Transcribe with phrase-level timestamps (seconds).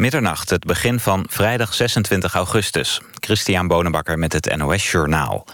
[0.00, 3.00] Middernacht, het begin van vrijdag 26 augustus.
[3.20, 5.46] Christian Bonenbakker met het NOS Journaal.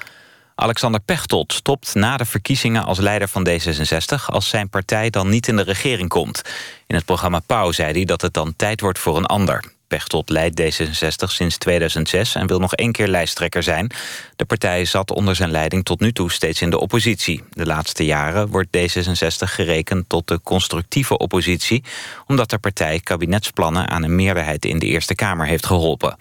[0.54, 4.24] Alexander Pechtold stopt na de verkiezingen als leider van D66...
[4.26, 6.42] als zijn partij dan niet in de regering komt.
[6.86, 9.73] In het programma Pauw zei hij dat het dan tijd wordt voor een ander.
[9.88, 13.90] Pechtold leidt D66 sinds 2006 en wil nog één keer lijsttrekker zijn.
[14.36, 17.42] De partij zat onder zijn leiding tot nu toe steeds in de oppositie.
[17.50, 21.84] De laatste jaren wordt D66 gerekend tot de constructieve oppositie...
[22.26, 26.16] omdat de partij kabinetsplannen aan een meerderheid in de Eerste Kamer heeft geholpen.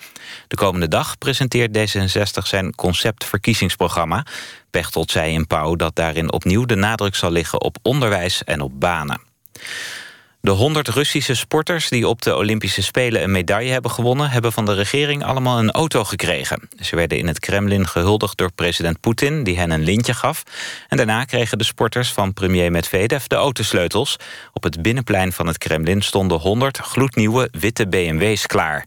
[0.47, 4.25] De komende dag presenteert D66 zijn conceptverkiezingsprogramma.
[4.69, 8.79] Pechtold zei in Pauw dat daarin opnieuw de nadruk zal liggen op onderwijs en op
[8.79, 9.21] banen.
[10.43, 14.29] De 100 Russische sporters die op de Olympische Spelen een medaille hebben gewonnen...
[14.29, 16.69] hebben van de regering allemaal een auto gekregen.
[16.79, 19.43] Ze werden in het Kremlin gehuldigd door president Poetin...
[19.43, 20.43] die hen een lintje gaf.
[20.87, 24.17] En daarna kregen de sporters van premier Medvedev de autosleutels.
[24.53, 28.85] Op het binnenplein van het Kremlin stonden 100 gloednieuwe witte BMW's klaar.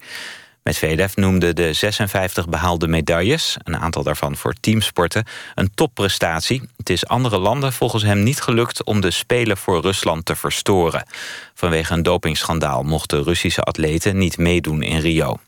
[0.66, 6.62] Medvedev noemde de 56 behaalde medailles, een aantal daarvan voor teamsporten, een topprestatie.
[6.76, 11.06] Het is andere landen volgens hem niet gelukt om de Spelen voor Rusland te verstoren.
[11.54, 15.38] Vanwege een dopingschandaal mochten Russische atleten niet meedoen in Rio.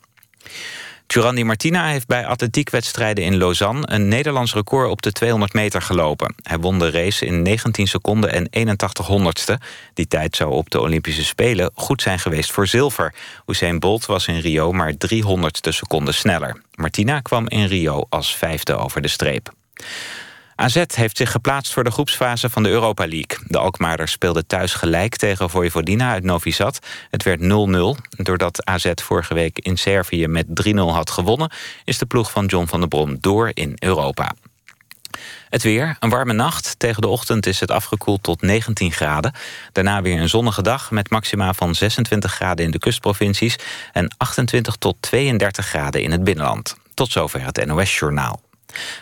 [1.11, 3.81] Giovanni Martina heeft bij atletiekwedstrijden in Lausanne...
[3.85, 6.35] een Nederlands record op de 200 meter gelopen.
[6.43, 9.59] Hij won de race in 19 seconden en 81 honderdste.
[9.93, 13.13] Die tijd zou op de Olympische Spelen goed zijn geweest voor zilver.
[13.45, 16.61] Usain Bolt was in Rio maar 300ste seconden sneller.
[16.75, 19.53] Martina kwam in Rio als vijfde over de streep.
[20.59, 23.37] AZ heeft zich geplaatst voor de groepsfase van de Europa League.
[23.47, 26.79] De Alkmaarders speelden thuis gelijk tegen Vojvodina uit Novi Sad.
[27.09, 27.45] Het werd 0-0.
[28.09, 31.51] Doordat AZ vorige week in Servië met 3-0 had gewonnen...
[31.83, 34.31] is de ploeg van John van der Brom door in Europa.
[35.49, 36.79] Het weer, een warme nacht.
[36.79, 39.33] Tegen de ochtend is het afgekoeld tot 19 graden.
[39.71, 43.55] Daarna weer een zonnige dag met maxima van 26 graden in de kustprovincies...
[43.93, 46.75] en 28 tot 32 graden in het binnenland.
[46.93, 48.47] Tot zover het NOS-journaal.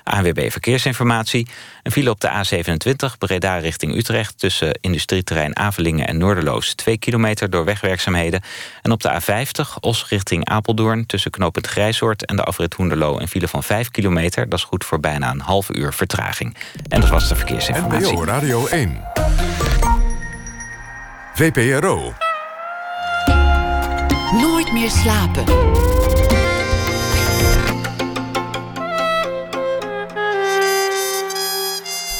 [0.03, 1.47] ANWB Verkeersinformatie.
[1.83, 4.39] Een file op de A27 Breda richting Utrecht...
[4.39, 6.73] tussen industrieterrein Avelingen en Noorderloos...
[6.73, 8.41] 2 kilometer door wegwerkzaamheden.
[8.81, 11.05] En op de A50 Os richting Apeldoorn...
[11.05, 13.19] tussen knooppunt Grijsoord en de afrit Hoenderloo...
[13.19, 14.49] een file van 5 kilometer.
[14.49, 16.55] Dat is goed voor bijna een half uur vertraging.
[16.89, 18.11] En dat was de verkeersinformatie.
[18.11, 19.01] NPO Radio 1.
[21.33, 22.13] VPRO.
[24.31, 25.43] Nooit meer slapen.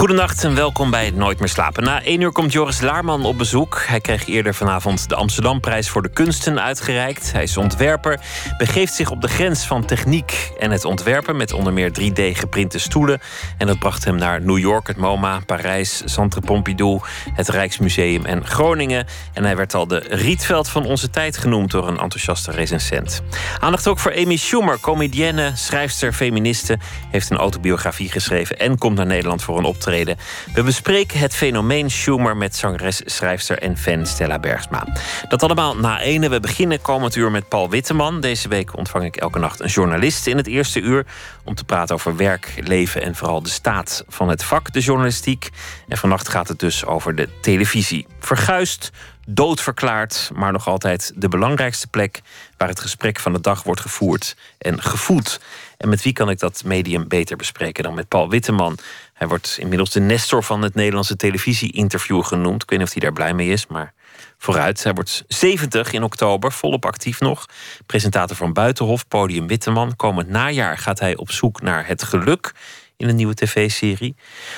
[0.00, 1.84] Goedenacht en welkom bij Nooit meer slapen.
[1.84, 3.82] Na één uur komt Joris Laarman op bezoek.
[3.86, 7.32] Hij kreeg eerder vanavond de Amsterdamprijs voor de kunsten uitgereikt.
[7.32, 8.20] Hij is ontwerper,
[8.58, 11.36] begeeft zich op de grens van techniek en het ontwerpen...
[11.36, 13.20] met onder meer 3D geprinte stoelen.
[13.58, 17.00] En dat bracht hem naar New York, het MoMA, Parijs, Centre Pompidou...
[17.34, 19.06] het Rijksmuseum en Groningen.
[19.32, 21.70] En hij werd al de Rietveld van onze tijd genoemd...
[21.70, 23.22] door een enthousiaste recensent.
[23.58, 26.78] Aandacht ook voor Amy Schumer, comedienne, schrijfster, feministe...
[27.10, 31.90] heeft een autobiografie geschreven en komt naar Nederland voor een optreden we bespreken het fenomeen
[31.90, 34.86] Schumer met zangeres, schrijfster en fan Stella Bergsma.
[35.28, 36.28] Dat allemaal na ene.
[36.28, 38.20] We beginnen komend uur met Paul Witteman.
[38.20, 41.06] Deze week ontvang ik elke nacht een journalist in het eerste uur...
[41.44, 45.50] om te praten over werk, leven en vooral de staat van het vak, de journalistiek.
[45.88, 48.06] En vannacht gaat het dus over de televisie.
[48.20, 48.90] Verguist,
[49.26, 52.20] doodverklaard, maar nog altijd de belangrijkste plek
[52.56, 55.40] waar het gesprek van de dag wordt gevoerd en gevoed.
[55.80, 58.78] En met wie kan ik dat medium beter bespreken dan met Paul Witteman?
[59.12, 62.62] Hij wordt inmiddels de Nestor van het Nederlandse televisie-interview genoemd.
[62.62, 63.92] Ik weet niet of hij daar blij mee is, maar
[64.38, 64.82] vooruit.
[64.82, 67.46] Hij wordt 70 in oktober, volop actief nog.
[67.86, 69.96] Presentator van Buitenhof, Podium Witteman.
[69.96, 72.52] Komend najaar gaat hij op zoek naar het geluk
[73.00, 74.14] in een nieuwe tv-serie.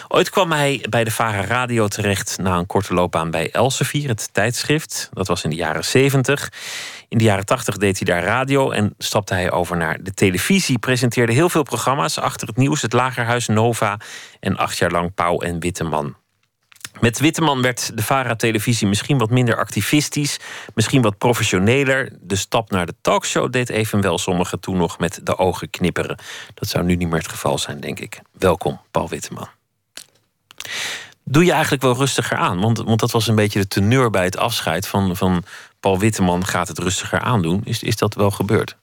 [0.08, 4.28] Ooit kwam hij bij de Vara Radio terecht na een korte loopbaan bij Elsevier, het
[4.32, 5.08] tijdschrift.
[5.12, 6.52] Dat was in de jaren 70.
[7.08, 10.78] In de jaren 80 deed hij daar radio en stapte hij over naar de televisie.
[10.78, 13.96] Presenteerde heel veel programma's achter het nieuws, het Lagerhuis Nova
[14.40, 16.21] en acht jaar lang Pauw en Witteman.
[17.02, 20.38] Met Witteman werd de VARA-televisie misschien wat minder activistisch,
[20.74, 22.12] misschien wat professioneler.
[22.20, 26.18] De stap naar de talkshow deed evenwel sommigen toen nog met de ogen knipperen.
[26.54, 28.20] Dat zou nu niet meer het geval zijn, denk ik.
[28.38, 29.48] Welkom, Paul Witteman.
[31.24, 32.60] Doe je eigenlijk wel rustiger aan?
[32.60, 35.44] Want, want dat was een beetje de teneur bij het afscheid van, van
[35.80, 37.60] Paul Witteman gaat het rustiger aandoen.
[37.64, 38.76] Is, is dat wel gebeurd?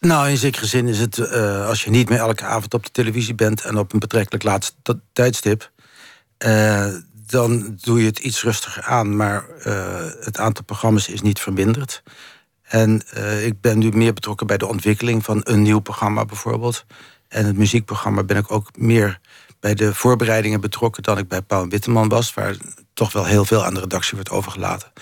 [0.00, 2.90] Nou, in zekere zin is het, uh, als je niet meer elke avond op de
[2.90, 5.70] televisie bent en op een betrekkelijk laatste tijdstip,
[6.38, 6.94] uh,
[7.26, 9.16] dan doe je het iets rustiger aan.
[9.16, 9.74] Maar uh,
[10.20, 12.02] het aantal programma's is niet verminderd.
[12.62, 13.02] En
[13.44, 16.84] ik ben nu meer betrokken bij de ontwikkeling van een nieuw programma bijvoorbeeld.
[17.28, 19.20] En het muziekprogramma ben ik ook meer
[19.60, 22.56] bij de voorbereidingen betrokken dan ik bij Paul Witteman was, waar
[22.94, 24.92] toch wel heel veel aan de redactie werd overgelaten.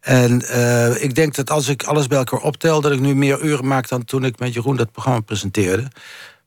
[0.00, 3.42] En uh, ik denk dat als ik alles bij elkaar optel, dat ik nu meer
[3.42, 5.88] uren maak dan toen ik met Jeroen dat programma presenteerde.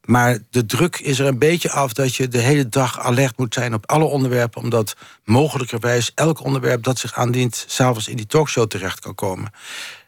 [0.07, 3.53] Maar de druk is er een beetje af dat je de hele dag alert moet
[3.53, 8.67] zijn op alle onderwerpen, omdat mogelijkerwijs elk onderwerp dat zich aandient, s'avonds in die talkshow
[8.67, 9.51] terecht kan komen.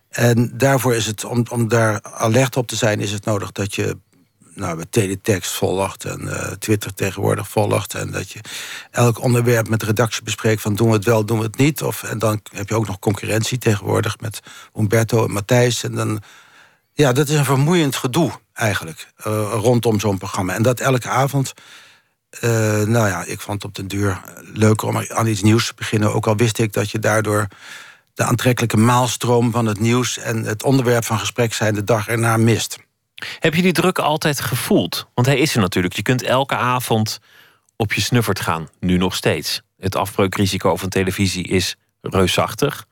[0.09, 3.75] En daarvoor is het, om, om daar alert op te zijn, is het nodig dat
[3.75, 3.97] je
[4.55, 7.93] nou, met teletext volgt en uh, Twitter tegenwoordig volgt.
[7.93, 8.39] En dat je
[8.91, 11.83] elk onderwerp met de redactie bespreekt van doen we het wel, doen we het niet.
[11.83, 14.39] Of, en dan heb je ook nog concurrentie tegenwoordig met
[14.73, 15.83] Humberto en Matthijs.
[15.83, 16.21] En dan,
[16.99, 20.53] ja, dat is een vermoeiend gedoe eigenlijk uh, rondom zo'n programma.
[20.53, 21.53] En dat elke avond.
[22.41, 22.49] Uh,
[22.83, 24.21] nou ja, ik vond het op den duur
[24.53, 26.13] leuker om aan iets nieuws te beginnen.
[26.13, 27.47] Ook al wist ik dat je daardoor
[28.13, 32.37] de aantrekkelijke maalstroom van het nieuws en het onderwerp van gesprek zijn de dag erna
[32.37, 32.77] mist.
[33.39, 35.07] Heb je die druk altijd gevoeld?
[35.13, 35.95] Want hij is er natuurlijk.
[35.95, 37.19] Je kunt elke avond
[37.75, 39.61] op je snuffert gaan, nu nog steeds.
[39.77, 42.85] Het afbreukrisico van televisie is reusachtig.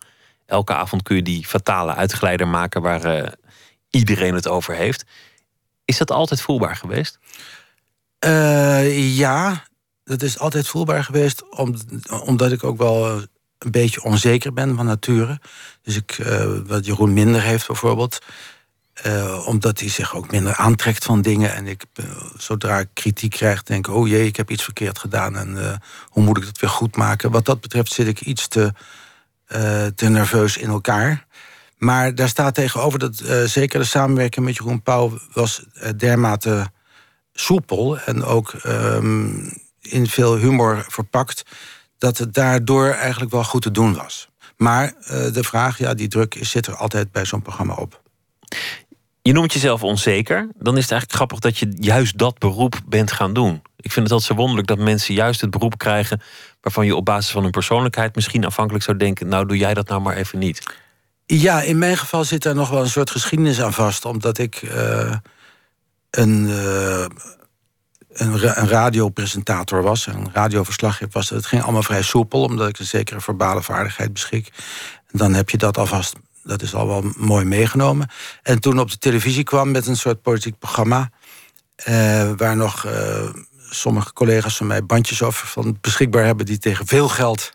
[0.46, 3.28] Elke avond kun je die fatale uitgeleider maken waar uh,
[3.98, 5.06] iedereen het over heeft.
[5.86, 7.20] Is dat altijd voelbaar geweest?
[8.26, 9.64] Uh, ja,
[10.04, 11.76] dat is altijd voelbaar geweest, om,
[12.26, 13.08] omdat ik ook wel
[13.58, 15.40] een beetje onzeker ben van nature.
[15.82, 18.20] Dus ik, uh, wat Jeroen minder heeft bijvoorbeeld.
[19.46, 21.54] Omdat hij zich ook minder aantrekt van dingen.
[21.54, 21.86] En ik,
[22.38, 26.38] zodra ik kritiek krijg, denk oh jee, ik heb iets verkeerd gedaan en hoe moet
[26.38, 27.32] ik dat weer goed maken?
[27.32, 28.74] Wat dat betreft zit ik iets te,
[29.96, 31.27] te nerveus in elkaar.
[31.78, 33.16] Maar daar staat tegenover dat
[33.46, 35.18] zeker de samenwerking met Jeroen Pauw...
[35.34, 35.66] was
[35.98, 36.68] dermate
[37.34, 39.52] soepel en ook um,
[39.82, 41.44] in veel humor verpakt...
[41.98, 44.30] dat het daardoor eigenlijk wel goed te doen was.
[44.58, 48.02] Maar de vraag, ja, die druk zit er altijd bij zo'n programma op.
[49.22, 50.50] Je noemt jezelf onzeker.
[50.58, 53.62] Dan is het eigenlijk grappig dat je juist dat beroep bent gaan doen.
[53.76, 56.22] Ik vind het altijd zo wonderlijk dat mensen juist het beroep krijgen
[56.62, 59.88] waarvan je op basis van hun persoonlijkheid misschien afhankelijk zou denken: nou, doe jij dat
[59.88, 60.64] nou maar even niet.
[61.30, 64.62] Ja, in mijn geval zit daar nog wel een soort geschiedenis aan vast, omdat ik
[64.62, 65.16] uh,
[66.10, 67.06] een, uh,
[68.08, 71.30] een, radiopresentator was, een radioverslaggever was.
[71.30, 74.48] Het ging allemaal vrij soepel, omdat ik een zekere verbale vaardigheid beschik.
[75.12, 78.10] En dan heb je dat alvast dat is al wel mooi meegenomen.
[78.44, 81.10] En toen op de televisie kwam met een soort politiek programma...
[81.90, 82.88] Uh, waar nog
[83.70, 86.46] sommige collega's van mij bandjes over van beschikbaar hebben...
[86.46, 87.52] die tegen veel geld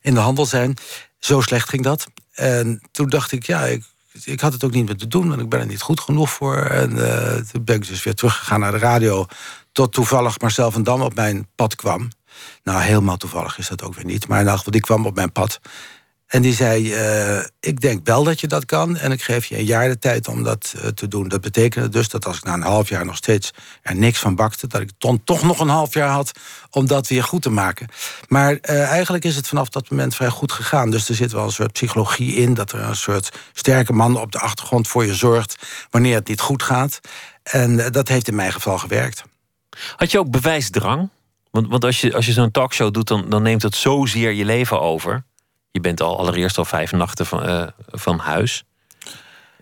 [0.00, 0.76] in de handel zijn.
[1.18, 2.06] Zo slecht ging dat.
[2.32, 3.84] En toen dacht ik, ja, ik,
[4.24, 5.28] ik had het ook niet meer te doen...
[5.28, 6.56] want ik ben er niet goed genoeg voor.
[6.56, 9.26] En uh, toen ben ik dus weer teruggegaan naar de radio...
[9.72, 12.08] tot toevallig Marcel van Dam op mijn pad kwam.
[12.62, 14.28] Nou, helemaal toevallig is dat ook weer niet.
[14.28, 15.60] Maar in elk geval, die kwam op mijn pad...
[16.32, 18.96] En die zei, uh, ik denk wel dat je dat kan...
[18.96, 21.28] en ik geef je een jaar de tijd om dat uh, te doen.
[21.28, 23.50] Dat betekende dus dat als ik na een half jaar nog steeds
[23.82, 24.66] er niks van bakte...
[24.66, 26.32] dat ik dan toch nog een half jaar had
[26.70, 27.88] om dat weer goed te maken.
[28.28, 30.90] Maar uh, eigenlijk is het vanaf dat moment vrij goed gegaan.
[30.90, 32.54] Dus er zit wel een soort psychologie in...
[32.54, 35.56] dat er een soort sterke man op de achtergrond voor je zorgt...
[35.90, 37.00] wanneer het niet goed gaat.
[37.42, 39.22] En dat heeft in mijn geval gewerkt.
[39.96, 41.10] Had je ook bewijsdrang?
[41.50, 44.44] Want, want als je, als je zo'n talkshow doet, dan, dan neemt het zozeer je
[44.44, 45.24] leven over...
[45.72, 48.64] Je bent al allereerst al vijf nachten van, uh, van huis.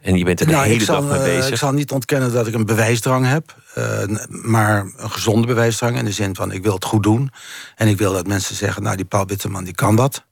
[0.01, 1.51] En je bent er de nou, hele zal, dag mee bezig.
[1.51, 3.55] Ik zal niet ontkennen dat ik een bewijsdrang heb.
[3.79, 7.31] Uh, maar een gezonde bewijsdrang in de zin van ik wil het goed doen.
[7.77, 10.25] En ik wil dat mensen zeggen, nou die Paul Witteman die kan dat.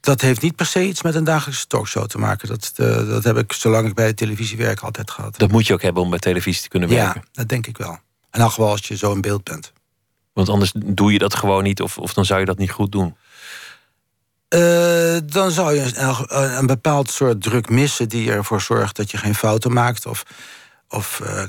[0.00, 2.48] Dat heeft niet per se iets met een dagelijkse talkshow te maken.
[2.48, 5.38] Dat, uh, dat heb ik zolang ik bij de televisie werk altijd gehad.
[5.38, 7.20] Dat moet je ook hebben om bij televisie te kunnen werken.
[7.24, 7.98] Ja, dat denk ik wel.
[8.30, 9.72] En dan gewoon als je zo in beeld bent.
[10.32, 12.92] Want anders doe je dat gewoon niet of, of dan zou je dat niet goed
[12.92, 13.16] doen.
[14.54, 19.16] Uh, dan zou je een, een, bepaald soort druk missen die ervoor zorgt dat je
[19.16, 20.06] geen fouten maakt.
[20.06, 20.22] Of,
[20.88, 21.42] of uh,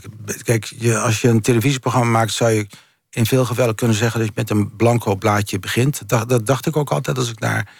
[0.44, 2.68] kijk, je, als je een televisieprogramma maakt, zou je
[3.10, 6.10] in veel gevallen kunnen zeggen dat je met een blanco blaadje begint.
[6.10, 7.72] Dat, dat dacht ik ook altijd als ik naar,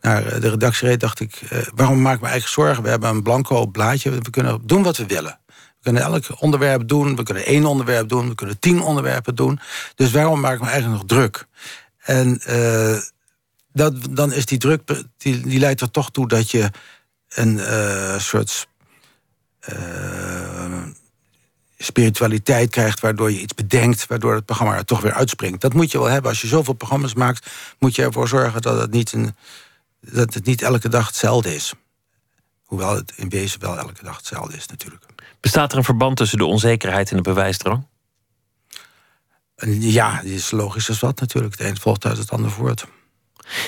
[0.00, 1.00] naar de redactie reed.
[1.00, 2.82] Dacht ik, uh, waarom maak ik me eigenlijk zorgen?
[2.82, 5.38] We hebben een blanco blaadje, we kunnen doen wat we willen.
[5.46, 9.60] We kunnen elk onderwerp doen, we kunnen één onderwerp doen, we kunnen tien onderwerpen doen.
[9.94, 11.46] Dus waarom maak ik me eigenlijk nog druk?
[11.98, 12.40] En
[13.74, 16.70] dat, dan is die druk, die, die leidt er toch toe dat je
[17.28, 18.68] een uh, soort
[19.68, 20.82] uh,
[21.78, 25.60] spiritualiteit krijgt, waardoor je iets bedenkt, waardoor het programma er toch weer uitspringt.
[25.60, 26.30] Dat moet je wel hebben.
[26.30, 29.34] Als je zoveel programma's maakt, moet je ervoor zorgen dat het niet, een,
[30.00, 31.72] dat het niet elke dag hetzelfde is.
[32.64, 35.04] Hoewel het in wezen wel elke dag hetzelfde is, natuurlijk.
[35.40, 37.86] Bestaat er een verband tussen de onzekerheid en de bewijsdrang?
[39.78, 41.58] Ja, die is logisch als wat natuurlijk.
[41.58, 42.86] Het een volgt uit het ander voort.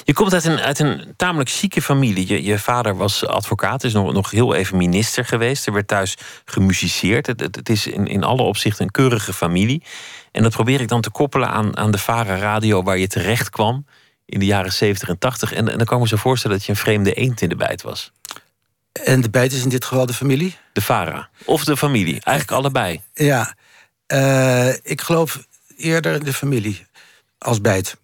[0.04, 2.28] Je komt uit een, uit een tamelijk chique familie.
[2.28, 5.66] Je, je vader was advocaat, is nog, nog heel even minister geweest.
[5.66, 7.26] Er werd thuis gemusiceerd.
[7.26, 9.82] Het, het, is in, in alle opzichten een keurige familie.
[10.32, 13.50] En dat probeer ik dan te koppelen aan, aan de Vara Radio waar je terecht
[13.50, 13.86] kwam
[14.26, 15.52] in de jaren 70 en 80.
[15.52, 17.56] En, en dan kan ik me zo voorstellen dat je een vreemde eend in de
[17.56, 18.12] bijt was.
[19.04, 20.56] En de bijt is in dit geval de familie?
[20.72, 21.28] De Vara.
[21.44, 22.20] Of de familie.
[22.20, 23.00] Eigenlijk allebei.
[23.14, 23.54] Ja.
[24.12, 26.86] Uh, ik geloof eerder de familie
[27.38, 27.96] als bijt.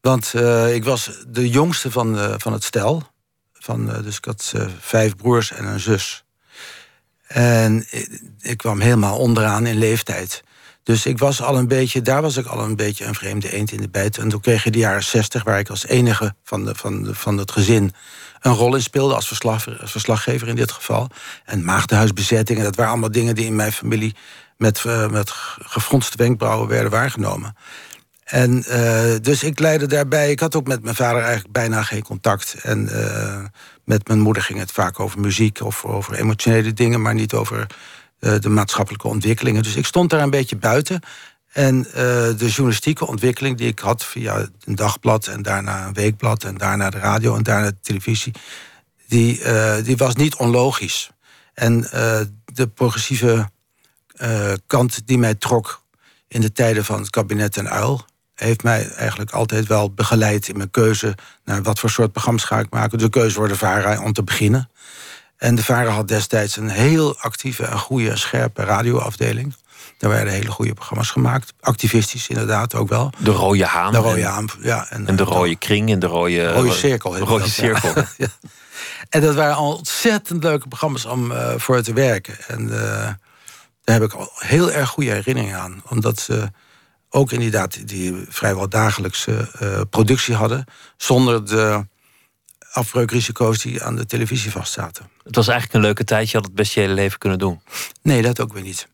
[0.00, 3.02] Want uh, ik was de jongste van, uh, van het stel.
[3.52, 6.24] Van, dus ik had vijf broers en een zus.
[7.26, 7.86] En
[8.40, 10.42] ik, kwam helemaal onderaan in leeftijd.
[10.82, 13.72] Dus ik was al een beetje, daar was ik al een beetje een vreemde eend
[13.72, 14.18] in de bijt.
[14.18, 17.14] En toen kreeg je de jaren zestig, waar ik als enige van, de, van, de,
[17.14, 17.92] van het gezin
[18.40, 21.08] een rol in speelde, als, verslag, verslaggever in dit geval.
[21.44, 24.14] En maagdenhuisbezettingen, dat waren allemaal dingen die in mijn familie
[24.56, 27.56] met, met gefronste wenkbrauwen werden waargenomen.
[28.30, 30.30] En uh, dus ik leidde daarbij.
[30.30, 32.54] Ik had ook met mijn vader eigenlijk bijna geen contact.
[32.62, 33.44] En uh,
[33.84, 37.66] met mijn moeder ging het vaak over muziek of over emotionele dingen, maar niet over
[38.20, 39.62] uh, de maatschappelijke ontwikkelingen.
[39.62, 41.00] Dus ik stond daar een beetje buiten.
[41.52, 46.56] En de journalistieke ontwikkeling die ik had via een dagblad en daarna een weekblad en
[46.56, 48.32] daarna de radio en daarna de televisie,
[49.08, 49.42] die,
[49.82, 51.10] die was niet onlogisch.
[51.54, 51.80] En
[52.44, 53.50] de progressieve
[54.66, 55.82] kant die mij trok
[56.28, 58.04] in de tijden van het kabinet en uil
[58.40, 62.58] heeft mij eigenlijk altijd wel begeleid in mijn keuze naar wat voor soort programma's ga
[62.58, 62.98] ik maken.
[62.98, 64.70] De keuze voor de VARA om te beginnen.
[65.36, 69.54] En de VARA had destijds een heel actieve en goede, scherpe radioafdeling.
[69.98, 71.52] Daar werden hele goede programma's gemaakt.
[71.60, 73.12] Activistisch inderdaad ook wel.
[73.18, 73.92] De Rode Haan.
[73.92, 74.86] De Rode Haan, ja.
[74.90, 76.52] En, en de Rode Kring en de Rode...
[76.52, 77.10] Rode Cirkel.
[77.10, 77.92] De Rode Cirkel.
[78.16, 78.26] Ja.
[79.08, 82.34] En dat waren ontzettend leuke programma's om uh, voor te werken.
[82.46, 82.70] En uh,
[83.84, 85.82] daar heb ik al heel erg goede herinneringen aan.
[85.88, 86.50] Omdat ze
[87.10, 90.64] ook inderdaad die vrijwel dagelijkse uh, productie hadden.
[90.96, 91.86] Zonder de
[92.72, 95.08] afbreukrisico's die aan de televisie vastzaten.
[95.24, 96.30] Het was eigenlijk een leuke tijd.
[96.30, 97.60] Je had het best je hele leven kunnen doen.
[98.02, 98.88] Nee, dat ook weer niet.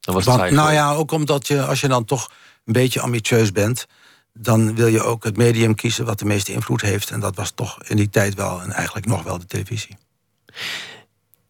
[0.00, 2.30] Dat was Want, nou ja, ook omdat je, als je dan toch
[2.64, 3.86] een beetje ambitieus bent...
[4.32, 7.10] dan wil je ook het medium kiezen wat de meeste invloed heeft.
[7.10, 9.96] En dat was toch in die tijd wel en eigenlijk nog wel de televisie.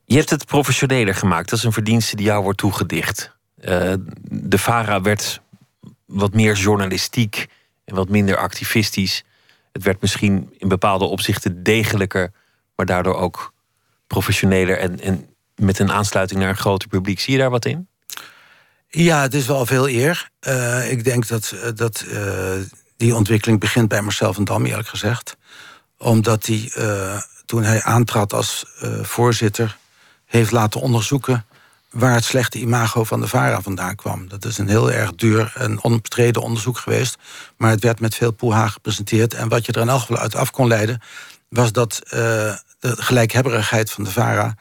[0.04, 1.48] Je hebt het professioneler gemaakt.
[1.48, 3.36] Dat is een verdienste die jou wordt toegedicht.
[3.60, 3.92] Uh,
[4.30, 5.41] de VARA werd
[6.12, 7.46] wat meer journalistiek
[7.84, 9.24] en wat minder activistisch.
[9.72, 12.32] Het werd misschien in bepaalde opzichten degelijker,
[12.76, 13.52] maar daardoor ook
[14.06, 17.20] professioneler en, en met een aansluiting naar een groter publiek.
[17.20, 17.88] Zie je daar wat in?
[18.88, 20.30] Ja, het is wel veel eer.
[20.46, 22.52] Uh, ik denk dat, dat uh,
[22.96, 25.36] die ontwikkeling begint bij Marcel van Dam, eerlijk gezegd.
[25.98, 26.72] Omdat hij,
[27.46, 28.64] toen hij aantrad als
[29.02, 29.76] voorzitter,
[30.24, 31.46] heeft laten onderzoeken
[31.92, 34.28] waar het slechte imago van de VARA vandaan kwam.
[34.28, 37.18] Dat is een heel erg duur en onbestreden onderzoek geweest.
[37.56, 39.34] Maar het werd met veel poeha gepresenteerd.
[39.34, 41.02] En wat je er in elk geval uit af kon leiden...
[41.48, 44.54] was dat uh, de gelijkhebberigheid van de VARA...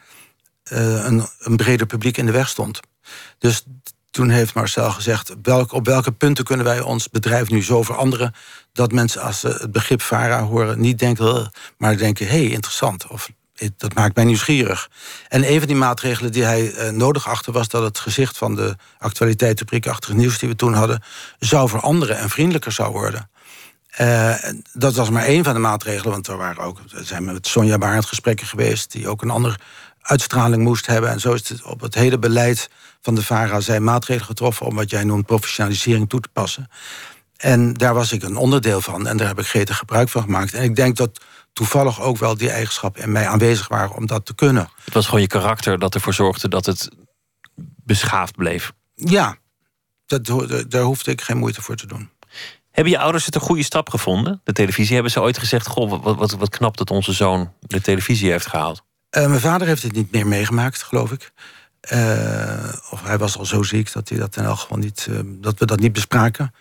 [0.72, 2.80] Uh, een, een breder publiek in de weg stond.
[3.38, 3.64] Dus
[4.10, 5.34] toen heeft Marcel gezegd...
[5.68, 8.34] Op welke punten kunnen wij ons bedrijf nu zo veranderen...
[8.72, 11.52] dat mensen als ze het begrip VARA horen niet denken...
[11.78, 13.06] maar denken, hé, hey, interessant.
[13.06, 13.28] Of
[13.76, 14.90] dat maakt mij nieuwsgierig.
[15.28, 17.52] En een van die maatregelen die hij uh, nodig achtte...
[17.52, 21.02] was dat het gezicht van de actualiteit, de nieuws die we toen hadden...
[21.38, 23.30] zou veranderen en vriendelijker zou worden.
[24.00, 24.34] Uh,
[24.72, 27.78] dat was maar één van de maatregelen, want er waren ook, er zijn met Sonja
[27.78, 28.92] Barend gesprekken geweest...
[28.92, 29.58] die ook een andere
[30.02, 31.10] uitstraling moest hebben.
[31.10, 34.66] En zo is het op het hele beleid van de VARA zijn maatregelen getroffen...
[34.66, 36.70] om wat jij noemt professionalisering toe te passen.
[37.36, 40.54] En daar was ik een onderdeel van en daar heb ik gretig gebruik van gemaakt.
[40.54, 41.20] En ik denk dat
[41.52, 44.68] toevallig ook wel die eigenschappen in mij aanwezig waren om dat te kunnen.
[44.84, 46.88] Het was gewoon je karakter dat ervoor zorgde dat het
[47.84, 48.72] beschaafd bleef.
[48.94, 49.36] Ja,
[50.06, 50.26] dat,
[50.68, 52.10] daar hoefde ik geen moeite voor te doen.
[52.70, 54.40] Hebben je ouders het een goede stap gevonden?
[54.44, 57.80] De televisie hebben ze ooit gezegd: Goh, wat, wat, wat knap dat onze zoon de
[57.80, 58.82] televisie heeft gehaald.
[59.10, 61.32] Uh, mijn vader heeft het niet meer meegemaakt, geloof ik.
[61.92, 65.20] Uh, of hij was al zo ziek dat hij dat in elk geval niet, uh,
[65.24, 66.54] dat we dat niet bespraken.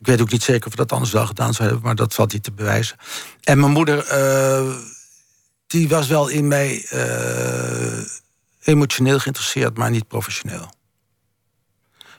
[0.00, 2.14] Ik weet ook niet zeker of we dat anders wel gedaan zouden hebben, maar dat
[2.14, 2.96] valt niet te bewijzen.
[3.40, 4.74] En mijn moeder, uh,
[5.66, 8.04] die was wel in mij uh,
[8.62, 10.74] emotioneel geïnteresseerd, maar niet professioneel.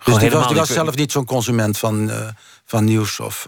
[0.03, 2.27] Dus die was, die was zelf niet zo'n consument van, uh,
[2.65, 3.47] van nieuws of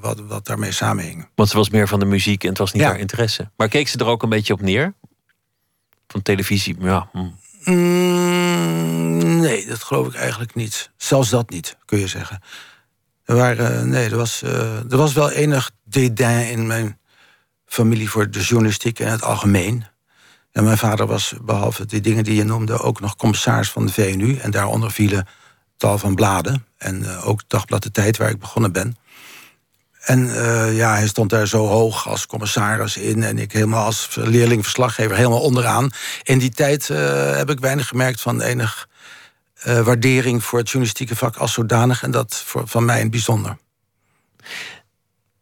[0.00, 1.28] wat, wat daarmee samenhing.
[1.34, 2.88] Want ze was meer van de muziek en het was niet ja.
[2.88, 3.50] haar interesse.
[3.56, 4.94] Maar keek ze er ook een beetje op neer?
[6.08, 7.08] Van televisie, ja.
[7.12, 7.28] Hm.
[7.64, 10.90] Mm, nee, dat geloof ik eigenlijk niet.
[10.96, 12.42] Zelfs dat niet, kun je zeggen.
[13.30, 16.98] Er, waren, nee, er, was, uh, er was wel enig dédain in mijn
[17.66, 19.84] familie voor de journalistiek in het algemeen.
[20.52, 23.92] En mijn vader was, behalve die dingen die je noemde, ook nog commissaris van de
[23.92, 24.36] VNU.
[24.36, 25.26] En daaronder vielen
[25.76, 26.66] tal van bladen.
[26.76, 28.96] En uh, ook Dagblad de Tijd, waar ik begonnen ben.
[30.00, 30.26] en
[30.74, 33.22] ja, hij stond daar zo hoog als commissaris in.
[33.22, 35.90] En ik helemaal als leerling-verslaggever helemaal onderaan.
[36.22, 36.88] In die tijd
[37.36, 38.88] heb ik weinig gemerkt van enig
[39.66, 42.02] uh, waardering voor het journalistieke vak als zodanig.
[42.02, 43.58] En dat voor, van mij het bijzonder.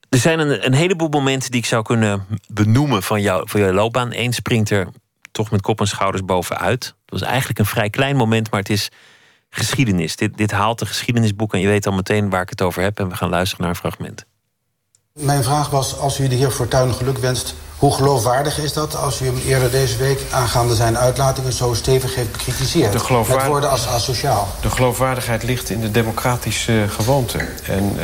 [0.08, 3.72] Er zijn een, een, heleboel momenten die ik zou kunnen benoemen van, jou, van jouw
[3.72, 4.08] loopbaan.
[4.12, 4.88] Eén springt er
[5.32, 6.80] toch met kop en schouders bovenuit.
[6.80, 8.90] Dat was eigenlijk een vrij klein moment, maar het is
[9.50, 10.16] geschiedenis.
[10.16, 12.98] Dit, dit haalt de geschiedenisboek en je weet al meteen waar ik het over heb.
[12.98, 14.26] En we gaan luisteren naar een fragment.
[15.20, 17.54] Mijn vraag was, als u de heer Fortuyn geluk wenst...
[17.76, 20.20] hoe geloofwaardig is dat als u hem eerder deze week...
[20.30, 22.92] aangaande zijn uitlatingen zo stevig heeft bekritiseerd?
[22.92, 23.24] De.
[23.28, 24.48] Met woorden als asociaal.
[24.60, 27.38] De geloofwaardigheid ligt in de democratische gewoonte.
[27.66, 28.02] En uh,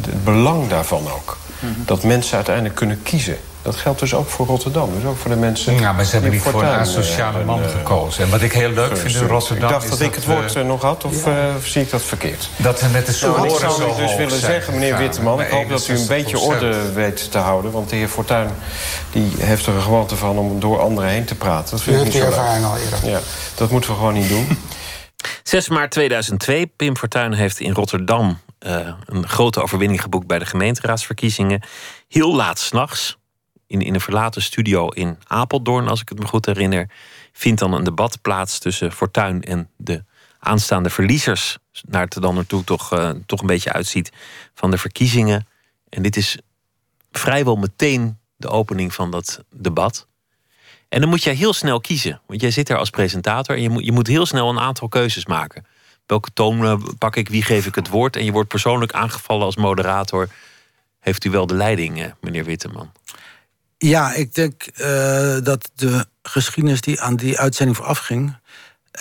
[0.00, 1.36] het belang daarvan ook.
[1.60, 1.82] Mm -hmm.
[1.86, 3.36] Dat mensen uiteindelijk kunnen kiezen.
[3.62, 5.80] Dat geldt dus ook voor Rotterdam, dus ook voor de mensen.
[5.80, 8.24] Ja, maar ze hebben niet voor een sociale man uh, gekozen.
[8.24, 9.64] En wat ik heel leuk vind in Rotterdam.
[9.64, 10.62] Ik dacht dat ik het woord we...
[10.62, 11.48] nog had, of ja.
[11.48, 12.50] uh, zie ik dat verkeerd?
[12.56, 15.40] Dat we met de zo Ik zou dus willen zeggen, meneer Witteman.
[15.40, 17.70] Ik hoop dat u een beetje orde weet te houden.
[17.70, 18.50] Want de heer Fortuyn
[19.10, 21.70] die heeft er een gewoonte van om door anderen heen te praten.
[21.70, 23.10] Dat vind u die ervaring al eerder.
[23.10, 23.20] Ja,
[23.54, 24.46] dat moeten we gewoon niet doen.
[25.42, 26.66] 6 maart 2002.
[26.66, 31.62] Pim Fortuyn heeft in Rotterdam uh, een grote overwinning geboekt bij de gemeenteraadsverkiezingen.
[32.08, 33.17] Heel laat s'nachts
[33.68, 36.90] in, in een verlaten studio in Apeldoorn, als ik het me goed herinner,
[37.32, 40.04] vindt dan een debat plaats tussen Fortuin en de
[40.38, 41.58] aanstaande verliezers.
[41.82, 44.12] Naar het er dan naartoe toch, uh, toch een beetje uitziet
[44.54, 45.46] van de verkiezingen.
[45.88, 46.38] En dit is
[47.12, 50.06] vrijwel meteen de opening van dat debat.
[50.88, 52.20] En dan moet jij heel snel kiezen.
[52.26, 54.88] Want jij zit daar als presentator en je moet, je moet heel snel een aantal
[54.88, 55.66] keuzes maken.
[56.06, 58.16] Welke toon eh, pak ik, wie geef ik het woord?
[58.16, 60.28] En je wordt persoonlijk aangevallen als moderator.
[61.00, 62.92] Heeft u wel de leiding, eh, meneer Witteman?
[63.78, 68.36] Ja, ik denk uh, dat de geschiedenis die aan die uitzending voorafging...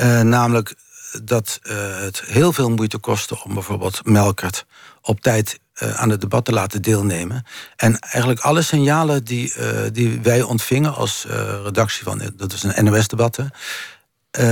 [0.01, 0.75] Uh, namelijk
[1.23, 4.65] dat uh, het heel veel moeite kostte om bijvoorbeeld Melkert
[5.01, 5.59] op tijd
[5.95, 7.45] aan het debat te laten deelnemen.
[7.75, 9.53] En eigenlijk alle signalen die,
[9.91, 11.25] die wij ontvingen als
[11.63, 13.51] redactie van, dat is een NOS-debatten,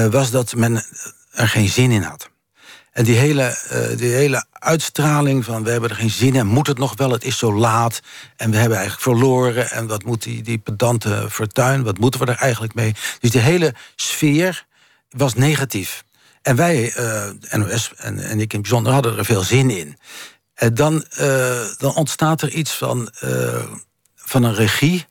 [0.09, 0.85] was dat men
[1.31, 2.29] er geen zin in had.
[2.95, 6.67] En die hele, uh, die hele uitstraling van we hebben er geen zin in, moet
[6.67, 7.99] het nog wel, het is zo laat.
[8.35, 9.71] En we hebben eigenlijk verloren.
[9.71, 12.95] En wat moet die, die pedante fortuin, wat moeten we er eigenlijk mee?
[13.19, 14.65] Dus die hele sfeer
[15.09, 16.03] was negatief.
[16.41, 19.97] En wij, uh, NOS en, en ik in het bijzonder, hadden er veel zin in.
[20.53, 23.09] En dan, uh, dan ontstaat er iets van,
[24.15, 25.05] van een regie.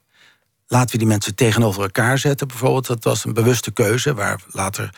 [0.66, 2.86] Laten we die mensen tegenover elkaar zetten, bijvoorbeeld.
[2.86, 4.90] Dat was een bewuste keuze, waar later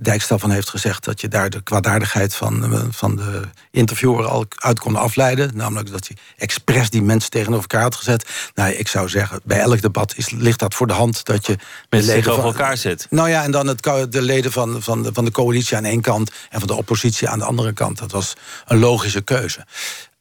[0.00, 4.46] Dijkstal van heeft gezegd dat je daar de kwaadaardigheid van, eh, van de interviewer al
[4.56, 5.50] uit kon afleiden.
[5.54, 8.50] Namelijk dat hij expres die mensen tegenover elkaar had gezet.
[8.54, 11.56] Nou, ik zou zeggen, bij elk debat is, ligt dat voor de hand dat je.
[11.90, 13.06] Mensen tegenover elkaar zet.
[13.10, 13.82] Nou ja, en dan het,
[14.12, 17.28] de leden van, van, de, van de coalitie aan één kant en van de oppositie
[17.28, 17.98] aan de andere kant.
[17.98, 18.34] Dat was
[18.66, 19.66] een logische keuze.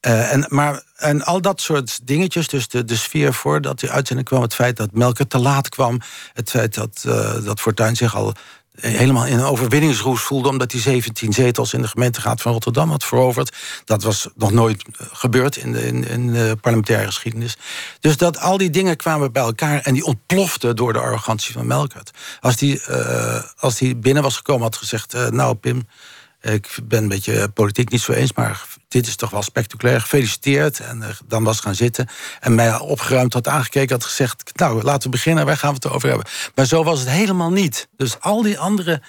[0.02, 4.28] Uh, en, maar, en al dat soort dingetjes, dus de, de sfeer voordat die uitzending
[4.28, 4.42] kwam...
[4.42, 6.02] het feit dat Melker te laat kwam...
[6.34, 8.34] het feit dat, uh, dat Fortuyn zich al
[8.82, 10.50] helemaal in een overwinningsroes voelde...
[10.50, 13.56] omdat hij 17 zetels in de gemeenteraad van Rotterdam had veroverd.
[13.86, 17.58] Dat was nog nooit eh, gebeurd in de, in, parlementaire geschiedenis.
[18.00, 19.82] Dus dat al die dingen kwamen bij elkaar...
[19.82, 22.12] en die ontploften door de arrogantie van Melkert.
[22.40, 25.16] Als uh, als die binnen was gekomen had gezegd...
[25.16, 25.88] Uh, nou Pim,
[26.54, 28.34] ik ben een beetje politiek niet zo eens...
[28.34, 30.80] maar dit is toch wel spectaculair, gefeliciteerd.
[30.80, 32.08] En uh, dan was gaan zitten
[32.40, 33.96] en mij opgeruimd had aangekeken...
[33.96, 36.28] had gezegd, nou, laten we beginnen, waar gaan we het over hebben?
[36.56, 37.88] Maar zo was het helemaal niet.
[37.98, 39.02] Dus al die andere,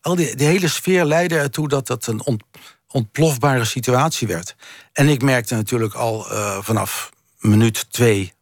[0.00, 1.68] al die, die hele sfeer leidde ertoe...
[1.68, 2.42] dat dat een ont,
[2.88, 4.56] ontplofbare situatie werd.
[4.92, 8.32] En ik merkte natuurlijk al uh, vanaf minuut twee...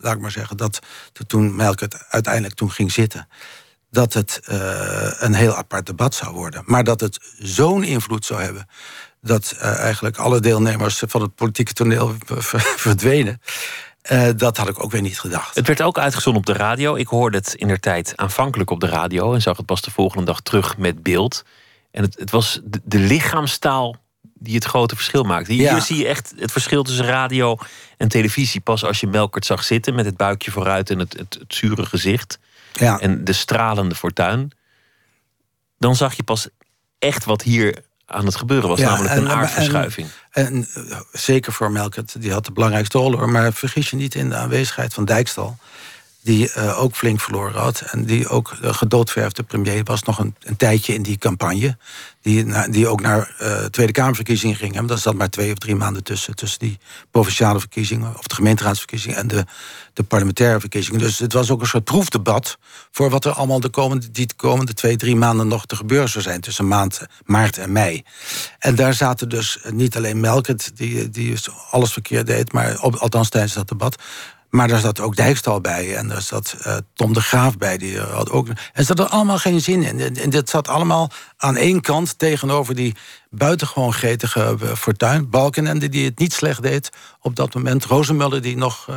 [0.00, 0.78] laat ik maar zeggen, dat
[1.26, 3.28] toen Melk uiteindelijk toen ging zitten
[3.90, 6.62] dat het uh, een heel apart debat zou worden.
[6.66, 8.68] Maar dat het zo'n invloed zou hebben
[9.22, 12.14] dat uh, eigenlijk alle deelnemers van het politieke toneel
[12.86, 13.40] verdwenen.
[14.12, 15.54] Uh, dat had ik ook weer niet gedacht.
[15.54, 16.94] Het werd ook uitgezonden op de radio.
[16.96, 19.90] Ik hoorde het in der tijd aanvankelijk op de radio en zag het pas de
[19.90, 21.44] volgende dag terug met beeld.
[21.90, 23.96] En het, het was de, de, lichaamstaal
[24.34, 25.52] die het grote verschil maakte.
[25.52, 25.80] Hier, ja.
[25.80, 27.56] zie je echt het verschil tussen radio
[27.96, 28.60] en televisie.
[28.60, 31.86] Pas als je Melkert zag zitten met het buikje vooruit en het, het, het zure
[31.86, 32.38] gezicht.
[32.72, 32.98] Ja.
[32.98, 34.50] En de stralende fortuin.
[35.78, 36.48] Dan zag je pas
[36.98, 40.08] echt wat hier aan het gebeuren was, ja, namelijk een aardverschuiving.
[40.30, 40.66] En, en,
[41.12, 43.28] zeker voor Melkert, die had de belangrijkste rol hoor.
[43.28, 45.58] Maar vergis je niet in de aanwezigheid van Dijkstal.
[46.22, 47.80] Die uh, ook flink verloren had.
[47.80, 51.76] En die ook uh, gedoodverfde premier was nog een, een, tijdje in die campagne.
[52.22, 54.76] Die, die ook naar uh, Tweede Kamerverkiezingen ging.
[54.76, 56.34] En daar zat maar twee of drie maanden tussen.
[56.34, 56.78] Tussen die
[57.10, 59.16] provinciale verkiezingen, of de gemeenteraadsverkiezingen...
[59.16, 59.44] en de,
[59.92, 61.00] de parlementaire verkiezingen.
[61.00, 62.58] Dus het was ook een soort proefdebat...
[62.90, 66.08] voor wat er allemaal de komende, die de komende twee, drie maanden nog te gebeuren
[66.08, 66.40] zou zijn.
[66.40, 68.02] Tussen maand, maart en mei.
[68.58, 71.36] En daar zaten dus niet alleen Melkert, die, die
[71.70, 72.52] alles verkeerd deed...
[72.52, 73.96] maar op, althans tijdens dat debat
[74.50, 77.78] maar daar zat ook Dijkstal bij en daar zat uh, Tom de Graaf bij.
[77.78, 80.16] Die had ook, en zat er allemaal geen zin in.
[80.16, 82.96] En dit zat allemaal aan één kant tegenover die
[83.30, 85.30] buitengewoon gretige uh, Fortuin.
[85.30, 87.84] Balkenende die het niet slecht deed op dat moment.
[87.84, 88.88] Rozenmuller die nog,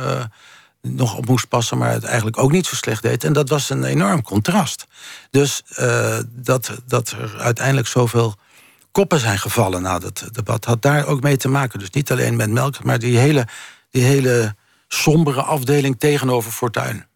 [0.82, 3.24] nog op moest passen, maar het eigenlijk ook niet zo slecht deed.
[3.24, 4.86] En dat was een enorm contrast.
[5.30, 5.62] Dus
[6.26, 8.34] dat, dat er uiteindelijk zoveel
[8.92, 10.64] koppen zijn gevallen na dat debat...
[10.64, 11.78] had daar ook mee te maken.
[11.78, 13.46] Dus niet alleen met Melk, maar die hele...
[13.90, 14.54] Die hele
[14.94, 17.06] sombere afdeling tegenover Fortuyn.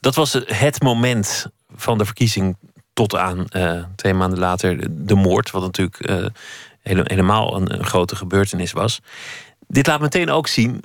[0.00, 2.56] Dat was het moment van de verkiezing
[2.92, 6.26] tot aan uh, twee maanden later de moord, wat natuurlijk uh,
[6.82, 9.00] helemaal een, een, grote gebeurtenis was.
[9.68, 10.84] Dit laat meteen ook zien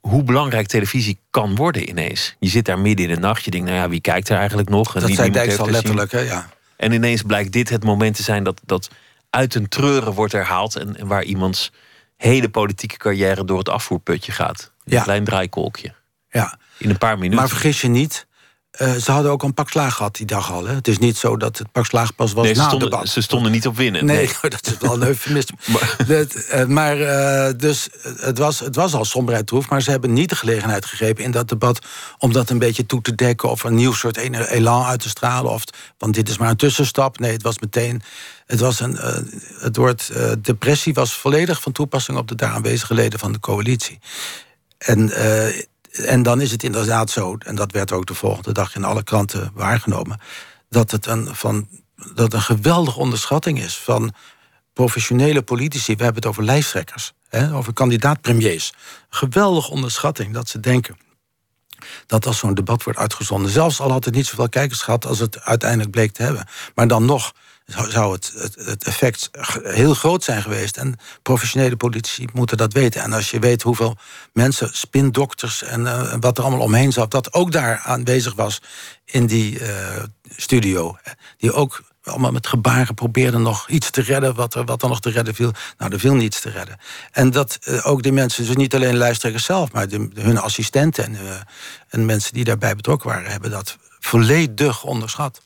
[0.00, 2.36] hoe belangrijk televisie kan worden ineens.
[2.38, 4.68] Je zit daar midden in de nacht, je denkt, nou ja, wie kijkt er eigenlijk
[4.68, 4.92] nog?
[4.92, 6.48] Dat zei Dijkstal letterlijk, hè, ja.
[6.76, 8.90] En ineens blijkt dit het moment te zijn dat, dat
[9.30, 11.72] uit een treuren wordt herhaald en, en waar iemands
[12.16, 14.72] hele politieke carrière door het afvoerputje gaat.
[14.84, 15.94] Een klein draaikolkje.
[16.28, 16.58] Ja.
[16.78, 17.36] In een paar minuten.
[17.38, 18.26] Maar vergis je niet,
[18.80, 20.66] uh, ze hadden ook een pak slaag gehad die dag al.
[20.66, 20.74] Hè?
[20.74, 23.08] Het is niet zo dat het pak slaag pas was nee, na ze stonden.
[23.08, 24.04] Ze stonden niet op winnen.
[24.04, 24.50] Nee, nee.
[24.50, 25.56] dat is wel een eufemisme.
[25.72, 29.90] maar dat, uh, maar uh, dus het was, het was al somberheid troef, maar ze
[29.90, 31.86] hebben niet de gelegenheid gegrepen in dat debat
[32.18, 35.50] om dat een beetje toe te dekken of een nieuw soort elan uit te stralen.
[35.50, 35.64] Of,
[35.98, 37.18] want dit is maar een tussenstap.
[37.18, 38.02] Nee, het was meteen.
[38.46, 38.98] Het, was een,
[39.58, 43.98] het woord depressie was volledig van toepassing op de daar aanwezige leden van de coalitie.
[44.84, 45.10] En
[46.02, 49.02] en dan is het inderdaad zo, en dat werd ook de volgende dag in alle
[49.02, 50.20] kranten waargenomen,
[50.68, 51.68] dat het een, van,
[52.14, 54.14] dat een geweldige onderschatting is van
[54.72, 55.96] professionele politici.
[55.96, 58.72] We hebben het over lijsttrekkers, hè, over kandidaat-premiers.
[59.08, 60.96] Geweldige onderschatting dat ze denken
[62.06, 65.18] dat als zo'n debat wordt uitgezonden, zelfs al had het niet zoveel kijkers gehad als
[65.18, 67.32] het uiteindelijk bleek te hebben, maar dan nog
[67.64, 69.30] zou het, het, effect
[69.62, 70.76] heel groot zijn geweest.
[70.76, 73.02] En professionele politici moeten dat weten.
[73.02, 73.96] En als je weet hoeveel
[74.32, 78.62] mensen, spindokters en uh, wat er allemaal omheen zat, dat ook daar aanwezig was
[79.04, 79.68] in die uh,
[80.36, 80.96] studio.
[81.36, 85.00] Die ook allemaal met gebaren probeerden nog iets te redden wat er, wat er nog
[85.00, 85.52] te redden viel.
[85.78, 86.78] Nou, er viel niets te redden.
[87.10, 91.04] En dat uh, ook die mensen, dus niet alleen luisterers zelf, maar de, hun assistenten
[91.04, 91.46] en,
[91.88, 95.42] en mensen die daarbij betrokken waren, hebben dat volledig onderschat.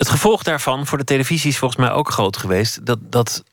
[0.00, 2.86] Het gevolg daarvan voor de televisie is volgens mij ook groot geweest.
[2.86, 3.44] Dat, dat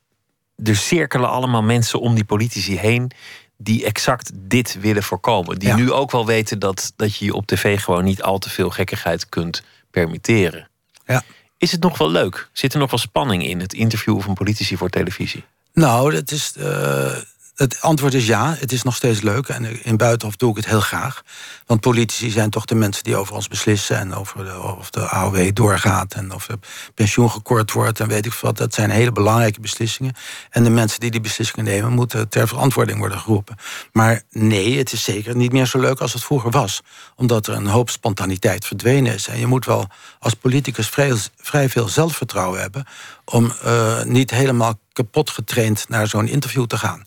[0.63, 3.11] er cirkelen allemaal mensen om die politici heen
[3.57, 5.59] die exact dit willen voorkomen.
[5.59, 8.49] Die nu ook wel weten dat, dat je je op tv gewoon niet al te
[8.49, 10.69] veel gekkigheid kunt permitteren.
[11.05, 11.23] Ja.
[11.57, 12.49] Is het nog wel leuk?
[12.51, 15.43] Zit er nog wel spanning in het interviewen van politici voor televisie?
[15.73, 16.53] Nou, dat is.
[16.57, 17.17] Uh
[17.57, 19.47] het antwoord is ja, het is nog steeds leuk.
[19.47, 21.23] En in Buitenhof doe ik het heel graag.
[21.65, 23.97] Want politici zijn toch de mensen die over ons beslissen...
[23.97, 26.59] en over of de AOW doorgaat en of de
[26.93, 27.99] pensioen gekort wordt...
[27.99, 30.15] en weet ik wat, dat zijn hele belangrijke beslissingen.
[30.49, 31.91] En de mensen die die beslissingen nemen...
[31.91, 33.55] moeten ter verantwoording worden geroepen.
[33.91, 36.81] Maar nee, het is zeker niet meer zo leuk als het vroeger was.
[37.15, 39.27] Omdat er een hoop spontaniteit verdwenen is.
[39.27, 39.87] En je moet wel
[40.19, 40.89] als politicus
[41.37, 42.85] vrij, veel zelfvertrouwen hebben...
[43.25, 47.05] om uh, niet helemaal kapot getraind naar zo'n interview te gaan.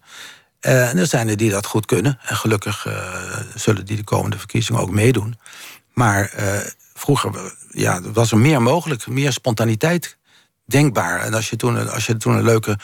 [0.67, 2.19] Uh, en er zijn er die dat goed kunnen.
[2.23, 2.95] En gelukkig uh,
[3.55, 5.39] zullen die de komende verkiezingen ook meedoen.
[5.93, 6.59] Maar uh,
[6.95, 10.17] vroeger ja, was er meer mogelijk, meer spontaniteit
[10.65, 11.21] denkbaar.
[11.21, 12.79] En als je toen, als je toen een leuke,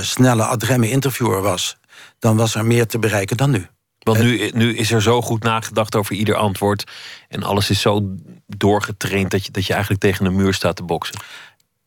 [0.00, 1.76] snelle, adremme interviewer was...
[2.18, 3.66] dan was er meer te bereiken dan nu.
[3.98, 6.90] Want nu, nu is er zo goed nagedacht over ieder antwoord...
[7.28, 8.16] en alles is zo
[8.46, 11.20] doorgetraind dat je, dat je eigenlijk tegen een muur staat te boksen.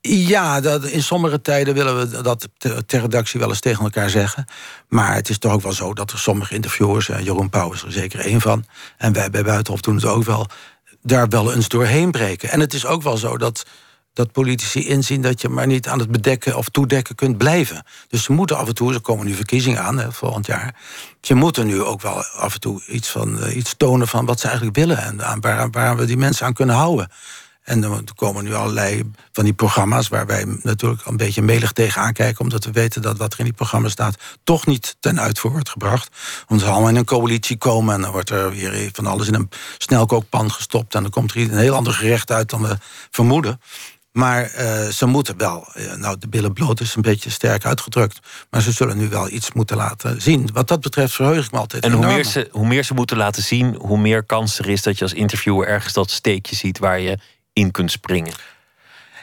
[0.09, 2.47] Ja, dat, in sommige tijden willen we dat
[2.85, 4.45] ter redactie wel eens tegen elkaar zeggen.
[4.87, 7.05] Maar het is toch ook wel zo dat er sommige interviewers...
[7.07, 8.65] Jeroen Pauw is er zeker één van...
[8.97, 10.47] en wij bij Buitenhof doen het ook wel...
[11.01, 12.49] daar wel eens doorheen breken.
[12.49, 13.65] En het is ook wel zo dat,
[14.13, 15.21] dat politici inzien...
[15.21, 17.85] dat je maar niet aan het bedekken of toedekken kunt blijven.
[18.07, 20.75] Dus ze moeten af en toe, er komen nu verkiezingen aan hè, volgend jaar...
[21.21, 24.25] je moet er nu ook wel af en toe iets, van, uh, iets tonen van
[24.25, 24.97] wat ze eigenlijk willen...
[24.97, 27.09] en aan, waar, waar we die mensen aan kunnen houden...
[27.67, 32.01] En er komen nu allerlei van die programma's waar wij natuurlijk een beetje melig tegen
[32.01, 35.51] aankijken, omdat we weten dat wat er in die programma's staat toch niet ten uitvoer
[35.51, 36.09] wordt gebracht.
[36.47, 39.33] Omdat ze allemaal in een coalitie komen en dan wordt er weer van alles in
[39.33, 42.77] een snelkookpan gestopt en dan komt er een heel ander gerecht uit dan we
[43.11, 43.61] vermoeden.
[44.11, 48.19] Maar uh, ze moeten wel, uh, nou de billen bloot is een beetje sterk uitgedrukt...
[48.49, 50.49] maar ze zullen nu wel iets moeten laten zien.
[50.53, 53.17] Wat dat betreft verheug ik me altijd En hoe meer, ze, hoe meer ze moeten
[53.17, 53.75] laten zien...
[53.75, 56.79] hoe meer kans er is dat je als interviewer ergens dat steekje ziet...
[56.79, 57.17] waar je
[57.57, 58.33] in kunt springen.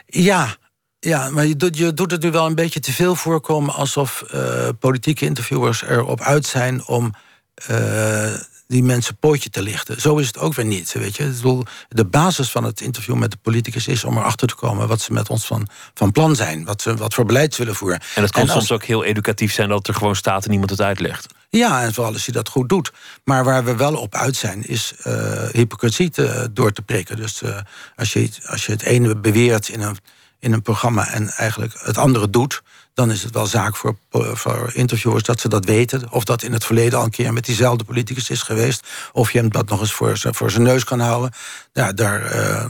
[0.05, 0.55] Ja,
[0.99, 4.23] ja, maar je doet, je doet het nu wel een beetje te veel voorkomen alsof
[4.33, 7.13] uh, politieke interviewers erop uit zijn om
[8.67, 10.01] die mensen pootje te lichten.
[10.01, 10.91] Zo is het ook weer niet.
[10.91, 11.63] Weet je?
[11.89, 15.13] De basis van het interview met de politicus is om erachter te komen wat ze
[15.13, 17.99] met ons van, van plan zijn, wat, ze, wat voor beleid ze willen voeren.
[18.15, 20.81] En het kan soms ook heel educatief zijn dat er gewoon staat en niemand het
[20.81, 21.33] uitlegt.
[21.49, 22.91] Ja, en vooral als je dat goed doet.
[23.23, 25.13] Maar waar we wel op uit zijn, is uh,
[25.51, 27.15] hypocrisie te, door te prikken.
[27.15, 27.57] Dus uh,
[27.95, 29.97] als, je, als je het ene beweert in een
[30.39, 32.61] in een programma en eigenlijk het andere doet,
[32.95, 36.11] dan is het wel zaak voor, voor interviewers dat ze dat weten.
[36.11, 38.87] Of dat in het verleden al een keer met diezelfde politicus is geweest.
[39.11, 41.31] Of je hem dat nog eens voor, voor zijn neus kan houden.
[41.73, 42.65] Ja, daar, uh,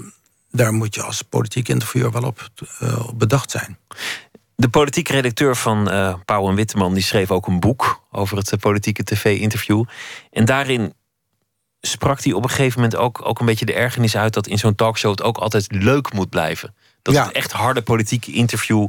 [0.52, 2.50] daar moet je als politiek interviewer wel op,
[2.82, 3.78] uh, op bedacht zijn.
[4.56, 8.60] De politieke redacteur van uh, Pauw en Witteman die schreef ook een boek over het
[8.60, 9.84] politieke tv-interview.
[10.32, 10.94] En daarin
[11.82, 14.58] sprak hij op een gegeven moment ook, ook een beetje de ergernis uit dat in
[14.58, 16.76] zo'n talkshow het ook altijd leuk moet blijven.
[17.02, 17.26] Dat ja.
[17.26, 18.88] het echt harde politieke interview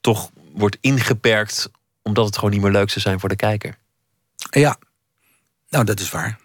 [0.00, 1.70] toch wordt ingeperkt
[2.02, 3.76] omdat het gewoon niet meer leuk zou zijn voor de kijker.
[4.50, 4.76] Ja,
[5.68, 6.38] nou dat is waar.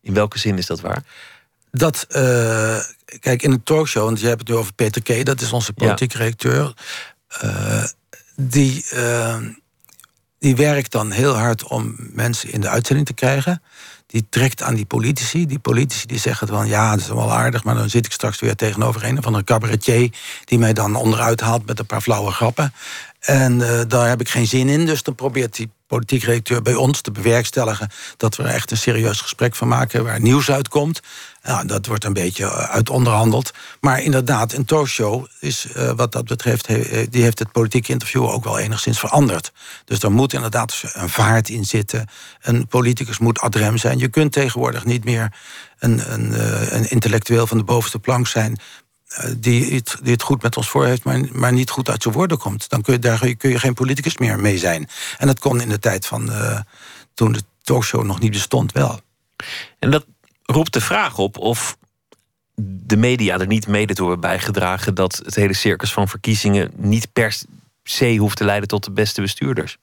[0.00, 1.02] In welke zin is dat waar?
[1.70, 2.78] Dat, uh,
[3.20, 5.72] kijk, in een talkshow, want je hebt het nu over Peter K., dat is onze
[5.72, 6.24] politieke ja.
[6.24, 6.74] redacteur.
[7.44, 7.84] Uh,
[8.36, 9.38] die, uh,
[10.38, 13.62] die werkt dan heel hard om mensen in de uitzending te krijgen
[14.08, 15.46] die trekt aan die politici.
[15.46, 18.40] Die politici die zeggen van ja, dat is wel aardig, maar dan zit ik straks
[18.40, 20.10] weer tegenover een van een cabaretier
[20.44, 22.72] die mij dan onderuit haalt met een paar flauwe grappen.
[23.20, 24.86] En uh, daar heb ik geen zin in.
[24.86, 28.76] Dus dan probeert die politiek redacteur bij ons te bewerkstelligen dat we er echt een
[28.76, 31.00] serieus gesprek van maken waar nieuws uitkomt.
[31.42, 33.52] Nou, dat wordt een beetje eh, uit onderhandeld.
[33.80, 38.24] Maar inderdaad, een talkshow is uh, wat dat betreft, he, die heeft het politieke interview
[38.24, 39.52] ook wel enigszins veranderd.
[39.84, 42.08] Dus er moet inderdaad een vaart in zitten.
[42.40, 43.98] Een politicus moet adrem zijn.
[43.98, 45.32] Je kunt tegenwoordig niet meer
[45.78, 46.32] een, een,
[46.74, 48.58] een intellectueel van de bovenste plank zijn
[49.36, 52.14] die het, die het goed met ons voor heeft, maar, maar niet goed uit zijn
[52.14, 52.68] woorden komt.
[52.68, 54.88] Dan kun je, daar kun je geen politicus meer mee zijn.
[55.18, 56.60] En dat kon in de tijd van uh,
[57.14, 59.00] toen de talkshow nog niet bestond wel.
[59.78, 60.06] En dat
[60.42, 61.76] roept de vraag op of
[62.60, 67.12] de media er niet mede toe hebben bijgedragen dat het hele circus van verkiezingen niet
[67.12, 67.38] per
[67.82, 69.78] se hoeft te leiden tot de beste bestuurders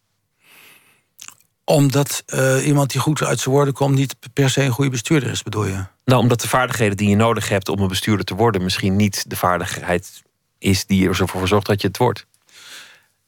[1.66, 5.30] omdat uh, iemand die goed uit zijn woorden komt niet per se een goede bestuurder
[5.30, 5.86] is, bedoel je?
[6.06, 9.26] Nou, omdat de vaardigheden die je nodig hebt om een bestuurder te worden, misschien niet
[9.28, 10.24] de vaardigheid
[10.60, 12.26] is die ervoor zorgt dat je het wordt.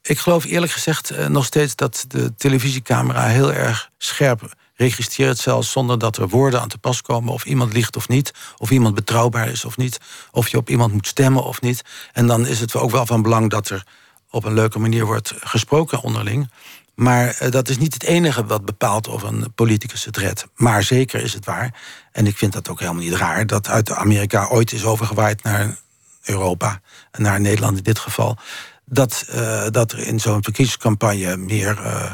[0.02, 5.70] Ik geloof eerlijk gezegd uh, nog steeds dat de televisiecamera heel erg scherp registreert, zelfs
[5.70, 7.32] zonder dat er woorden aan te pas komen.
[7.32, 9.98] Of iemand liegt of niet, of iemand betrouwbaar is of niet,
[10.30, 11.82] of je op iemand moet stemmen of niet.
[12.12, 13.84] En dan is het ook wel van belang dat er
[14.30, 16.50] op een leuke manier wordt gesproken onderling.
[16.98, 20.46] Maar uh, dat is niet het enige wat bepaalt of een politicus het redt.
[20.54, 21.74] Maar zeker is het waar.
[22.12, 25.76] En ik vind dat ook helemaal niet raar dat uit Amerika ooit is overgewaaid naar
[26.22, 26.80] Europa.
[27.10, 28.36] En naar Nederland in dit geval.
[28.84, 32.12] Dat, uh, dat er in zo'n verkiezingscampagne meer uh,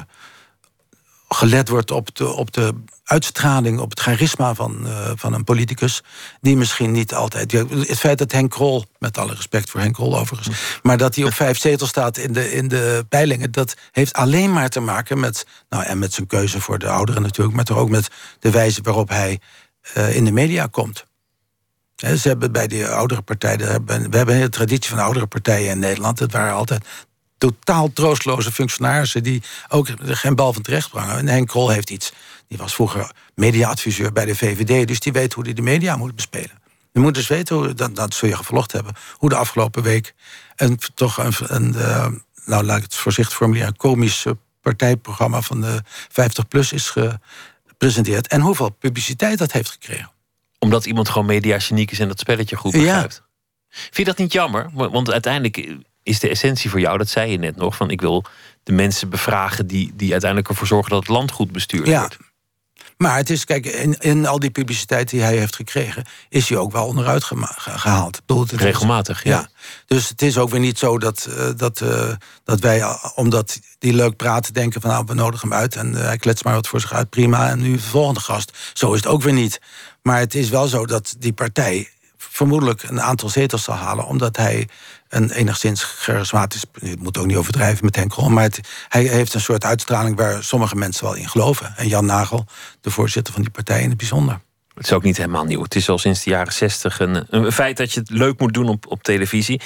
[1.29, 6.03] gelet wordt op de, op de uitstraling, op het charisma van, uh, van een politicus.
[6.41, 7.53] Die misschien niet altijd.
[7.53, 10.79] Het feit dat Henk Krol, met alle respect voor Henk Krol overigens.
[10.83, 13.53] maar dat hij op vijf zetels staat in de, in de peilingen.
[13.53, 15.47] dat heeft alleen maar te maken met.
[15.69, 17.57] Nou, en met zijn keuze voor de ouderen natuurlijk.
[17.57, 19.41] maar toch ook met de wijze waarop hij
[19.97, 21.05] uh, in de media komt.
[21.97, 23.59] He, ze hebben bij die oudere partijen.
[23.87, 26.19] We hebben een hele traditie van oudere partijen in Nederland.
[26.19, 26.85] Het waren altijd
[27.39, 31.19] totaal troostloze functionarissen die ook geen bal van terecht brengen.
[31.19, 32.13] En Henk Krol heeft iets.
[32.49, 36.15] Die was vroeger mediaadviseur bij de VVD, dus die weet hoe hij de media moet
[36.15, 36.63] bespelen.
[36.93, 40.15] Je moet dus weten, hoe, dat, dat zul je gevolgd hebben, hoe de afgelopen week
[40.57, 42.07] een, toch een, een uh,
[42.45, 44.25] nou laat ik het voorzichtig formuleren, een komisch
[44.61, 46.95] partijprogramma van de 50PLUS is
[47.67, 48.27] gepresenteerd.
[48.27, 50.11] En hoeveel publiciteit dat heeft gekregen.
[50.59, 53.23] Omdat iemand gewoon mediageniek is en dat spelletje goed begrijpt.
[53.25, 53.33] Ja.
[53.69, 54.71] Vind je dat niet jammer?
[54.73, 58.25] Want uiteindelijk is de essentie voor jou, dat zei je net nog, van ik wil
[58.63, 62.01] de mensen bevragen die, die uiteindelijk ervoor zorgen dat het land goed bestuurd ja.
[62.01, 62.17] wordt.
[62.97, 66.59] Maar het is, kijk, in, in al die publiciteit die hij heeft gekregen, is hij
[66.59, 68.23] ook wel onderuit gehaald.
[68.53, 69.49] Regelmatig, ja.
[69.87, 72.13] Dus het is ook weer niet zo dat, uh, dat, uh,
[72.45, 72.83] dat wij,
[73.15, 76.43] omdat die leuk praten, denken van nou, we nodigen hem uit en uh, hij klets
[76.43, 77.49] maar wat voor zich uit, prima.
[77.49, 78.57] En nu de volgende gast.
[78.73, 79.61] Zo is het ook weer niet.
[80.03, 84.37] Maar het is wel zo dat die partij vermoedelijk een aantal zetels zal halen, omdat
[84.37, 84.69] hij
[85.15, 89.35] een enigszins charismatisch, je moet ook niet overdrijven met Henk Krol, maar het, hij heeft
[89.35, 91.73] een soort uitstraling waar sommige mensen wel in geloven.
[91.77, 92.47] En Jan Nagel,
[92.81, 94.41] de voorzitter van die partij in het bijzonder.
[94.75, 95.63] Het is ook niet helemaal nieuw.
[95.63, 98.55] Het is al sinds de jaren zestig een, een feit dat je het leuk moet
[98.55, 99.61] doen op, op televisie.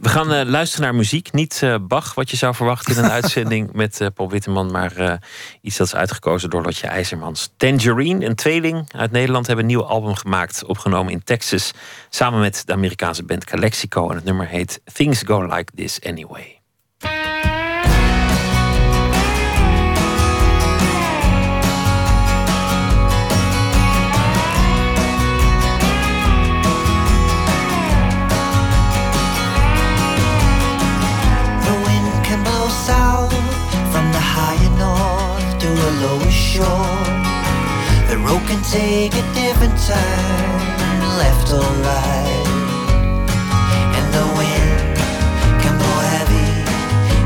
[0.00, 1.32] We gaan uh, luisteren naar muziek.
[1.32, 5.20] Niet uh, Bach, wat je zou verwachten in een uitzending met uh, Paul Witteman, maar
[5.60, 7.52] iets dat is uitgekozen door Lotje IJzermans.
[7.56, 11.72] Tangerine, een tweeling uit Nederland, hebben een nieuw album gemaakt, opgenomen in Texas,
[12.10, 14.08] samen met de Amerikaanse band Calexico.
[14.08, 16.51] En het nummer heet Things Go Like This Anyway.
[38.32, 42.46] The can take a different turn, left or right.
[43.96, 44.96] And the wind
[45.60, 46.50] can blow heavy,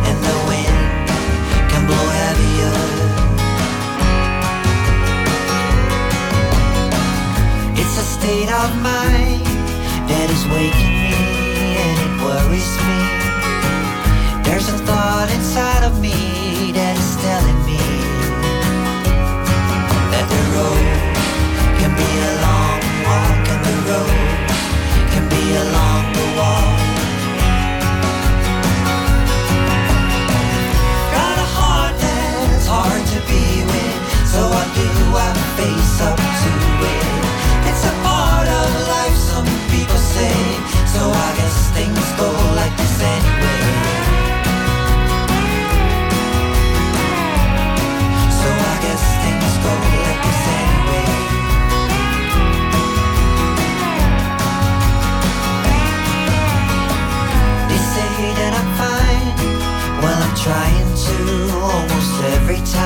[0.09, 1.07] and the wind
[1.71, 2.75] can blow heavier.
[7.81, 9.47] It's a state of mind
[10.11, 11.14] that is waking me,
[11.87, 13.01] and it worries me.
[14.42, 17.95] There's a thought inside of me that is telling me
[35.57, 36.53] face up to
[36.93, 37.05] it?
[37.69, 40.45] It's a part of life, some people say,
[62.48, 62.86] every time.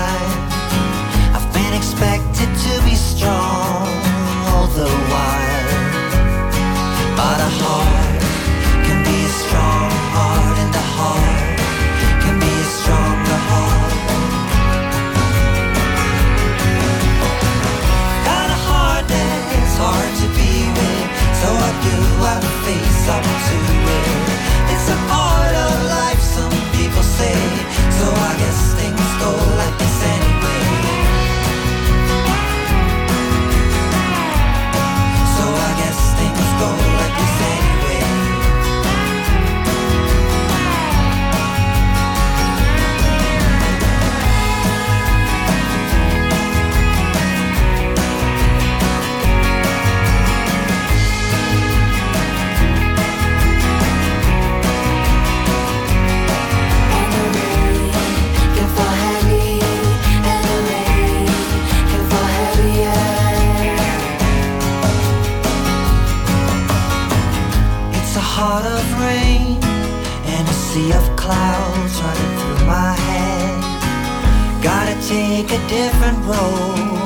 [71.21, 74.63] Clouds running through my head.
[74.63, 77.00] Gotta take a different road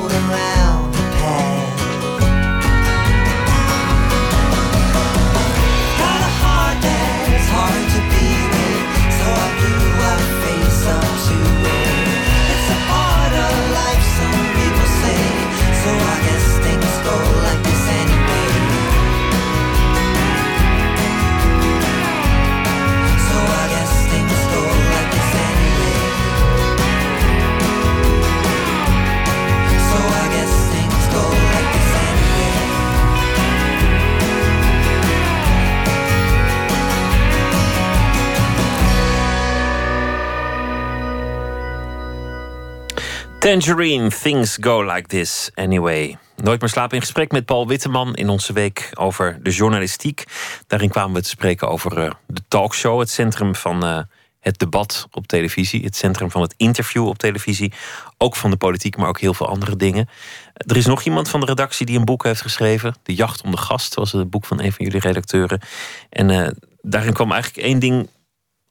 [43.45, 46.17] Tangerine, Things Go Like This Anyway.
[46.37, 50.25] Nooit meer slapen in gesprek met Paul Witteman in onze week over de journalistiek.
[50.67, 53.99] Daarin kwamen we te spreken over eh, de talkshow, het centrum van eh,
[54.41, 57.73] het debat op televisie, het centrum van het interview op televisie.
[58.19, 60.09] Ook van de politiek, maar ook heel veel andere dingen.
[60.55, 62.95] Er is nog iemand van de redactie die een boek heeft geschreven.
[63.03, 65.61] De Jacht om de Gast was het boek van een van jullie redacteuren.
[66.09, 68.09] En eh, daarin kwam eigenlijk één ding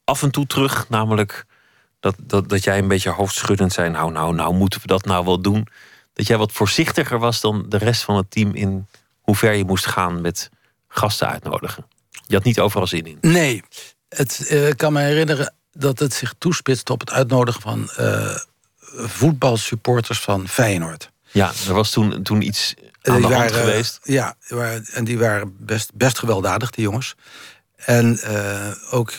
[0.03, 1.45] af en toe terug, namelijk
[2.03, 3.89] dat, dat, dat jij een beetje hoofdschuddend zei.
[3.89, 5.67] Nou, nou, nou, moeten we dat nou wel doen?
[6.13, 8.87] Dat jij wat voorzichtiger was dan de rest van het team in
[9.19, 10.49] hoe ver je moest gaan met
[10.87, 11.85] gasten uitnodigen.
[12.27, 13.17] Je had niet overal zin in.
[13.21, 13.63] Nee,
[14.09, 18.35] het, eh, ik kan me herinneren dat het zich toespitst op het uitnodigen van eh,
[18.95, 21.11] voetbalsupporters van Feyenoord.
[21.31, 22.83] Ja, er was toen, toen iets aan
[23.19, 23.99] Die de hand waren, geweest.
[24.03, 27.15] Ja, waren- en die waren best, best gewelddadig, die jongens.
[27.75, 29.13] En eh, ook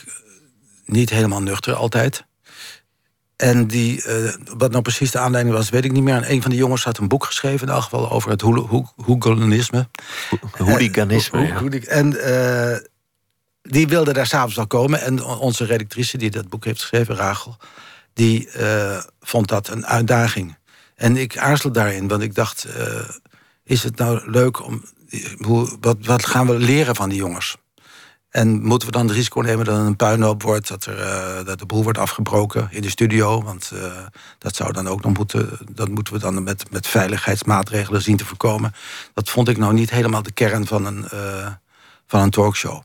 [0.85, 2.25] niet helemaal nuchter altijd.
[3.45, 6.15] En die, uh, wat nou precies de aanleiding was, weet ik niet meer.
[6.15, 9.89] En een van de jongens had een boek geschreven, in elk geval over het hooliganisme.
[10.53, 11.63] Hooliganisme, ja.
[11.87, 12.77] En uh,
[13.63, 15.01] die wilde daar s'avonds wel komen.
[15.01, 17.57] En onze redactrice, die dat boek heeft geschreven, Rachel...
[18.13, 18.49] die
[19.21, 20.57] vond dat een uitdaging.
[20.95, 22.67] En ik aarzelde daarin, want ik dacht...
[23.65, 24.85] is het nou leuk om...
[25.39, 27.57] Hoe, wat, wat gaan we leren van die jongens?
[28.35, 31.47] En moeten we dan het risico nemen dat er een puinhoop wordt, dat, er, uh,
[31.47, 33.43] dat de boel wordt afgebroken in de studio?
[33.43, 33.93] Want uh,
[34.39, 38.25] dat zou dan ook nog moeten, dat moeten we dan met, met veiligheidsmaatregelen zien te
[38.25, 38.75] voorkomen.
[39.13, 41.47] Dat vond ik nou niet helemaal de kern van een, uh,
[42.07, 42.83] van een talkshow.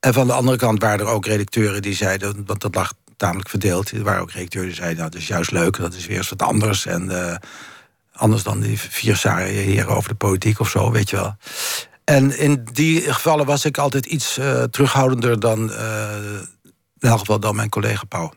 [0.00, 3.48] En van de andere kant waren er ook redacteuren die zeiden, want dat lag tamelijk
[3.48, 3.90] verdeeld.
[3.90, 6.28] Er waren ook redacteuren die zeiden, nou, dat is juist leuk, dat is weer eens
[6.28, 6.86] wat anders.
[6.86, 7.40] En
[8.12, 11.36] anders dan die vier saaie heren over de politiek of zo, weet je wel.
[12.08, 16.40] En in die gevallen was ik altijd iets uh, terughoudender dan, uh,
[16.98, 18.32] in geval dan mijn collega Pauw.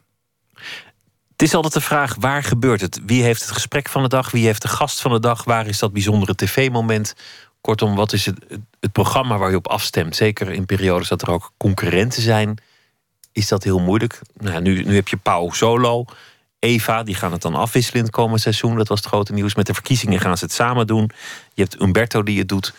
[1.32, 3.00] Het is altijd de vraag, waar gebeurt het?
[3.06, 4.32] Wie heeft het gesprek van de dag?
[4.32, 5.44] Wie heeft de gast van de dag?
[5.44, 7.16] Waar is dat bijzondere tv-moment?
[7.62, 8.36] Kortom, wat is het,
[8.80, 10.16] het programma waar je op afstemt?
[10.16, 12.58] Zeker in periodes dat er ook concurrenten zijn,
[13.32, 14.22] is dat heel moeilijk.
[14.34, 16.06] Nou, nu, heb je Pauw solo.
[16.60, 18.76] Eva, die gaan het dan afwisselen in het komende seizoen.
[18.76, 19.56] Dat was het grote nieuws.
[19.56, 21.12] Met de verkiezingen gaan ze het samen doen.
[21.54, 22.74] Je hebt Umberto die het doet.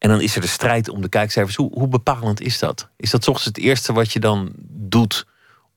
[0.00, 1.56] En dan is er de strijd om de kijkcijfers.
[1.56, 2.88] Hoe, hoe bepalend is dat?
[2.96, 5.26] Is dat soms het eerste wat je dan doet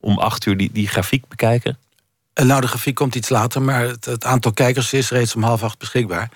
[0.00, 1.78] om acht uur die, die grafiek bekijken?
[2.32, 5.62] Eh, nou, de grafiek komt iets later, maar het, aantal kijkers is reeds om half
[5.62, 6.30] acht beschikbaar.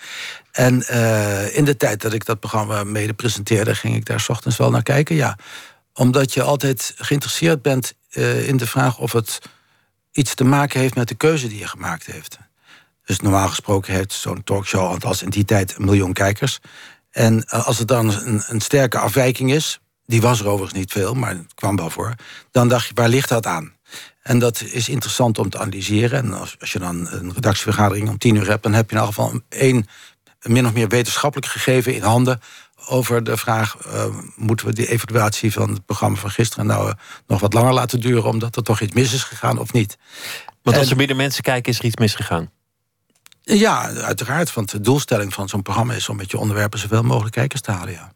[0.53, 4.29] En uh, in de tijd dat ik dat programma mede presenteerde, ging ik daar s
[4.29, 5.39] ochtends wel naar kijken, ja.
[5.93, 9.39] Omdat je altijd geïnteresseerd bent uh, in de vraag of het
[10.13, 12.39] iets te maken heeft met de keuze die je gemaakt heeft.
[13.05, 16.59] Dus normaal gesproken heeft zo'n talkshow, althans in die tijd, een miljoen kijkers.
[17.19, 20.93] En eh, als het dan een, een sterke afwijking is, die was er overigens niet
[20.93, 22.15] veel, maar het kwam wel voor,
[22.51, 23.73] dan dacht je, waar ligt dat aan?
[24.23, 26.19] En dat is interessant om te analyseren.
[26.19, 29.03] En als, als je dan een redactievergadering om tien uur hebt, dan heb je in
[29.03, 29.87] elk geval één
[30.43, 32.41] min of meer wetenschappelijk gegeven in handen
[32.87, 34.05] over de vraag: uh,
[34.37, 36.95] moeten we die evaluatie van het programma van gisteren nou uh,
[37.27, 39.99] nog wat langer laten duren, omdat er toch iets mis is gegaan of niet?
[40.63, 42.51] Want als er minder mensen kijken, is er iets misgegaan.
[43.57, 44.55] Ja, uiteraard.
[44.55, 47.71] Want de doelstelling van zo'n programma is om met je onderwerpen zoveel mogelijk kijkers te
[47.71, 47.93] halen.
[47.93, 48.13] Ja.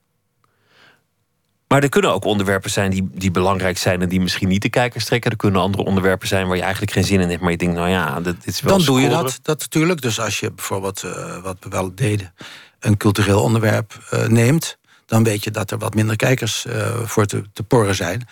[1.68, 4.68] Maar er kunnen ook onderwerpen zijn die, die belangrijk zijn en die misschien niet de
[4.68, 5.30] kijkers trekken.
[5.30, 7.74] Er kunnen andere onderwerpen zijn waar je eigenlijk geen zin in hebt, maar je denkt,
[7.74, 8.76] nou ja, dat is wel.
[8.76, 10.00] Dan doe je dat, dat natuurlijk.
[10.00, 12.34] Dus als je bijvoorbeeld, uh, wat we wel deden,
[12.80, 17.26] een cultureel onderwerp uh, neemt, dan weet je dat er wat minder kijkers uh, voor
[17.26, 18.28] te, te porren zijn.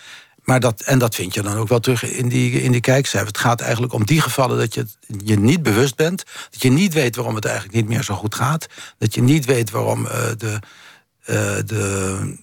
[0.51, 3.31] Maar dat, en dat vind je dan ook wel terug in die, in die kijkcijfers.
[3.31, 4.85] Het gaat eigenlijk om die gevallen dat je
[5.23, 6.23] je niet bewust bent.
[6.49, 8.67] Dat je niet weet waarom het eigenlijk niet meer zo goed gaat.
[8.97, 10.59] Dat je niet weet waarom uh, de,
[11.25, 12.37] uh, de,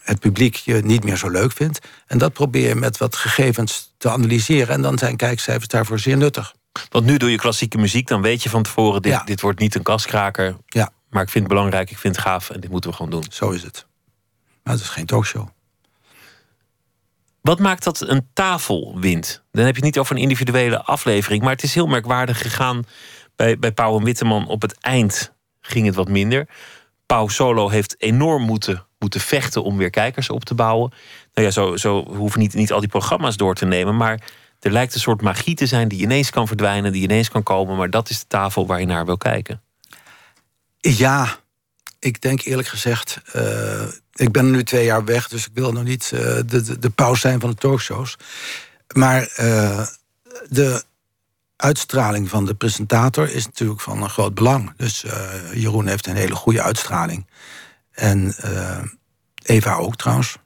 [0.00, 1.78] het publiek je niet meer zo leuk vindt.
[2.06, 4.74] En dat probeer je met wat gegevens te analyseren.
[4.74, 6.54] En dan zijn kijkcijfers daarvoor zeer nuttig.
[6.88, 9.02] Want nu doe je klassieke muziek, dan weet je van tevoren...
[9.02, 10.56] dit, dit wordt niet een kaskraker.
[10.66, 10.92] Ja.
[11.10, 13.24] Maar ik vind het belangrijk, ik vind het gaaf en dit moeten we gewoon doen.
[13.30, 13.86] Zo is het.
[14.62, 15.48] Maar het is geen talkshow.
[17.42, 19.44] Wat maakt dat een tafel wint?
[19.50, 21.42] Dan heb je het niet over een individuele aflevering.
[21.42, 22.84] Maar het is heel merkwaardig gegaan
[23.36, 24.46] bij, bij Pauw en Witteman.
[24.46, 26.48] Op het eind ging het wat minder.
[27.06, 30.92] Pauw Solo heeft enorm moeten, moeten vechten om weer kijkers op te bouwen.
[31.34, 33.96] Nou ja, zo, zo hoeven niet, niet al die programma's door te nemen.
[33.96, 34.20] Maar
[34.60, 37.76] er lijkt een soort magie te zijn die ineens kan verdwijnen, die ineens kan komen.
[37.76, 39.62] Maar dat is de tafel waar je naar wil kijken.
[40.78, 41.38] Ja,
[42.00, 43.20] ik denk eerlijk gezegd.
[43.36, 43.82] Uh,
[44.12, 47.14] ik ben nu twee jaar weg, dus ik wil nog niet uh, de, de, de
[47.16, 48.16] zijn van de talkshows.
[48.94, 49.86] Maar uh,
[50.48, 50.82] de
[51.56, 54.72] uitstraling van de presentator is natuurlijk van een groot belang.
[54.76, 55.04] Dus
[55.54, 57.26] Jeroen heeft een hele goede uitstraling.
[57.90, 58.34] En
[59.42, 60.36] Eva ook trouwens.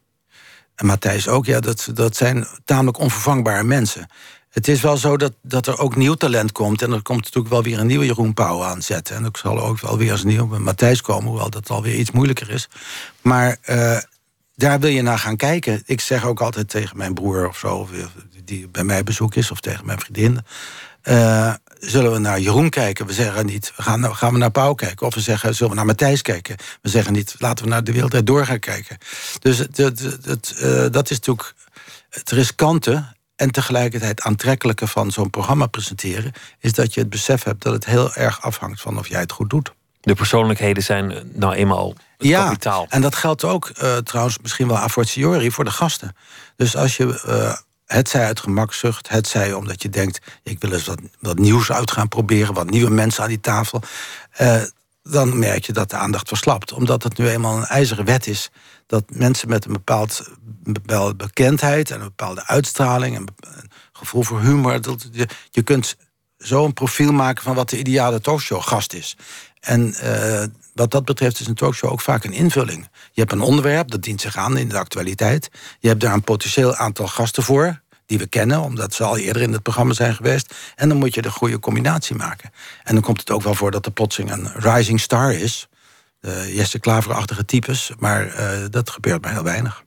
[0.74, 1.46] En Matthijs ook.
[1.46, 4.07] Ja, dat, dat zijn tamelijk onvervangbare mensen.
[4.55, 6.82] Het is wel zo dat, dat er ook nieuw talent komt.
[6.82, 9.16] En er komt natuurlijk wel weer een nieuwe Jeroen Pauw aanzetten.
[9.16, 11.28] En er zal ook wel weer een nieuwe Matthijs komen.
[11.28, 12.68] Hoewel dat alweer iets moeilijker is.
[13.20, 13.98] Maar uh,
[14.57, 15.82] daar wil je naar gaan kijken.
[15.86, 17.76] Ik zeg ook altijd tegen mijn broer of zo...
[17.76, 17.90] Of
[18.44, 20.40] die bij mij bezoek is, of tegen mijn vriendin...
[21.05, 23.07] Uh, zullen we naar Jeroen kijken?
[23.07, 25.07] We zeggen niet, gaan, gaan we naar Pauw kijken.
[25.07, 26.57] Of we zeggen, zullen we naar Matthijs kijken?
[26.82, 28.98] We zeggen niet, laten we naar de wereld door gaan kijken.
[29.38, 30.57] Dus het, het,
[30.92, 31.55] dat is natuurlijk
[32.11, 36.32] het riskante en tegelijkertijd aantrekkelijke van zo'n programma presenteren...
[36.59, 39.32] is dat je het besef hebt dat het heel erg afhangt van of jij het
[39.32, 39.72] goed doet.
[40.01, 42.87] De persoonlijkheden zijn eh, nou eenmaal het ja, kapitaal.
[42.89, 46.16] en dat geldt ook uh, trouwens misschien wel a fortiori voor de gasten.
[46.57, 47.55] Dus als je uh,
[47.87, 50.18] het zij uit gemakzucht, het zij omdat je denkt...
[50.43, 53.82] ik wil eens wat, wat nieuws uit gaan proberen, wat nieuwe mensen aan die tafel...
[54.41, 54.62] Uh,
[55.03, 56.72] dan merk je dat de aandacht verslapt.
[56.72, 58.51] Omdat het nu eenmaal een ijzeren wet is...
[58.87, 60.30] dat mensen met een bepaald,
[60.62, 61.91] bepaalde bekendheid...
[61.91, 63.16] en een bepaalde uitstraling...
[63.16, 64.80] en een gevoel voor humor...
[64.80, 65.97] Dat je, je kunt
[66.39, 69.16] zo een profiel maken van wat de ideale talkshow-gast is.
[69.61, 72.89] En uh, wat dat betreft is een talkshow ook vaak een invulling.
[73.12, 75.51] Je hebt een onderwerp, dat dient zich aan in de actualiteit.
[75.78, 79.43] Je hebt daar een potentieel aantal gasten voor die we kennen, omdat ze al eerder
[79.43, 80.55] in het programma zijn geweest.
[80.74, 82.51] En dan moet je de goede combinatie maken.
[82.82, 85.68] En dan komt het ook wel voor dat er plotseling een rising star is.
[86.25, 89.85] De Jesse Klaverachtige types, maar uh, dat gebeurt maar heel weinig.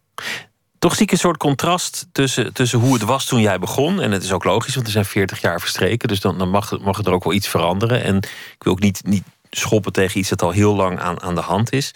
[0.80, 4.02] Toch zie ik een soort contrast tussen, tussen hoe het was toen jij begon.
[4.02, 6.08] En het is ook logisch, want er zijn 40 jaar verstreken.
[6.08, 8.04] Dus dan, dan mag, mag er ook wel iets veranderen.
[8.04, 11.36] En ik wil ook niet, niet schoppen tegen iets dat al heel lang aan, aan
[11.36, 11.92] de hand is.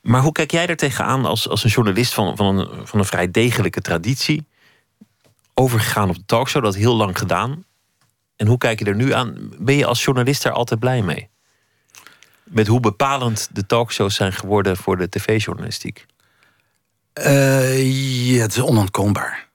[0.00, 3.04] Maar hoe kijk jij er tegenaan als, als een journalist van, van, een, van een
[3.04, 4.46] vrij degelijke traditie?
[5.54, 7.64] Overgegaan op de talkshow, dat heel lang gedaan.
[8.36, 9.52] En hoe kijk je er nu aan?
[9.58, 11.28] Ben je als journalist daar altijd blij mee?
[12.44, 16.06] Met hoe bepalend de talkshows zijn geworden voor de tv-journalistiek?
[17.18, 19.48] Uh, ja, het is onontkoombaar.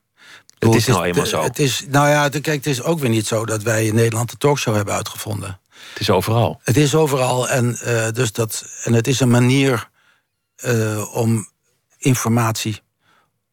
[0.60, 1.42] Het is nou eenmaal zo.
[1.42, 4.30] Het is, nou ja, kijk, het is ook weer niet zo dat wij in Nederland
[4.30, 5.60] de talkshow hebben uitgevonden.
[5.90, 6.60] Het is overal.
[6.64, 7.50] Het is overal.
[7.50, 9.90] En, uh, dus dat, en het is een manier
[10.66, 11.50] uh, om
[11.98, 12.82] informatie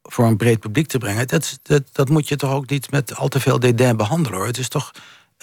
[0.03, 1.27] voor een breed publiek te brengen.
[1.27, 4.47] Dat, dat, dat moet je toch ook niet met al te veel dédain behandelen hoor.
[4.47, 4.91] Het is toch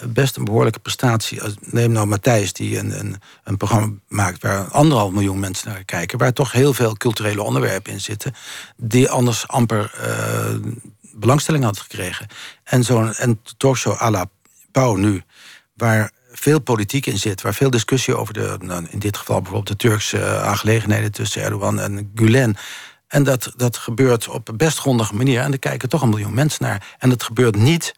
[0.07, 1.41] best een behoorlijke prestatie.
[1.59, 6.17] Neem nou Matthijs, die een, een, een, programma maakt waar anderhalf miljoen mensen naar kijken,
[6.17, 8.33] waar toch heel veel culturele onderwerpen in zitten,
[8.77, 10.71] die anders amper uh,
[11.15, 12.27] belangstelling had gekregen.
[12.63, 14.25] En zo'n en talkshow à la
[14.71, 15.23] Pauw nu,
[15.75, 19.79] waar veel politiek in zit, waar veel discussie over de, nou, in dit geval bijvoorbeeld
[19.79, 22.55] de Turkse uh, aangelegenheden tussen Erdogan en Gulen.
[23.07, 25.41] En dat, dat gebeurt op een best grondige manier.
[25.41, 26.95] En er kijken toch een miljoen mensen naar.
[26.99, 27.93] En dat gebeurt niet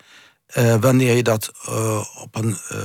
[0.58, 2.78] uh, wanneer je dat uh, op een uh,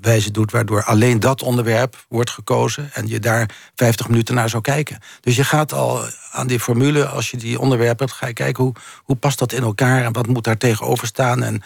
[0.00, 4.62] wijze doet waardoor alleen dat onderwerp wordt gekozen en je daar 50 minuten naar zou
[4.62, 4.98] kijken.
[5.20, 6.00] Dus je gaat al
[6.30, 9.52] aan die formule, als je die onderwerpen hebt, ga je kijken hoe, hoe past dat
[9.52, 11.42] in elkaar en wat moet daar tegenover staan.
[11.42, 11.62] En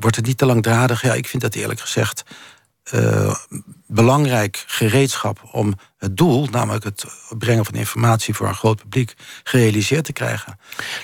[0.00, 1.02] wordt het niet te langdradig?
[1.02, 2.24] Ja, ik vind dat eerlijk gezegd
[3.86, 5.74] belangrijk gereedschap om
[6.04, 7.04] het doel, namelijk het
[7.38, 10.58] brengen van informatie voor een groot publiek, gerealiseerd te krijgen.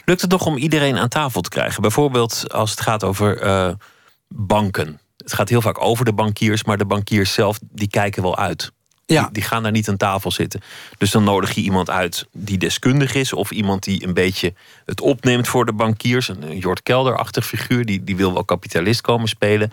[0.05, 1.82] Lukt het nog om iedereen aan tafel te krijgen?
[1.82, 3.70] Bijvoorbeeld als het gaat over uh,
[4.28, 5.01] banken.
[5.16, 8.72] Het gaat heel vaak over de bankiers, maar de bankiers zelf die kijken wel uit.
[9.07, 9.22] Ja.
[9.22, 10.61] Die, die, gaan daar niet aan tafel zitten.
[10.98, 15.01] Dus dan nodig je iemand uit die deskundig is, of iemand die een beetje het
[15.01, 16.28] opneemt voor de bankiers.
[16.28, 19.72] Een Jort Kelder-achtig figuur, die, die wil wel kapitalist komen spelen.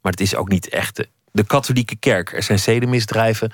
[0.00, 2.32] Maar het is ook niet echt de katholieke kerk.
[2.32, 3.52] Er zijn zedenmisdrijven.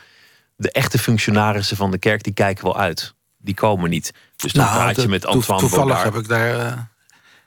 [0.57, 3.15] De echte functionarissen van de kerk die kijken wel uit.
[3.39, 4.13] Die komen niet.
[4.37, 6.79] Dus dan nou, praat je met Antoine Toevallig heb ik daar uh,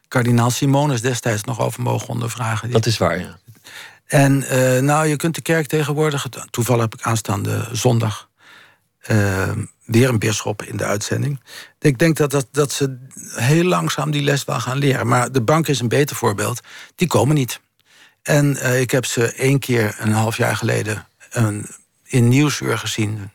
[0.07, 2.71] kardinaal Simonis destijds nog over mogen ondervragen.
[2.71, 3.37] Dat is waar, ja.
[4.05, 6.27] En uh, nou, je kunt de kerk tegenwoordig...
[6.49, 8.29] Toevallig heb ik aanstaande zondag...
[9.07, 9.51] Uh,
[9.85, 11.39] weer een bisschop in de uitzending.
[11.79, 12.97] Ik denk dat, dat, dat ze
[13.35, 15.07] heel langzaam die les wel gaan leren.
[15.07, 16.59] Maar de bank is een beter voorbeeld.
[16.95, 17.59] Die komen niet.
[18.21, 21.67] En uh, ik heb ze één keer een half jaar geleden een,
[22.07, 23.31] in Nieuwsuur gezien.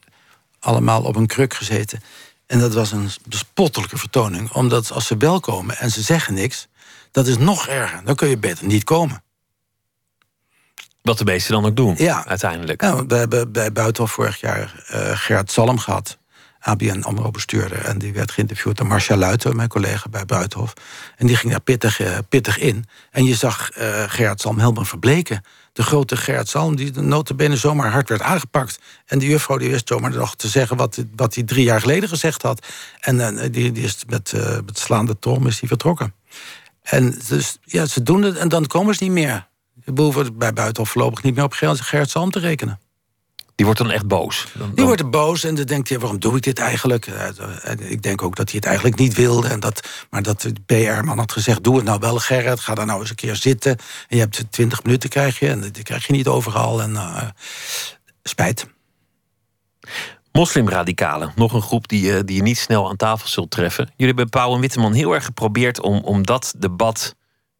[0.60, 2.02] Allemaal op een kruk gezeten.
[2.46, 4.52] En dat was een bespottelijke vertoning.
[4.52, 6.68] Omdat als ze wel komen en ze zeggen niks...
[7.10, 8.04] dat is nog erger.
[8.04, 9.22] Dan kun je beter niet komen.
[11.02, 12.26] Wat de meesten dan ook doen, ja.
[12.26, 12.82] uiteindelijk.
[12.82, 16.18] Ja, we hebben bij Buitenhof vorig jaar uh, Gert Salm gehad.
[16.58, 17.84] ABN AMRO-bestuurder.
[17.84, 20.72] En die werd geïnterviewd door Marcia Luiten, mijn collega bij Buitenhof.
[21.16, 22.84] En die ging daar pittig, uh, pittig in.
[23.10, 25.44] En je zag uh, Gerard Salm helemaal verbleken.
[25.72, 28.78] De grote Gerard Salm, die de notabene zomaar hard werd aangepakt.
[29.06, 32.08] En die juffrouw die wist zomaar nog te zeggen wat, wat hij drie jaar geleden
[32.08, 32.66] gezegd had.
[33.00, 34.32] En uh, die, die is met,
[34.66, 36.14] met slaande trom is die vertrokken.
[36.82, 39.48] En dus, ja, ze doen het en dan komen ze niet meer.
[39.84, 42.80] Behoeven bij Buitenhof voorlopig niet meer op Gerard Salm te rekenen.
[43.54, 44.46] Die wordt dan echt boos.
[44.74, 47.06] Die wordt boos en dan denkt hij: waarom doe ik dit eigenlijk?
[47.62, 49.48] En ik denk ook dat hij het eigenlijk niet wilde.
[49.48, 52.60] En dat, maar dat de PR-man had gezegd: doe het nou wel, Gerrit.
[52.60, 53.76] Ga daar nou eens een keer zitten.
[54.08, 55.48] En je hebt 20 minuten krijg je.
[55.48, 56.82] En die krijg je niet overal.
[56.82, 57.22] En uh,
[58.22, 58.66] spijt.
[60.32, 63.84] Moslimradicalen, nog een groep die, uh, die je niet snel aan tafel zult treffen.
[63.84, 67.14] Jullie hebben Pauw en Witteman heel erg geprobeerd om, om dat debat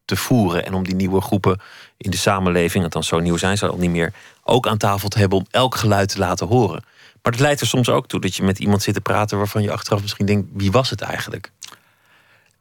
[0.05, 0.67] te voeren.
[0.67, 1.61] En om die nieuwe groepen
[1.97, 5.19] in de samenleving, althans zo nieuw zijn ze al niet meer, ook aan tafel te
[5.19, 6.85] hebben om elk geluid te laten horen.
[7.23, 9.63] Maar het leidt er soms ook toe dat je met iemand zit te praten waarvan
[9.63, 11.51] je achteraf misschien denkt: wie was het eigenlijk?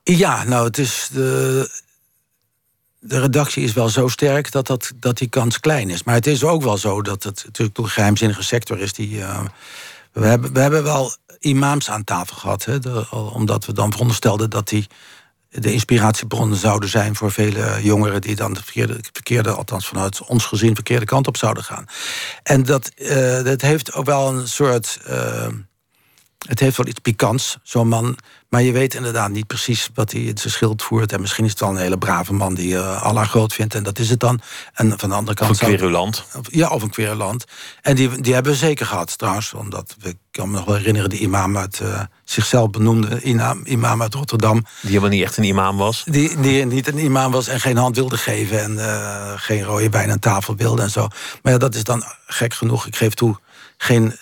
[0.04, 1.70] Ja, nou, het is de,
[3.00, 6.04] de redactie is wel zo sterk dat, dat, dat die kans klein is.
[6.04, 8.94] Maar het is ook wel zo dat het natuurlijk een geheimzinnige sector is.
[8.94, 9.46] Die, uh,
[10.12, 12.78] we, hebben, we hebben wel imams aan tafel gehad, hè,
[13.12, 14.88] omdat we dan veronderstelden dat die
[15.52, 20.46] de inspiratiebronnen zouden zijn voor vele jongeren die dan de verkeerde, verkeerde, althans vanuit ons
[20.46, 21.86] gezien, verkeerde kant op zouden gaan.
[22.44, 25.48] En dat, uh, dat heeft ook wel een soort uh,
[26.48, 28.18] het heeft wel iets pikants, zo'n man.
[28.52, 31.12] Maar je weet inderdaad niet precies wat hij in zijn schild voert.
[31.12, 33.76] En misschien is het wel een hele brave man die uh, Allah groot vindt.
[33.76, 34.42] En dat is het dan.
[34.74, 35.52] En van de andere kant...
[35.52, 36.26] Of een querulant.
[36.50, 37.46] Ja, of een querulant.
[37.82, 39.54] En die, die hebben we zeker gehad trouwens.
[39.54, 41.80] Omdat, ik kan me nog wel herinneren, die imam uit...
[41.84, 44.66] Uh, zichzelf benoemde imam, imam uit Rotterdam.
[44.82, 46.04] Die helemaal niet echt een imam was?
[46.06, 48.64] Die, die niet een imam was en geen hand wilde geven...
[48.64, 51.08] en uh, geen rode wijn aan tafel wilde en zo.
[51.42, 52.88] Maar ja, dat is dan gek genoeg.
[52.88, 53.38] Ik geef toe,
[53.82, 54.16] geen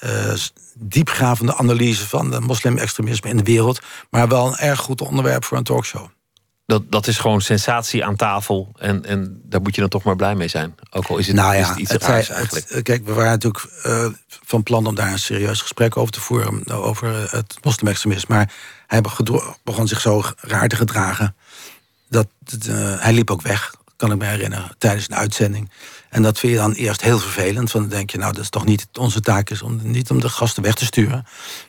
[0.74, 3.80] diepgravende analyse van de moslim-extremisme in de wereld.
[4.10, 6.08] Maar wel een erg goed onderwerp voor een talkshow.
[6.66, 8.72] Dat, dat is gewoon sensatie aan tafel.
[8.78, 10.76] En, en daar moet je dan toch maar blij mee zijn.
[10.90, 12.70] Ook al is het, nou ja, is iets raars eigenlijk.
[12.70, 14.06] Het, kijk, we waren natuurlijk uh,
[14.46, 16.68] van plan om daar een serieus gesprek over te voeren.
[16.72, 18.36] Over het moslim-extremisme.
[18.36, 18.54] Maar
[18.88, 19.02] hij
[19.64, 21.36] begon zich zo raar te gedragen.
[22.10, 22.28] Dat,
[22.68, 25.72] uh, hij liep ook weg, kan ik me herinneren, tijdens een uitzending.
[26.10, 27.72] En dat vind je dan eerst heel vervelend.
[27.72, 30.20] Want dan denk je, nou, dat is toch niet onze taak is om niet om
[30.20, 31.26] de gasten weg te sturen.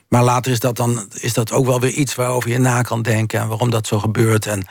[0.09, 3.03] Maar later is dat dan is dat ook wel weer iets waarover je na kan
[3.03, 4.47] denken en waarom dat zo gebeurt.
[4.47, 4.67] En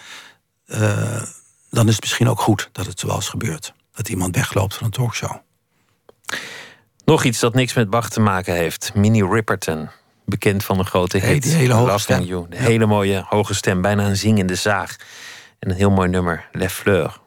[0.66, 1.22] uh,
[1.70, 3.74] dan is het misschien ook goed dat het zoals gebeurt.
[3.94, 5.38] Dat iemand wegloopt van een talkshow.
[7.06, 8.92] Nog iets dat niks met Bach te maken heeft.
[8.94, 9.90] Minnie Ripperton.
[10.26, 11.44] Bekend van een grote hit.
[11.44, 12.22] Die hele hoge stem.
[12.22, 12.46] You.
[12.50, 13.82] De hele mooie hoge stem.
[13.82, 14.96] Bijna een zingende zaag.
[15.60, 16.48] En een heel mooi nummer.
[16.52, 17.20] Les Fleurs.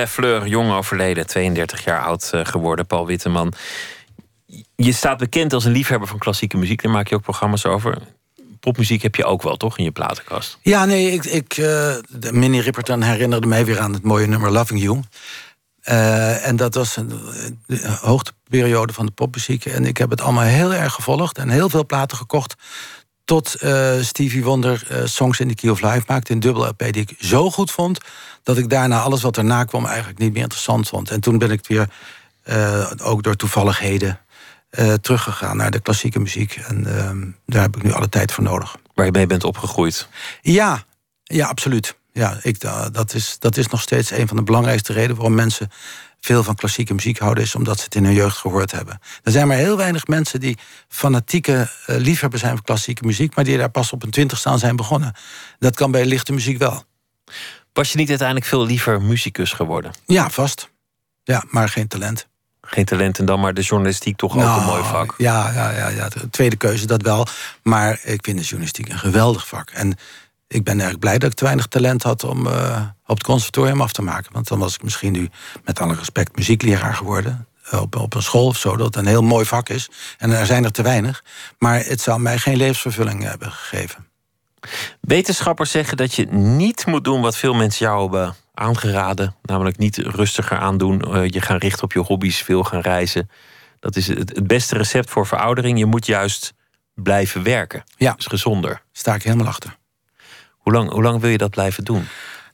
[0.00, 3.52] Lefleur, jong overleden, 32 jaar oud eh, geworden, Paul Witteman.
[4.76, 7.98] Je staat bekend als een liefhebber van klassieke muziek, daar maak je ook programma's over.
[8.60, 10.58] Popmuziek heb je ook wel, toch, in je platenkast?
[10.62, 11.94] Ja, nee, ik, ik, uh,
[12.30, 15.00] Minnie Ripperton herinnerde mij weer aan het mooie nummer Loving You.
[15.84, 17.12] Uh, en dat was een
[18.00, 19.64] hoogteperiode van de popmuziek.
[19.64, 22.54] En ik heb het allemaal heel erg gevolgd en heel veel platen gekocht
[23.30, 26.32] Tot uh, Stevie Wonder uh, Songs in the Key of Life maakte.
[26.32, 27.98] Een dubbel LP die ik zo goed vond...
[28.42, 31.10] dat ik daarna alles wat erna kwam eigenlijk niet meer interessant vond.
[31.10, 31.88] En toen ben ik weer,
[32.44, 34.20] uh, ook door toevalligheden...
[35.00, 36.60] teruggegaan naar de klassieke muziek.
[36.66, 38.76] En ehm, daar heb ik nu alle tijd voor nodig.
[38.94, 40.08] Waar je mee bent opgegroeid?
[40.40, 40.84] Ja,
[41.22, 41.96] ja absoluut.
[42.12, 42.60] Ja, ik,
[42.92, 45.16] dat, is, dat is nog steeds een van de belangrijkste redenen...
[45.16, 45.70] waarom mensen
[46.20, 49.00] veel van klassieke muziek houden, is omdat ze het in hun jeugd gehoord hebben.
[49.22, 50.58] Er zijn maar heel weinig mensen die
[50.88, 54.58] fanatieke uh, liefhebber zijn van klassieke muziek, maar die daar pas op een twintigste aan
[54.58, 55.12] zijn begonnen.
[55.58, 56.84] Dat kan bij lichte muziek wel.
[57.72, 59.92] Was je niet uiteindelijk veel liever muzikus geworden?
[60.06, 60.70] Ja, vast.
[61.24, 62.28] Ja, maar geen talent.
[62.60, 65.14] Geen talent en dan maar de journalistiek toch ook een nou, mooi vak.
[65.18, 67.26] Ja, ja, ja, ja, de tweede keuze dat wel.
[67.62, 69.70] Maar ik vind de journalistiek een geweldig vak.
[69.70, 69.98] En
[70.52, 73.80] ik ben erg blij dat ik te weinig talent had om uh, op het conservatorium
[73.80, 74.32] af te maken.
[74.32, 75.30] Want dan was ik misschien nu,
[75.64, 77.46] met alle respect, muziekleraar geworden.
[77.64, 79.90] Eh, op, op een school of zo, dat een heel mooi vak is.
[80.18, 81.24] En er zijn er te weinig.
[81.58, 84.06] Maar het zou mij geen levensvervulling hebben gegeven.
[85.00, 89.34] Wetenschappers zeggen dat je niet moet doen wat veel mensen jou hebben aangeraden.
[89.42, 91.04] Namelijk niet rustiger aandoen.
[91.08, 93.30] Uh, je gaan richten op je hobby's, veel gaan reizen.
[93.80, 95.78] Dat is het, het beste recept voor veroudering.
[95.78, 96.54] Je moet juist
[96.94, 97.84] blijven werken.
[97.96, 98.10] Ja.
[98.10, 98.82] Dat is gezonder.
[98.92, 99.78] Sta ik helemaal achter.
[100.60, 102.08] Hoe lang, hoe lang wil je dat blijven doen?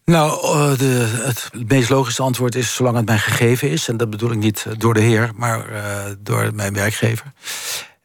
[0.06, 3.88] Nou, eh, de, het meest logische antwoord is zolang het mij gegeven is.
[3.88, 7.32] En dat bedoel ik niet door de heer, maar uh, door mijn werkgever.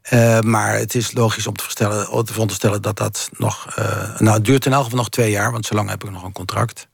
[0.10, 3.76] Uh, maar het is logisch om te, verstellen, te veronderstellen dat dat nog...
[4.18, 6.32] nou, het duurt in elk geval nog twee jaar, want zolang heb ik nog een
[6.32, 6.88] contract.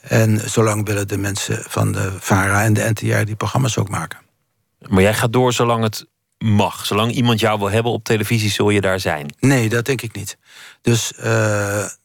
[0.00, 4.18] En zolang willen de mensen van de VARA en de NTR die programma's ook maken.
[4.88, 6.06] Maar jij gaat door zolang het
[6.38, 6.86] mag.
[6.86, 9.34] Zolang iemand jou wil hebben op televisie, zul je daar zijn.
[9.38, 10.36] Nee, dat denk ik niet.
[10.82, 11.12] Dus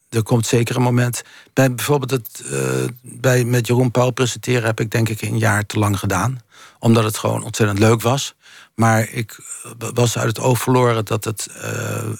[0.09, 1.21] er komt zeker een moment.
[1.53, 2.61] Bij bijvoorbeeld het uh,
[3.01, 6.39] bij met Jeroen Pauw presenteren heb ik denk ik een jaar te lang gedaan.
[6.79, 8.35] Omdat het gewoon ontzettend leuk was.
[8.75, 9.39] Maar ik
[9.93, 11.63] was uit het oog verloren dat het uh,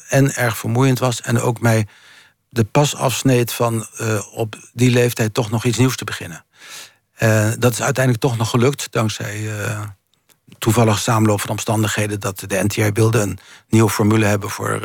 [0.10, 1.22] en erg vermoeiend was.
[1.22, 1.88] En ook mij
[2.50, 3.88] de pas afsneed van
[4.34, 6.46] op die leeftijd toch nog iets nieuws te beginnen.
[7.60, 8.92] dat is uiteindelijk toch nog gelukt.
[8.92, 9.50] Dankzij
[10.58, 14.82] toevallig samenloop van omstandigheden dat de NTR wilde een nieuwe formule hebben voor,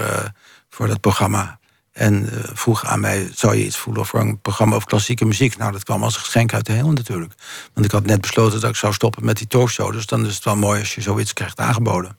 [0.68, 1.58] voor dat programma.
[1.94, 5.56] En uh, vroeg aan mij, zou je iets voelen voor een programma over klassieke muziek?
[5.56, 7.32] Nou, dat kwam als geschenk uit de hemel natuurlijk.
[7.72, 9.92] Want ik had net besloten dat ik zou stoppen met die talkshow.
[9.92, 12.16] Dus dan is het wel mooi als je zoiets krijgt aangeboden.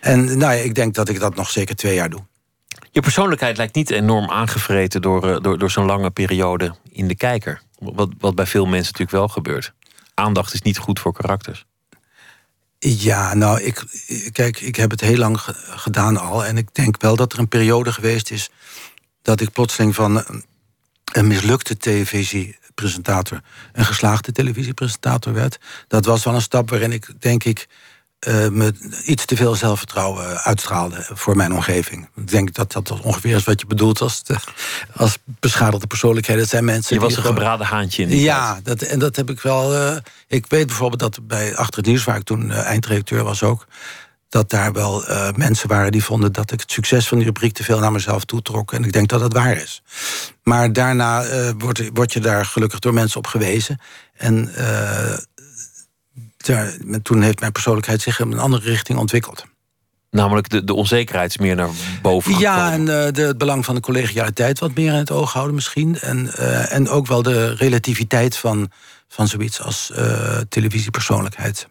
[0.00, 2.24] En nou ik denk dat ik dat nog zeker twee jaar doe.
[2.90, 7.16] Je persoonlijkheid lijkt niet enorm aangevreten door, eh, door, door zo'n lange periode in de
[7.16, 7.62] kijker.
[7.78, 9.72] Wat, wat bij veel mensen natuurlijk wel gebeurt.
[10.14, 11.66] Aandacht is niet goed voor karakters.
[12.84, 13.84] Ja, nou, ik,
[14.32, 16.44] kijk, ik heb het heel lang gedaan al.
[16.44, 18.50] En ik denk wel dat er een periode geweest is
[19.22, 20.24] dat ik plotseling van
[21.12, 23.40] een mislukte televisiepresentator
[23.72, 25.58] een geslaagde televisiepresentator werd.
[25.88, 27.68] Dat was wel een stap waarin ik, denk ik,
[28.28, 32.08] uh, me iets te veel zelfvertrouwen uitstraalde voor mijn omgeving.
[32.16, 34.36] Ik denk dat dat ongeveer is wat je bedoelt als, de,
[34.96, 36.42] als beschadigde persoonlijkheden.
[36.42, 36.94] Dat zijn mensen.
[36.94, 39.74] Je was een gebraden haantje in die Ja, dat, en dat heb ik wel.
[39.74, 39.96] Uh,
[40.26, 43.66] ik weet bijvoorbeeld dat bij Achter het Nieuws, waar ik toen uh, eindredacteur was ook
[44.28, 45.04] dat daar wel
[45.36, 48.24] mensen waren die vonden dat ik het succes van die rubriek te veel naar mezelf
[48.24, 48.72] toetrok.
[48.72, 49.82] En ik denk dat dat waar is.
[50.42, 53.80] Maar daarna uh, word, word, je daar gelukkig door mensen op gewezen.
[54.16, 54.50] En
[57.02, 59.44] toen heeft mijn persoonlijkheid zich in een andere richting ontwikkeld.
[60.10, 61.68] Namelijk de, de onzekerheid is meer naar
[62.02, 62.56] boven gekomen.
[62.56, 65.98] Ja, en de, het belang van de collegialiteit wat meer in het oog houden misschien.
[65.98, 66.34] En,
[66.68, 68.70] en ook wel de relativiteit van,
[69.08, 69.92] van zoiets als
[70.48, 71.68] televisiepersoonlijkheid.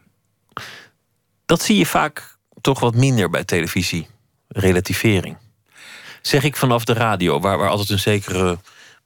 [1.45, 4.07] Dat zie je vaak toch wat minder bij televisie.
[4.47, 5.37] Relativering.
[6.21, 8.57] Zeg ik vanaf de radio, waar, waar altijd een zekere,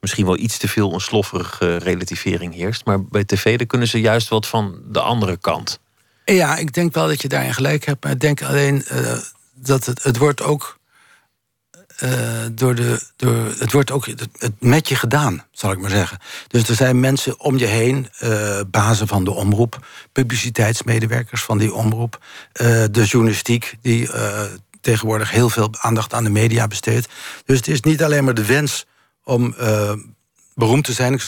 [0.06, 2.86] misschien wel iets te veel een slofferige relativering heerst.
[2.86, 5.80] Maar bij tv kunnen ze juist wat van de andere kant.
[6.26, 8.04] Ja, ik denk wel dat je daarin gelijk hebt.
[8.04, 9.18] Maar ik denk alleen uh,
[9.54, 10.80] dat het, het wordt ook
[12.04, 12.10] uh,
[12.52, 14.30] door de, door, het wordt ook het,
[14.60, 16.18] met je gedaan, zal ik maar zeggen.
[16.48, 21.74] Dus er zijn mensen om je heen, uh, bazen van de omroep, publiciteitsmedewerkers van die
[21.74, 22.26] omroep,
[22.92, 24.10] de journalistiek die
[24.82, 27.08] tegenwoordig heel veel aandacht aan de media besteedt.
[27.46, 28.86] Dus het is niet alleen maar de wens
[29.26, 29.56] om
[30.56, 31.20] beroemd te zijn,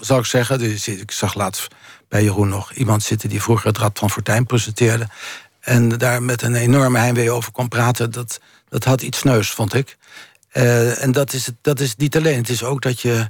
[0.00, 0.58] zou, ik zeggen.
[0.58, 1.68] Dus ik zag laatst
[2.08, 5.08] bij Jeroen nog iemand zitten die vroeger het Rad van Fortuin presenteerde.
[5.60, 8.10] En daar met een enorme heimwee over kon praten.
[8.10, 9.96] Dat, dat had iets neus, vond ik.
[10.52, 12.36] Uh, en dat is, dat is niet alleen.
[12.36, 13.28] Het is ook dat je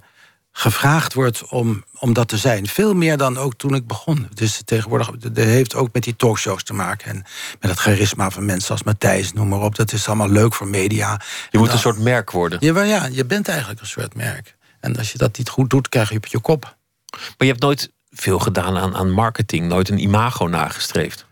[0.58, 2.66] gevraagd wordt om, om dat te zijn.
[2.66, 4.28] Veel meer dan ook toen ik begon.
[4.34, 7.10] Dus tegenwoordig dat heeft ook met die talkshows te maken.
[7.10, 7.24] En
[7.60, 9.74] met het charisma van mensen als Matthijs, noem maar op.
[9.74, 11.20] Dat is allemaal leuk voor media.
[11.50, 12.58] Je moet een soort merk worden.
[12.60, 14.56] Ja, ja, je bent eigenlijk een soort merk.
[14.80, 16.76] En als je dat niet goed doet, krijg je op je kop.
[17.10, 19.68] Maar je hebt nooit veel gedaan aan, aan marketing.
[19.68, 21.26] Nooit een imago nagestreefd.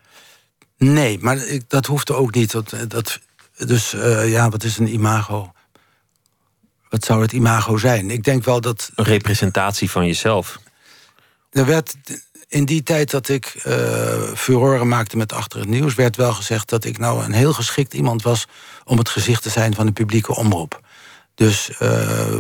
[0.77, 2.53] Nee, maar ik, dat hoefde ook niet.
[2.53, 3.20] Dat, dat,
[3.57, 5.54] dus uh, ja, wat is een imago?
[6.95, 8.11] Wat zou het imago zijn?
[8.11, 8.90] Ik denk wel dat.
[8.95, 10.61] Een representatie van jezelf.
[11.51, 11.95] Er werd
[12.49, 16.68] in die tijd dat ik uh, furoren maakte met Achter het Nieuws, werd wel gezegd
[16.68, 18.47] dat ik nou een heel geschikt iemand was
[18.84, 20.80] om het gezicht te zijn van de publieke omroep.
[21.34, 22.36] Dus uh,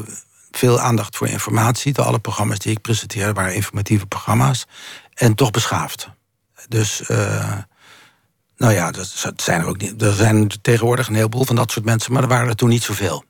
[0.50, 1.92] veel aandacht voor informatie.
[1.92, 4.66] De alle programma's die ik presenteerde waren informatieve programma's.
[5.14, 6.08] En toch beschaafd.
[6.68, 7.58] Dus, uh,
[8.56, 10.02] nou ja, dat zijn er ook niet.
[10.02, 12.82] Er zijn tegenwoordig een heleboel van dat soort mensen, maar er waren er toen niet
[12.82, 13.24] zoveel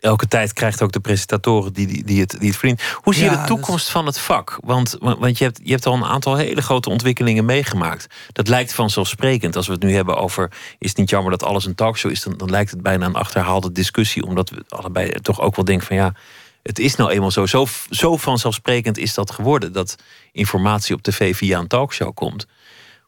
[0.00, 2.84] elke tijd krijgt ook de presentatoren die, die, die, het, die het verdienen.
[2.94, 4.58] Hoe zie je de toekomst van het vak?
[4.60, 8.06] Want, want je, hebt, je hebt al een aantal hele grote ontwikkelingen meegemaakt.
[8.32, 9.56] Dat lijkt vanzelfsprekend.
[9.56, 10.52] Als we het nu hebben over.
[10.78, 12.22] Is het niet jammer dat alles een talkshow is?
[12.22, 14.24] Dan, dan lijkt het bijna een achterhaalde discussie.
[14.24, 16.14] Omdat we allebei toch ook wel denken van ja.
[16.62, 17.46] Het is nou eenmaal zo.
[17.46, 19.72] Zo, zo vanzelfsprekend is dat geworden.
[19.72, 19.96] Dat
[20.32, 22.46] informatie op tv via een talkshow komt.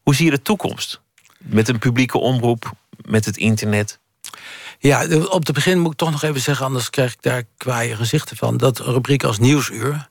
[0.03, 1.01] Hoe zie je de toekomst?
[1.39, 2.73] Met een publieke omroep,
[3.05, 3.99] met het internet.
[4.83, 7.97] Ja, op het begin moet ik toch nog even zeggen, anders krijg ik daar kwaaie
[7.97, 8.57] gezichten van.
[8.57, 10.09] Dat een rubriek als Nieuwsuur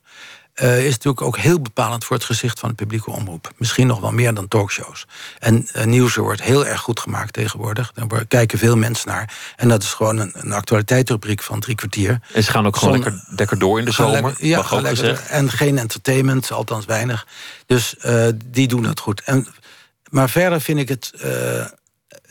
[0.56, 3.52] uh, is natuurlijk ook heel bepalend voor het gezicht van de publieke omroep.
[3.58, 5.06] Misschien nog wel meer dan talkshows.
[5.40, 7.92] En uh, Nieuwsuur wordt heel erg goed gemaakt tegenwoordig.
[7.92, 9.34] Daar kijken veel mensen naar.
[9.56, 12.20] En dat is gewoon een, een actualiteitsrubriek van drie kwartier.
[12.34, 14.24] En ze gaan ook gewoon lekker, lekker, door in de zomer.
[14.24, 17.28] Lekker, ja, ook lekker, en geen entertainment, althans weinig.
[17.66, 19.22] Dus uh, die doen het goed.
[19.22, 19.48] En,
[20.10, 21.14] maar verder vind ik het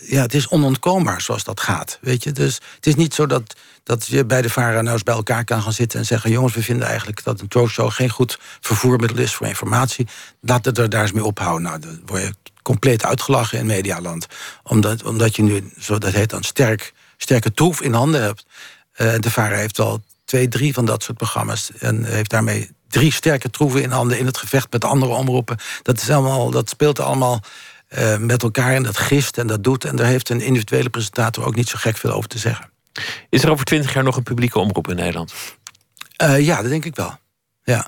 [0.00, 1.98] ja, het is onontkoombaar zoals dat gaat.
[2.00, 2.32] Weet je?
[2.32, 5.62] Dus het is niet zo dat, dat je bij de nou eens bij elkaar kan
[5.62, 9.34] gaan zitten en zeggen: jongens, we vinden eigenlijk dat een talkshow geen goed vervoermiddel is
[9.34, 10.06] voor informatie.
[10.40, 11.62] Laten we er daar eens mee ophouden.
[11.62, 14.26] Nou, dan word je compleet uitgelachen in medialand.
[14.62, 18.46] Omdat, omdat je nu, zo dat heet dan, sterk, sterke troef in handen hebt.
[18.96, 21.70] Uh, de VARA heeft al twee, drie van dat soort programma's.
[21.78, 25.58] En heeft daarmee drie sterke troeven in handen in het gevecht met andere omroepen.
[25.82, 27.42] Dat, is allemaal, dat speelt allemaal
[27.98, 29.84] uh, met elkaar en dat gist en dat doet.
[29.84, 32.70] En daar heeft een individuele presentator ook niet zo gek veel over te zeggen.
[33.28, 35.34] Is er over twintig jaar nog een publieke omroep in Nederland?
[36.22, 37.18] Uh, ja, dat denk ik wel.
[37.64, 37.86] Ja.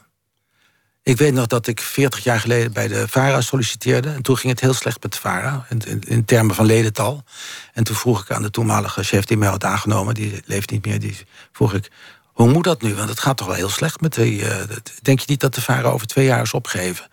[1.02, 4.10] Ik weet nog dat ik 40 jaar geleden bij de VARA solliciteerde.
[4.10, 7.24] En toen ging het heel slecht met de VARA, in, in, termen van ledental.
[7.72, 10.14] En toen vroeg ik aan de toenmalige chef die mij had aangenomen...
[10.14, 11.16] die leeft niet meer, die
[11.52, 11.90] vroeg ik...
[12.24, 12.94] hoe moet dat nu?
[12.94, 14.40] Want het gaat toch wel heel slecht met die...
[14.40, 14.56] Uh,
[15.02, 17.08] denk je niet dat de VARA over twee jaar is opgegeven?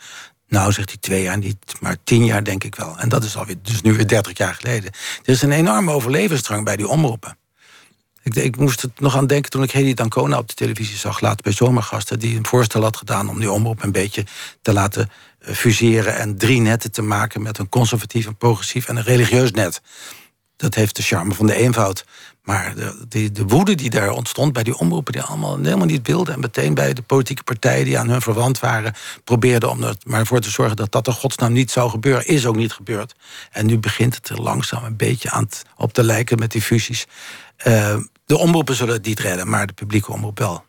[0.50, 2.98] Nou, zegt hij twee jaar niet, maar tien jaar denk ik wel.
[2.98, 4.92] En dat is alweer, dus nu weer dertig jaar geleden.
[5.24, 7.38] Er is een enorme overlevingsdrang bij die omroepen.
[8.24, 11.20] Ik, ik, moest het nog aan denken toen ik Hedy Dancona op de televisie zag...
[11.20, 13.30] later bij Zomergasten, die een voorstel had gedaan...
[13.30, 14.26] om die omroep een beetje
[14.62, 16.18] te laten eh, fuseren...
[16.18, 19.82] en drie netten te maken met een conservatief, een progressief en een religieus net.
[20.60, 22.06] Dat heeft de charme van de eenvoud.
[22.44, 25.14] Maar de, de, de, woede die daar ontstond bij die omroepen...
[25.14, 26.34] die allemaal helemaal niet wilden...
[26.34, 28.94] en meteen bij de politieke partijen die aan hun verwant waren...
[29.24, 32.28] probeerden om er maar voor te zorgen dat dat er godsnaam niet zou gebeuren...
[32.28, 33.16] is ook niet gebeurd.
[33.52, 37.06] En nu begint het er langzaam een beetje aan op te lijken met die fusies.
[37.68, 40.64] Uh, de omroepen zullen het niet redden, maar de publieke omroep wel.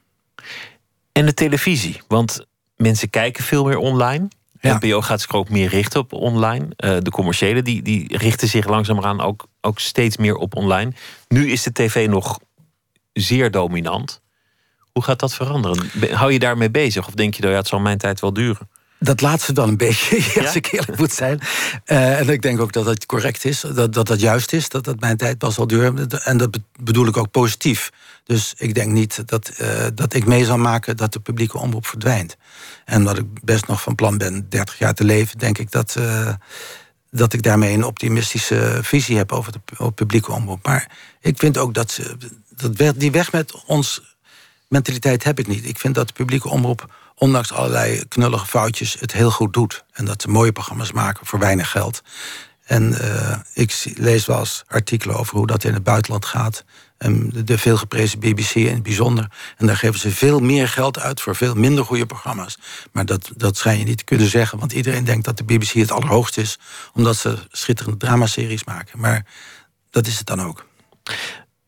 [1.13, 4.29] En de televisie, want mensen kijken veel meer online...
[4.61, 4.79] Ja.
[4.81, 6.65] NPO gaat zich ook meer richten op online.
[6.65, 10.93] Uh, de commerciële die, die richten zich langzamerhand ook, ook steeds meer op online.
[11.29, 12.39] Nu is de tv nog
[13.13, 14.21] zeer dominant.
[14.93, 15.91] Hoe gaat dat veranderen?
[16.13, 17.07] Hou je daarmee bezig?
[17.07, 18.69] Of denk je, nou ja, het zal mijn tijd wel duren?
[19.03, 21.41] Dat laatste dan een beetje, als ik eerlijk moet zijn.
[21.87, 24.85] Uh, en ik denk ook dat het correct is, dat dat, dat juist is, dat
[24.85, 26.09] dat mijn tijd pas zal duren.
[26.09, 27.91] En dat bedoel ik ook positief.
[28.25, 31.87] Dus ik denk niet dat, uh, dat ik mee zal maken dat de publieke omroep
[31.87, 32.37] verdwijnt.
[32.85, 35.95] En dat ik best nog van plan ben 30 jaar te leven, denk ik dat,
[35.99, 36.33] uh,
[37.11, 40.67] dat ik daarmee een optimistische visie heb over de publieke omroep.
[40.67, 40.91] Maar
[41.21, 42.17] ik vind ook dat, ze,
[42.57, 44.17] dat die weg met ons
[44.69, 45.69] mentaliteit heb ik niet.
[45.69, 49.85] Ik vind dat de publieke omroep, ondanks allerlei knullige foutjes, het heel goed doet.
[49.93, 52.03] En dat ze mooie programma's maken voor weinig geld.
[52.65, 56.65] En uh, ik lees wel eens artikelen over hoe dat in het buitenland gaat.
[56.99, 59.31] En de veel geprezen BBC in het bijzonder.
[59.57, 62.59] En daar geven ze veel meer geld uit voor veel minder goede programma's.
[62.93, 65.71] Maar dat, dat schijn je niet te kunnen zeggen, want iedereen denkt dat de BBC
[65.73, 66.59] het allerhoogst is,
[66.93, 69.01] omdat ze schitterende dramaseries maken.
[69.01, 69.27] Maar
[69.91, 70.67] dat is het dan ook.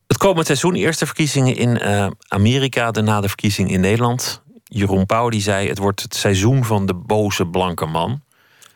[0.07, 4.42] Het komende seizoen, eerste verkiezingen in uh, Amerika, daarna de verkiezing in Nederland.
[4.73, 8.21] Jeroen Pauw die zei: het wordt het seizoen van de boze blanke man.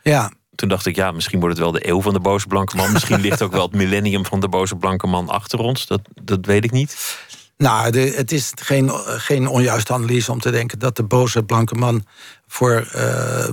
[0.02, 0.32] Ja.
[0.54, 2.92] Toen dacht ik, ja, misschien wordt het wel de eeuw van de boze blanke man.
[2.92, 5.86] Misschien ligt ook wel het millennium van de boze blanke man achter ons.
[5.86, 7.18] Dat, dat weet ik niet.
[7.56, 11.74] Nou, de, het is geen, geen onjuiste analyse om te denken dat de boze blanke
[11.74, 12.06] man
[12.46, 13.48] voor uh,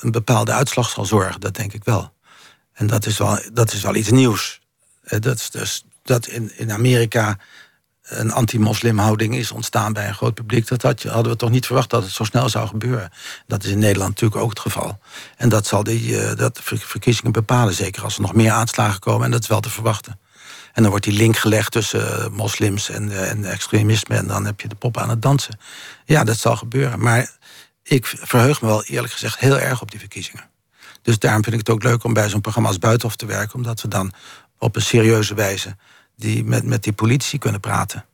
[0.00, 1.40] een bepaalde uitslag zal zorgen.
[1.40, 2.12] Dat denk ik wel.
[2.72, 4.60] En dat is wel, dat is wel iets nieuws.
[5.04, 7.38] Uh, dat is dus dat in, in Amerika
[8.10, 10.68] een anti-moslimhouding is ontstaan bij een groot publiek.
[10.68, 13.10] Dat had, hadden we toch niet verwacht dat het zo snel zou gebeuren.
[13.46, 14.98] Dat is in Nederland natuurlijk ook het geval.
[15.36, 19.24] En dat zal die uh, dat verkiezingen bepalen, zeker als er nog meer aanslagen komen.
[19.24, 20.18] En dat is wel te verwachten.
[20.72, 24.16] En dan wordt die link gelegd tussen eh, moslims en, eh, en extremisme.
[24.16, 25.58] En dan heb je de pop aan het dansen.
[26.04, 27.00] Ja, dat zal gebeuren.
[27.00, 27.30] Maar
[27.82, 30.48] ik verheug me wel eerlijk gezegd heel erg op die verkiezingen.
[31.02, 33.54] Dus daarom vind ik het ook leuk om bij zo'n programma als Buitenhof te werken.
[33.54, 34.12] Omdat we dan
[34.58, 35.76] op een serieuze wijze
[36.20, 38.04] die met, met die politie kunnen praten.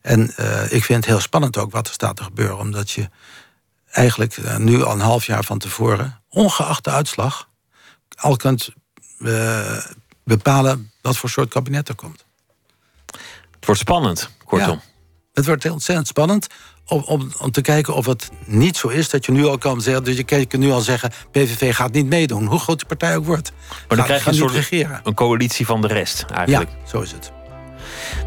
[0.00, 2.58] En uh, ik vind het heel spannend ook wat er staat te gebeuren.
[2.58, 3.08] Omdat je
[3.90, 7.48] eigenlijk uh, nu al een half jaar van tevoren, ongeacht de uitslag,
[8.16, 8.70] al kunt
[9.18, 9.76] uh,
[10.24, 12.24] bepalen wat voor soort kabinet er komt.
[13.50, 14.68] Het wordt spannend, kortom.
[14.68, 14.82] Ja,
[15.32, 16.46] het wordt heel ontzettend spannend
[16.86, 19.80] om, om, om te kijken of het niet zo is dat je nu al kan
[19.80, 20.04] zeggen.
[20.04, 23.26] Dus je kan nu al zeggen: PVV gaat niet meedoen, hoe groot de partij ook
[23.26, 23.52] wordt.
[23.88, 25.00] Maar dan krijg je een soort regeren.
[25.04, 26.70] een coalitie van de rest, eigenlijk.
[26.70, 27.39] Ja, zo is het.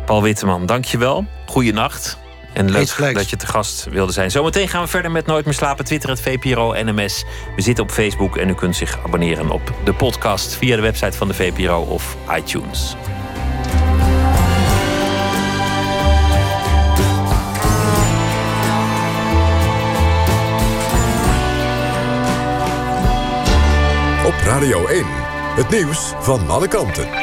[0.05, 1.25] Paul Witteman, dankjewel.
[1.45, 2.17] Goeienacht.
[2.53, 4.31] En leuk dat je te gast wilde zijn.
[4.31, 5.86] Zometeen gaan we verder met Nooit meer slapen.
[5.86, 7.25] Twitter, het VPRO, NMS.
[7.55, 10.55] We zitten op Facebook en u kunt zich abonneren op de podcast...
[10.55, 12.95] via de website van de VPRO of iTunes.
[24.25, 25.05] Op Radio 1,
[25.55, 27.22] het nieuws van alle kanten.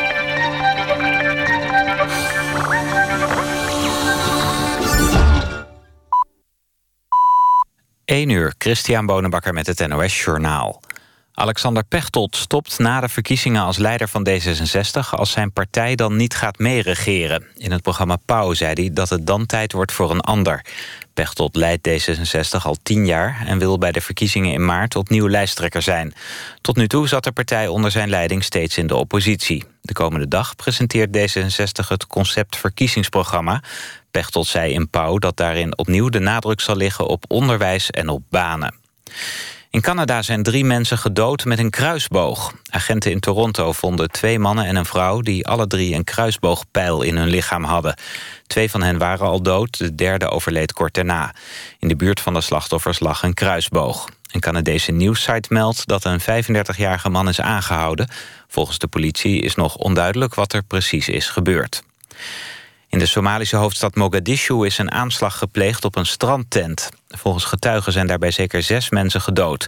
[8.10, 10.80] 1 uur, Christian Bonenbakker met het NOS Journaal.
[11.34, 15.10] Alexander Pechtold stopt na de verkiezingen als leider van D66...
[15.10, 17.46] als zijn partij dan niet gaat meeregeren.
[17.56, 20.64] In het programma Pauw zei hij dat het dan tijd wordt voor een ander.
[21.14, 23.42] Pechtold leidt D66 al tien jaar...
[23.46, 26.14] en wil bij de verkiezingen in maart opnieuw lijsttrekker zijn.
[26.60, 29.64] Tot nu toe zat de partij onder zijn leiding steeds in de oppositie.
[29.82, 33.62] De komende dag presenteert D66 het concept verkiezingsprogramma.
[34.10, 38.22] Pechtold zei in Pauw dat daarin opnieuw de nadruk zal liggen op onderwijs en op
[38.30, 38.74] banen.
[39.70, 42.54] In Canada zijn drie mensen gedood met een kruisboog.
[42.70, 45.20] Agenten in Toronto vonden twee mannen en een vrouw...
[45.20, 47.94] die alle drie een kruisboogpijl in hun lichaam hadden.
[48.46, 51.34] Twee van hen waren al dood, de derde overleed kort daarna.
[51.78, 54.08] In de buurt van de slachtoffers lag een kruisboog.
[54.30, 58.08] Een Canadese nieuwssite meldt dat een 35-jarige man is aangehouden.
[58.48, 61.82] Volgens de politie is nog onduidelijk wat er precies is gebeurd.
[62.90, 66.88] In de Somalische hoofdstad Mogadishu is een aanslag gepleegd op een strandtent.
[67.08, 69.66] Volgens getuigen zijn daarbij zeker zes mensen gedood.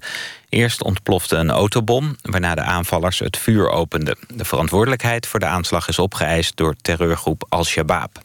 [0.49, 4.18] Eerst ontplofte een autobom, waarna de aanvallers het vuur openden.
[4.29, 8.18] De verantwoordelijkheid voor de aanslag is opgeëist door terreurgroep Al-Shabaab.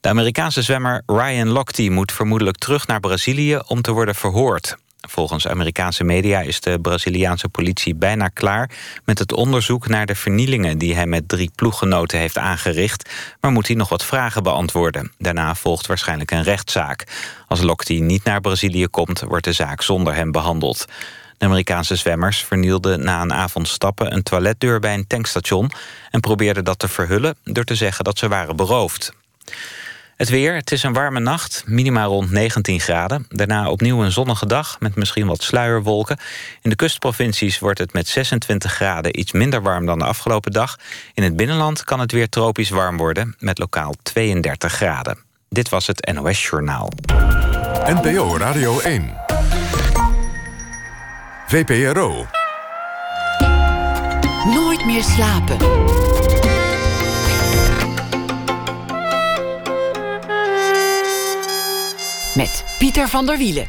[0.00, 4.76] De Amerikaanse zwemmer Ryan Lochte moet vermoedelijk terug naar Brazilië om te worden verhoord.
[5.08, 8.70] Volgens Amerikaanse media is de Braziliaanse politie bijna klaar
[9.04, 13.66] met het onderzoek naar de vernielingen die hij met drie ploeggenoten heeft aangericht, maar moet
[13.66, 15.12] hij nog wat vragen beantwoorden.
[15.18, 17.04] Daarna volgt waarschijnlijk een rechtszaak.
[17.48, 20.86] Als Lochte niet naar Brazilië komt, wordt de zaak zonder hem behandeld.
[21.38, 25.70] De Amerikaanse zwemmers vernielden na een avond stappen een toiletdeur bij een tankstation
[26.10, 29.12] en probeerden dat te verhullen door te zeggen dat ze waren beroofd.
[30.20, 33.26] Het weer, het is een warme nacht, minima rond 19 graden.
[33.28, 36.18] Daarna opnieuw een zonnige dag met misschien wat sluierwolken.
[36.62, 40.78] In de kustprovincies wordt het met 26 graden iets minder warm dan de afgelopen dag.
[41.14, 45.18] In het binnenland kan het weer tropisch warm worden met lokaal 32 graden.
[45.48, 46.92] Dit was het NOS Journaal.
[47.84, 49.14] NPO Radio 1.
[51.46, 52.26] VPRO.
[54.44, 55.56] Nooit meer slapen.
[62.40, 63.66] Met Pieter van der Wielen.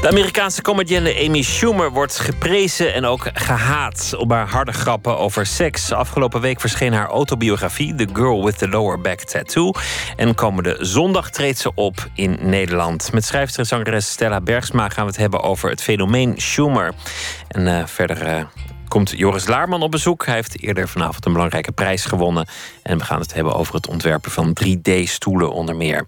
[0.00, 5.46] De Amerikaanse comedienne Amy Schumer wordt geprezen en ook gehaat op haar harde grappen over
[5.46, 5.92] seks.
[5.92, 9.72] Afgelopen week verscheen haar autobiografie The Girl with the Lower Back Tattoo.
[10.16, 13.12] En komende zondag treedt ze op in Nederland.
[13.12, 16.94] Met schrijfster en zangeres Stella Bergsma gaan we het hebben over het fenomeen Schumer.
[17.48, 18.44] En uh, verder uh,
[18.88, 20.26] komt Joris Laarman op bezoek.
[20.26, 22.46] Hij heeft eerder vanavond een belangrijke prijs gewonnen.
[22.82, 26.06] En we gaan het hebben over het ontwerpen van 3D-stoelen onder meer.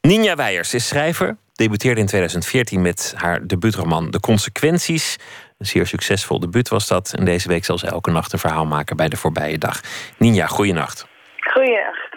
[0.00, 1.36] Ninja Weijers is schrijver.
[1.52, 5.16] Debuteerde in 2014 met haar debuutroman De Consequenties.
[5.58, 7.12] Een zeer succesvol debuut was dat.
[7.12, 9.80] En deze week zal ze elke nacht een verhaal maken bij de voorbije dag.
[10.18, 11.06] Ninja, goeienacht.
[11.40, 12.08] Goeienacht.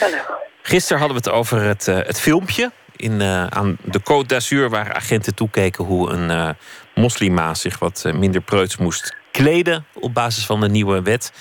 [0.00, 0.38] Hallo.
[0.62, 4.70] Gisteren hadden we het over het, uh, het filmpje in, uh, aan de Côte d'Azur...
[4.70, 6.48] waar agenten toekeken hoe een uh,
[7.00, 11.32] moslima zich wat minder preuts moest kleden op basis van de nieuwe wet.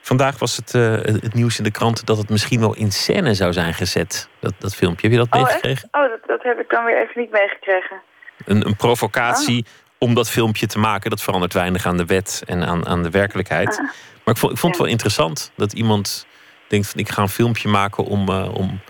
[0.00, 3.34] Vandaag was het, uh, het nieuws in de krant dat het misschien wel in scène
[3.34, 5.08] zou zijn gezet, dat, dat filmpje.
[5.08, 5.88] Heb je dat oh, meegekregen?
[5.92, 8.00] Oh, dat, dat, heb ik dan weer even niet meegekregen.
[8.44, 9.72] Een, een provocatie ah.
[9.98, 13.10] om dat filmpje te maken, dat verandert weinig aan de wet en aan, aan de
[13.10, 13.68] werkelijkheid.
[13.68, 13.84] Ah.
[14.24, 16.26] Maar ik vond, ik vond het wel interessant dat iemand
[16.68, 18.80] denkt van ik ga een filmpje maken om, uh, om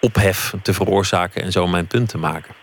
[0.00, 2.54] ophef te veroorzaken en zo mijn punt te maken.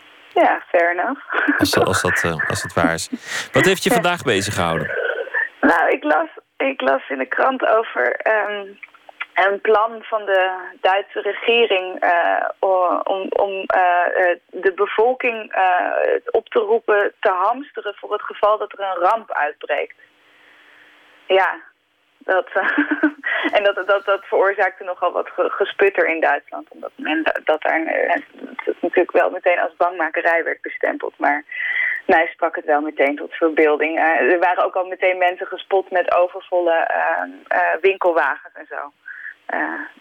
[0.44, 1.22] Ja, fair enough.
[1.58, 3.10] Als, als, dat, als het waar is.
[3.52, 4.92] Wat heeft je vandaag bezig gehouden?
[5.62, 8.66] Nou, ik las, ik las in de krant over ehm,
[9.34, 12.46] een plan van de Duitse regering uh,
[13.04, 18.72] om, om uh, de bevolking uh, op te roepen te hamsteren voor het geval dat
[18.72, 19.96] er een ramp uitbreekt.
[21.28, 21.62] Ja,
[22.28, 22.48] dat,
[23.56, 26.68] en dat, dat, dat veroorzaakte nogal wat gesputter in Duitsland.
[26.70, 27.84] Omdat men dat daar
[28.66, 31.14] dat natuurlijk wel meteen als bangmakerij werd bestempeld.
[31.18, 31.44] Maar
[32.06, 34.00] mij sprak het wel meteen tot verbeelding.
[34.00, 36.88] er waren ook al meteen mensen gespot met overvolle
[37.82, 38.92] winkelwagens en zo.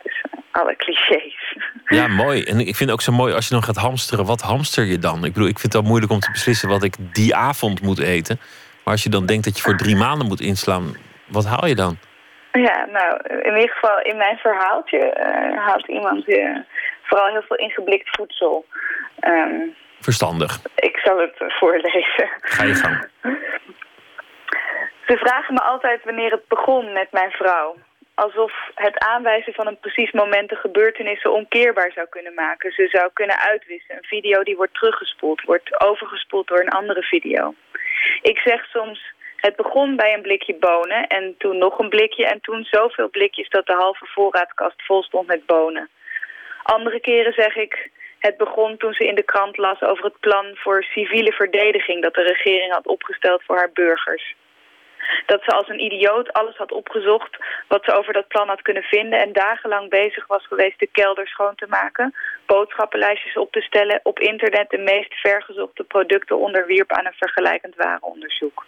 [0.03, 1.35] Dus alle clichés.
[1.89, 2.43] Ja, mooi.
[2.43, 4.25] En ik vind het ook zo mooi als je dan gaat hamsteren.
[4.25, 5.25] Wat hamster je dan?
[5.25, 7.99] Ik bedoel, ik vind het wel moeilijk om te beslissen wat ik die avond moet
[7.99, 8.41] eten.
[8.85, 10.97] Maar als je dan denkt dat je voor drie maanden moet inslaan,
[11.27, 11.99] wat haal je dan?
[12.61, 16.25] Ja, nou, in ieder geval in mijn verhaaltje uh, haalt iemand
[17.03, 18.67] vooral heel veel ingeblikt voedsel.
[19.25, 20.61] Um, Verstandig.
[20.75, 22.29] Ik zal het voorlezen.
[22.41, 23.09] Ga je gang.
[25.07, 27.77] Ze vragen me altijd wanneer het begon met mijn vrouw
[28.17, 32.73] alsof het aanwijzen van een precies moment de gebeurtenissen onkeerbaar zou kunnen maken.
[32.73, 33.97] Ze zou kunnen uitwissen.
[33.97, 37.55] Een video die wordt teruggespoeld, wordt overgespoeld door een andere video.
[38.23, 39.15] Ik zeg soms,
[39.47, 43.49] het begon bij een blikje bonen en toen nog een blikje en toen zoveel blikjes
[43.49, 45.89] dat de halve voorraadkast vol stond met bonen.
[46.63, 50.47] Andere keren zeg ik, het begon toen ze in de krant las over het plan
[50.55, 54.35] voor civiele verdediging dat de regering had opgesteld voor haar burgers.
[55.27, 57.37] Dat ze als een idioot alles had opgezocht
[57.69, 59.21] wat ze over dat plan had kunnen vinden...
[59.21, 62.15] en dagenlang bezig was geweest de kelder schoon te maken...
[62.47, 68.65] boodschappenlijstjes op te stellen, op internet de meest vergezochte producten onderwierp aan een vergelijkend warenonderzoek.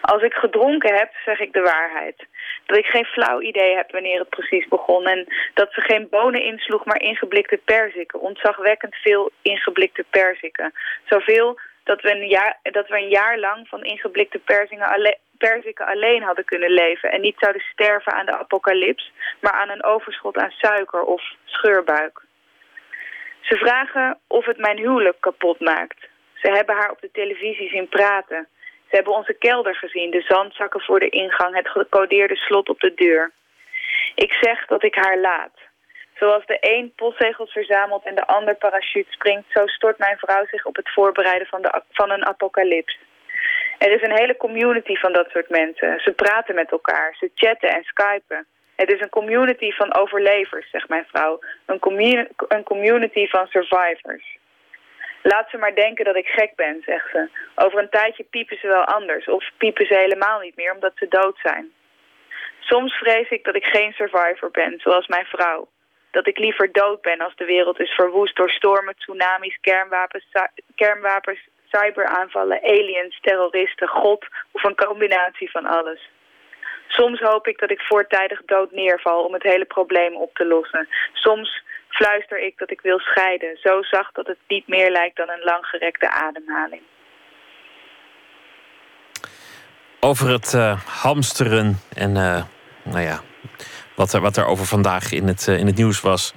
[0.00, 2.26] Als ik gedronken heb, zeg ik de waarheid.
[2.66, 5.06] Dat ik geen flauw idee heb wanneer het precies begon...
[5.06, 8.20] en dat ze geen bonen insloeg, maar ingeblikte perziken.
[8.20, 10.72] Ontzagwekkend veel ingeblikte perziken.
[11.04, 15.86] Zoveel dat we een jaar, dat we een jaar lang van ingeblikte persingen alle, perziken
[15.86, 17.10] alleen hadden kunnen leven...
[17.10, 19.12] en niet zouden sterven aan de apocalyps...
[19.40, 22.22] maar aan een overschot aan suiker of scheurbuik.
[23.40, 26.08] Ze vragen of het mijn huwelijk kapot maakt.
[26.34, 28.48] Ze hebben haar op de televisie zien praten.
[28.94, 31.54] Ze hebben onze kelder gezien, de zandzakken voor de ingang...
[31.54, 33.32] het gecodeerde slot op de deur.
[34.14, 35.56] Ik zeg dat ik haar laat.
[36.14, 39.50] Zoals de een postzegels verzamelt en de ander parachute springt...
[39.52, 42.98] zo stort mijn vrouw zich op het voorbereiden van, de, van een apocalyps.
[43.78, 46.00] Er is een hele community van dat soort mensen.
[46.00, 48.46] Ze praten met elkaar, ze chatten en skypen.
[48.76, 51.38] Het is een community van overlevers, zegt mijn vrouw.
[51.66, 54.38] Een, commu een community van survivors.
[55.32, 57.28] Laat ze maar denken dat ik gek ben, zegt ze.
[57.54, 59.28] Over een tijdje piepen ze wel anders.
[59.28, 61.72] Of piepen ze helemaal niet meer omdat ze dood zijn.
[62.60, 65.68] Soms vrees ik dat ik geen survivor ben, zoals mijn vrouw
[66.10, 70.26] dat ik liever dood ben als de wereld is verwoest door stormen, tsunamis, kernwapens,
[70.74, 71.40] kernwapens
[71.72, 76.00] cyberaanvallen, aliens, terroristen, God of een combinatie van alles.
[76.88, 80.88] Soms hoop ik dat ik voortijdig dood neerval om het hele probleem op te lossen.
[81.12, 81.62] Soms
[81.94, 85.44] fluister ik dat ik wil scheiden, zo zacht dat het niet meer lijkt dan een
[85.44, 86.82] langgerekte ademhaling.
[90.00, 92.42] Over het uh, hamsteren en uh,
[92.82, 93.20] nou ja,
[93.96, 96.34] wat er, wat er over vandaag in het, uh, in het nieuws was.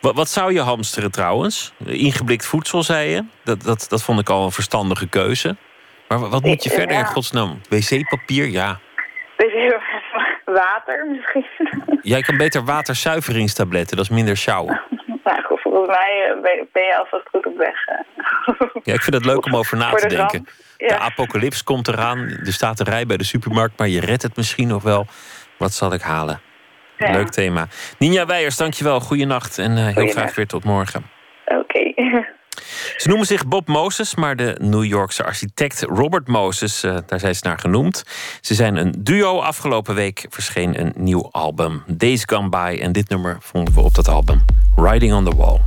[0.00, 1.72] Wat, wat, zou je hamsteren trouwens?
[1.86, 3.24] Ingeblikt voedsel, zei je.
[3.44, 5.56] Dat, dat, dat vond ik al een verstandige keuze.
[6.08, 7.60] Maar wat moet je Ik- verder in godsnaam?
[7.68, 8.80] Wc-papier, ja.
[10.44, 11.46] Water misschien.
[12.02, 14.80] Jij kan beter waterzuiveringstabletten, dat is minder sjouwen.
[15.24, 17.86] Nou, goed, volgens mij eh, ben, je alvast goed op weg.
[17.86, 18.66] eh.
[18.82, 20.46] Ja, ik vind het leuk om over na te de denken.
[20.76, 22.18] De apocalyps komt eraan.
[22.18, 25.06] Er staat een rij bij de supermarkt, maar je redt het misschien nog wel.
[25.58, 26.40] Wat zal ik halen?
[26.98, 27.12] Ja.
[27.12, 27.66] Leuk thema.
[27.98, 29.00] Ninja Weijers, dankjewel.
[29.00, 31.10] Goeienacht en eh, heel graag weer tot morgen.
[31.46, 31.92] Oké.
[32.96, 37.34] Ze noemen zich Bob Moses, maar de New Yorkse architect Robert Moses, eh, daar zijn
[37.34, 38.04] ze naar genoemd.
[38.40, 39.40] Ze zijn een duo.
[39.40, 42.78] Afgelopen week verscheen een nieuw album, Days Gone By.
[42.80, 44.44] En dit nummer vonden we op dat album,
[44.76, 45.60] Riding on the Wall.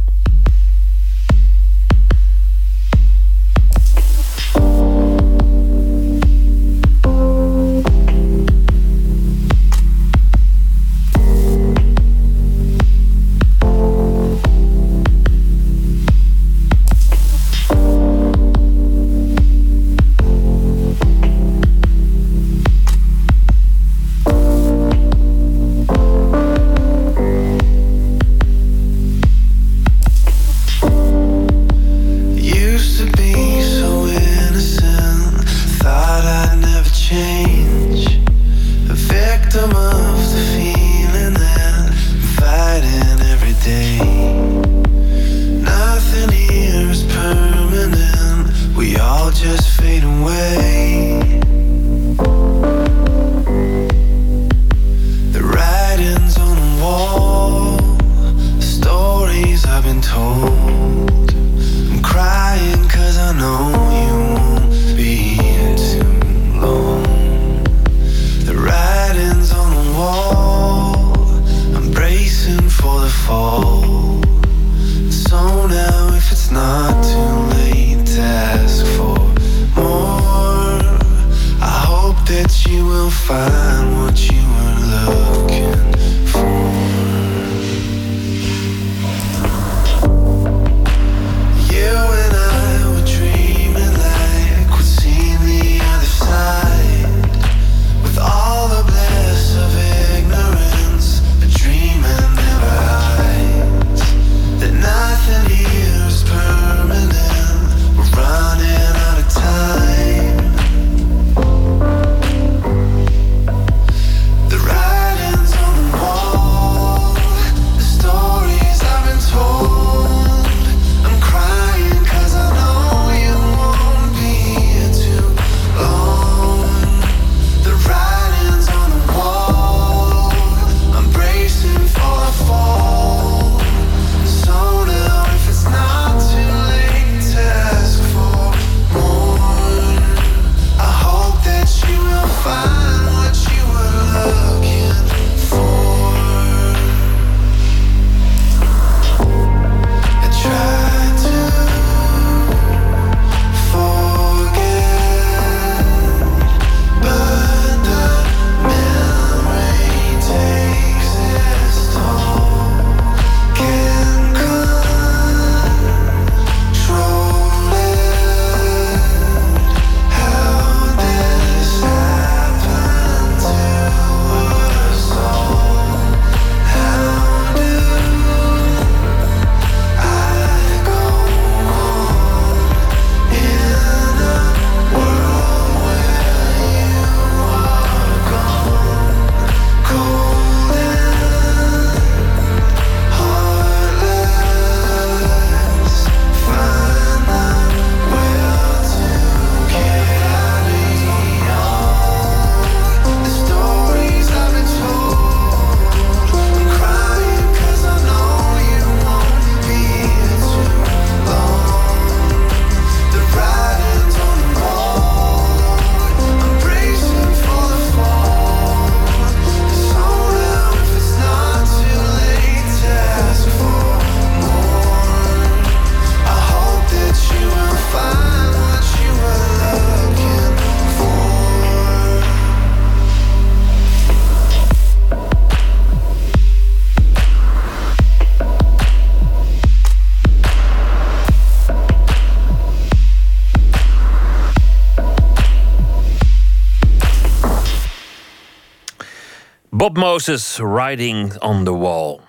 [249.98, 252.22] Moses, Riding on the Wall.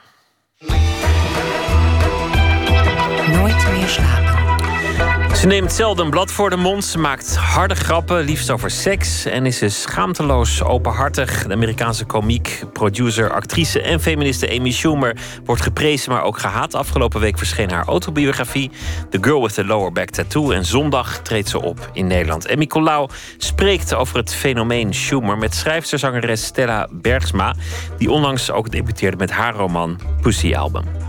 [3.30, 4.27] Nooit meer slapen.
[5.38, 6.84] Ze neemt zelden blad voor de mond.
[6.84, 9.24] Ze maakt harde grappen, liefst over seks.
[9.24, 11.46] En is ze schaamteloos openhartig.
[11.46, 16.74] De Amerikaanse komiek, producer, actrice en feministe Amy Schumer wordt geprezen, maar ook gehaat.
[16.74, 18.70] Afgelopen week verscheen haar autobiografie,
[19.10, 20.50] The Girl with the Lower Back Tattoo.
[20.50, 22.46] En zondag treedt ze op in Nederland.
[22.46, 27.54] En Nicolaou spreekt over het fenomeen Schumer met schrijfster-zangeres Stella Bergsma,
[27.98, 31.07] die onlangs ook debuteerde met haar roman Pussy Album.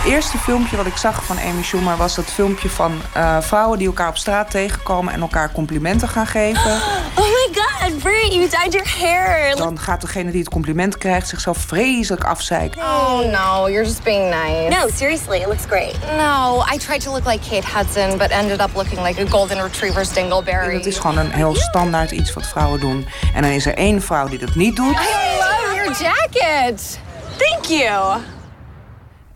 [0.00, 3.78] Het eerste filmpje wat ik zag van Amy Schumer was dat filmpje van eh, vrouwen
[3.78, 6.80] die elkaar op straat tegenkomen en elkaar complimenten gaan geven.
[7.14, 9.56] Oh my god, Brie, you dyed your hair.
[9.56, 12.80] Dan gaat degene die het compliment krijgt zichzelf vreselijk afzeiken.
[12.82, 14.76] Oh no, you're just being nice.
[14.76, 15.94] No, seriously, it looks great.
[16.16, 19.62] No, I tried to look like Kate Hudson, but ended up looking like a golden
[19.62, 20.74] retriever's dingleberry.
[20.74, 23.06] Dat is gewoon een heel standaard iets wat vrouwen doen.
[23.34, 24.94] En dan is er één vrouw die dat niet doet.
[24.94, 26.98] I love your jacket.
[27.36, 28.20] Thank you.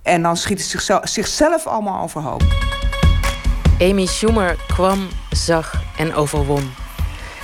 [0.05, 2.43] En dan schiet het zichzelf, zichzelf allemaal overhoop.
[3.81, 6.73] Amy Schumer kwam, zag en overwon.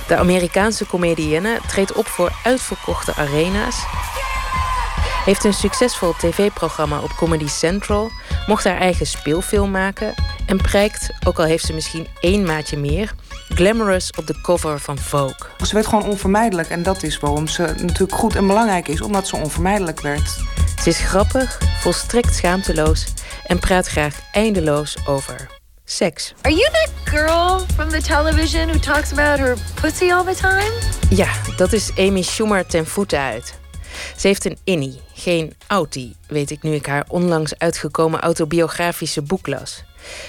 [0.07, 3.75] De Amerikaanse comedienne treedt op voor uitverkochte arena's.
[5.25, 8.11] Heeft een succesvol tv-programma op Comedy Central.
[8.47, 10.13] Mocht haar eigen speelfilm maken.
[10.45, 13.13] En prijkt, ook al heeft ze misschien één maatje meer,
[13.55, 15.49] glamorous op de cover van Vogue.
[15.65, 16.69] Ze werd gewoon onvermijdelijk.
[16.69, 19.01] En dat is waarom ze natuurlijk goed en belangrijk is.
[19.01, 20.29] Omdat ze onvermijdelijk werd.
[20.81, 23.05] Ze is grappig, volstrekt schaamteloos
[23.45, 25.47] en praat graag eindeloos over
[25.85, 26.33] seks.
[26.41, 30.71] Are you that girl from the television who talks about her pussy all the time?
[31.09, 33.59] Ja, dat is Amy Schumer ten voeten uit.
[34.17, 39.47] Ze heeft een innie, geen outie, weet ik nu ik haar onlangs uitgekomen autobiografische boek
[39.47, 39.83] las.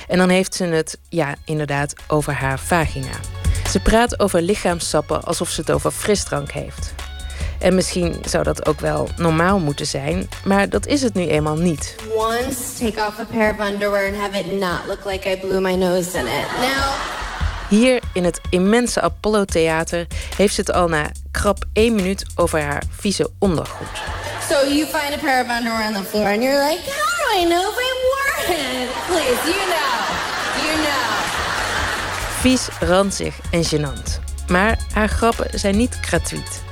[0.08, 3.10] En dan heeft ze het, ja, inderdaad, over haar vagina.
[3.70, 6.94] Ze praat over lichaamsappen alsof ze het over frisdrank heeft.
[7.58, 11.56] En misschien zou dat ook wel normaal moeten zijn, maar dat is het nu eenmaal
[11.56, 11.94] niet.
[12.14, 15.60] Once take off a pair of underwear and have it not look like I blew
[15.60, 16.46] my nose in it.
[16.60, 16.92] Now,
[17.68, 22.60] Hier in het immense Apollo Theater heeft ze het al na krap één minuut over
[22.62, 24.00] haar vieze ondergoed.
[24.48, 27.40] so you find a pair of underwear on the floor and you're like, how do
[27.40, 28.21] I know if I wore it?
[28.46, 29.92] Please, you know,
[30.64, 31.02] you know.
[32.40, 34.20] Vies, ranzig en gênant.
[34.48, 36.62] Maar haar grappen zijn niet gratuit.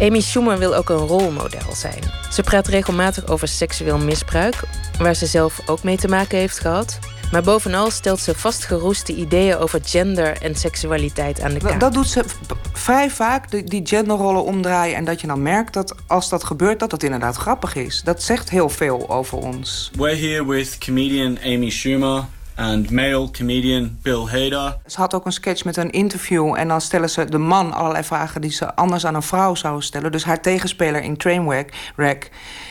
[0.00, 2.02] Amy Schumer wil ook een rolmodel zijn.
[2.32, 4.54] Ze praat regelmatig over seksueel misbruik,
[4.98, 6.98] waar ze zelf ook mee te maken heeft gehad.
[7.32, 11.70] Maar bovenal stelt ze vastgeroeste ideeën over gender en seksualiteit aan de kaak.
[11.70, 12.24] Dat, dat doet ze
[12.72, 14.96] vrij vaak, die, die genderrollen omdraaien.
[14.96, 18.02] En dat je dan merkt dat als dat gebeurt, dat het inderdaad grappig is.
[18.04, 19.90] Dat zegt heel veel over ons.
[19.96, 22.24] We're here with comedian Amy Schumer
[22.56, 24.76] and male comedian Bill Hader.
[24.86, 26.54] Ze had ook een sketch met een interview.
[26.56, 29.82] En dan stellen ze de man allerlei vragen die ze anders aan een vrouw zouden
[29.82, 30.12] stellen.
[30.12, 31.72] Dus haar tegenspeler in Trainwreck.
[31.96, 32.30] Wreck.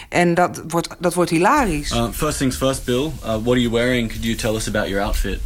[0.09, 1.91] En dat wordt, dat wordt hilarisch.
[1.91, 3.05] Uh, first things first, Bill.
[3.05, 4.09] Uh, what are you wearing?
[4.09, 5.39] Could you tell us about your outfit?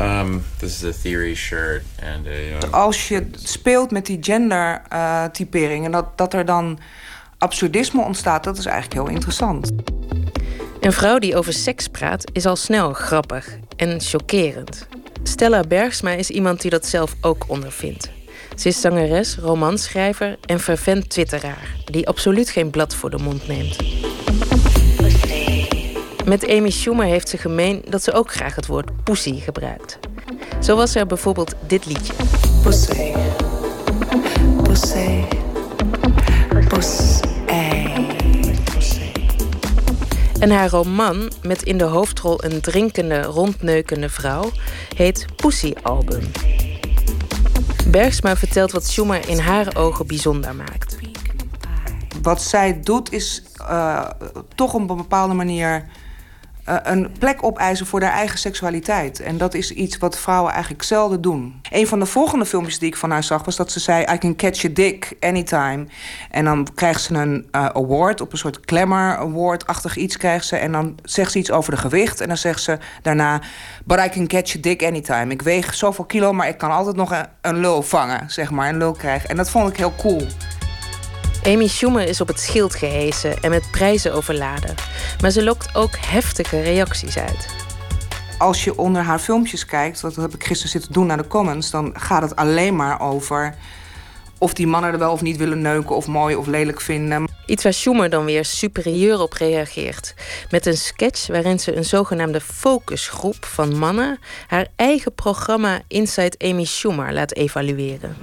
[0.00, 1.82] Um, this is a theory shirt
[2.14, 2.66] and a.
[2.66, 6.78] Um, Als je speelt met die gender-typering en dat, dat er dan
[7.38, 9.72] absurdisme ontstaat, dat is eigenlijk heel interessant.
[10.80, 14.86] Een vrouw die over seks praat is al snel grappig en chockerend.
[15.22, 18.10] Stella Bergsma is iemand die dat zelf ook ondervindt.
[18.56, 21.76] Ze is zangeres, romanschrijver en fervent twitteraar...
[21.84, 23.76] die absoluut geen blad voor de mond neemt.
[26.24, 29.98] Met Amy Schumer heeft ze gemeen dat ze ook graag het woord pussy gebruikt.
[30.60, 32.12] Zo was er bijvoorbeeld dit liedje.
[32.62, 33.12] Pussy.
[34.62, 35.24] Pussy.
[36.68, 37.35] Pussy.
[40.40, 44.50] En haar roman, met in de hoofdrol een drinkende, rondneukende vrouw,
[44.96, 46.22] heet Pussy Album.
[47.90, 50.98] Bergsma vertelt wat Schumer in haar ogen bijzonder maakt.
[52.22, 54.10] Wat zij doet is eh,
[54.54, 55.84] toch op een bepaalde manier
[56.66, 59.20] eh, een plek opeisen voor haar eigen seksualiteit.
[59.20, 61.60] En dat is iets wat vrouwen eigenlijk zelden doen.
[61.70, 64.18] Een van de volgende filmpjes die ik van haar zag was dat ze zei: I
[64.18, 65.86] can catch a dick anytime.
[66.30, 70.56] En dan krijgt ze een eh, award, op een soort glamour award-achtig iets krijgt ze.
[70.56, 72.20] En dan zegt ze iets over de gewicht.
[72.20, 73.40] En dan zegt ze daarna:
[73.84, 75.32] But I can catch a dick anytime.
[75.32, 78.68] Ik weeg zoveel kilo, maar ik kan altijd nog een, een lul vangen, zeg maar,
[78.68, 79.28] een lul krijgen.
[79.28, 80.26] En dat vond ik heel cool.
[81.46, 84.74] Amy Schumer is op het schild gehesen en met prijzen overladen.
[85.20, 87.46] Maar ze lokt ook heftige reacties uit.
[88.38, 91.70] als je onder haar filmpjes kijkt, dat heb ik gisteren zitten doen naar de comments,
[91.70, 93.54] dan gaat het alleen maar over
[94.38, 97.28] of die mannen er wel of niet willen neuken of mooi of lelijk vinden.
[97.46, 100.14] Iets waar Schumer dan weer superieur op reageert.
[100.50, 106.64] Met een sketch waarin ze een zogenaamde focusgroep van mannen haar eigen programma Inside Amy
[106.64, 108.16] Schumer laat evalueren.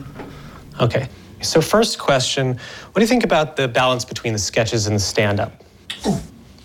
[0.79, 1.09] Okay.
[1.43, 5.03] So first question, what do you think about the balance between the sketches and the
[5.03, 5.51] stand-up?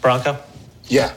[0.01, 0.37] Bronco?
[0.85, 1.13] Yeah.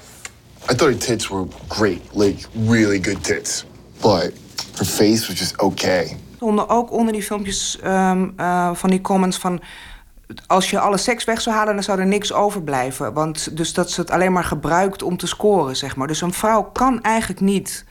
[0.70, 3.66] I thought her tits were great, like really good tits.
[4.02, 4.34] But
[4.78, 6.18] her face was just okay.
[6.36, 9.62] Stonden ook onder die filmpjes ehm, eh, van die comments van...
[10.48, 13.14] als je alle seks weg zou halen, dan zou er niks overblijven.
[13.14, 16.08] Want dus dat ze het alleen maar gebruikt om te scoren, zeg maar.
[16.08, 17.86] Dus een vrouw kan eigenlijk niet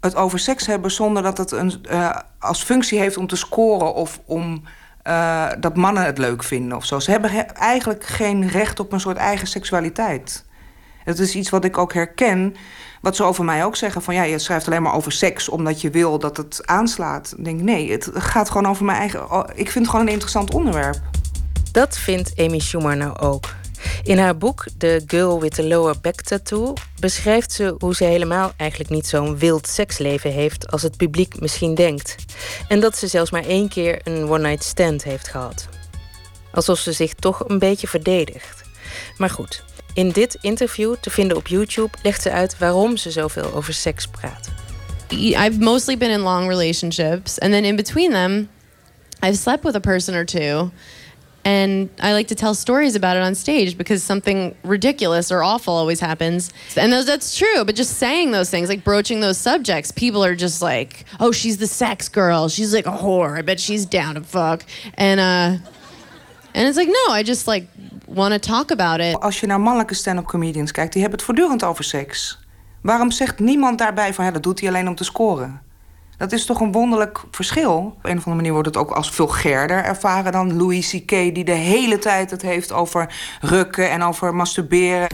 [0.00, 0.90] het over seks hebben...
[0.90, 4.62] zonder dat het een, eh, als functie heeft om te scoren of om...
[5.08, 6.98] eh, dat mannen het leuk vinden of zo.
[6.98, 10.44] Ze hebben he- eigenlijk geen recht op een soort eigen seksualiteit.
[11.04, 12.54] Dat is iets wat ik ook herken.
[13.00, 15.80] Wat ze over mij ook zeggen: van ja, je schrijft alleen maar over seks omdat
[15.80, 17.34] je wil dat het aanslaat.
[17.36, 19.30] Ik denk nee, het gaat gewoon over mijn eigen.
[19.32, 21.00] oh, Ik vind het gewoon een interessant onderwerp.
[21.72, 23.44] Dat vindt Amy Schumer nou ook.
[24.02, 28.52] In haar boek The Girl with the Lower Back Tattoo beschrijft ze hoe ze helemaal
[28.56, 32.16] eigenlijk niet zo'n wild seksleven heeft als het publiek misschien denkt.
[32.68, 35.68] En dat ze zelfs maar één keer een one-night stand heeft gehad.
[36.52, 38.62] Alsof ze zich toch een beetje verdedigt.
[39.16, 39.62] Maar goed,
[39.94, 44.06] in dit interview te vinden op YouTube legt ze uit waarom ze zoveel over seks
[44.06, 44.48] praat.
[45.10, 48.48] I've mostly been in long relationships, and then in between them,
[49.20, 50.70] I've slept with a person or two.
[51.48, 55.72] And I like to tell stories about it on stage because something ridiculous or awful
[55.72, 56.52] always happens.
[56.76, 60.34] And those, that's true, but just saying those things, like broaching those subjects, people are
[60.34, 62.50] just like, oh, she's the sex girl.
[62.50, 63.38] She's like a whore.
[63.38, 64.62] I bet she's down to fuck.
[64.98, 65.64] And, uh,
[66.54, 67.66] and it's like, no, I just like
[68.06, 69.20] want to talk about it.
[69.20, 72.38] Als je naar mannelijke stand-up comedians kijkt, die hebben het voortdurend over seks.
[72.82, 75.60] Waarom zegt niemand daarbij van ja, dat doet hij alleen om te scoren?
[76.18, 77.72] Dat is toch een wonderlijk verschil.
[77.72, 81.10] Op een of andere manier wordt het ook als vulgairder ervaren dan Louis C.K.
[81.10, 85.06] die de hele tijd het heeft over rukken en over masturberen.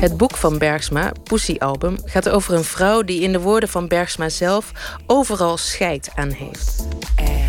[0.00, 3.88] Het boek van Bergsma, Pussy Album, gaat over een vrouw die in de woorden van
[3.88, 4.72] Bergsma zelf
[5.06, 6.86] overal scheid aan heeft.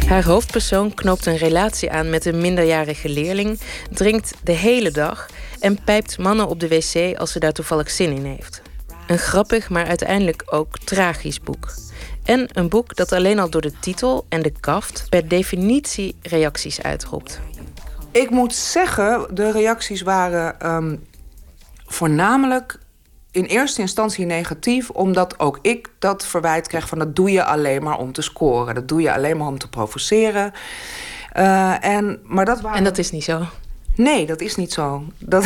[0.07, 3.59] Haar hoofdpersoon knoopt een relatie aan met een minderjarige leerling,
[3.91, 5.25] drinkt de hele dag
[5.59, 8.61] en pijpt mannen op de wc als ze daar toevallig zin in heeft.
[9.09, 11.73] Een grappig, maar uiteindelijk ook tragisch boek.
[12.23, 16.81] En een boek dat alleen al door de titel en de kaft per definitie reacties
[16.81, 17.39] uitroept.
[18.11, 20.95] Ik moet zeggen, de reacties waren ehm,
[21.85, 22.79] voornamelijk
[23.31, 27.83] in eerste instantie negatief, omdat ook ik dat verwijt krijg van dat doe je alleen
[27.83, 28.75] maar om te scoren.
[28.75, 30.53] Dat doe je alleen maar om te provoceren.
[31.31, 32.77] Eh, en, maar dat waren...
[32.77, 33.45] En dat is niet zo.
[33.95, 35.03] Nee, dat is niet zo.
[35.17, 35.45] Dat...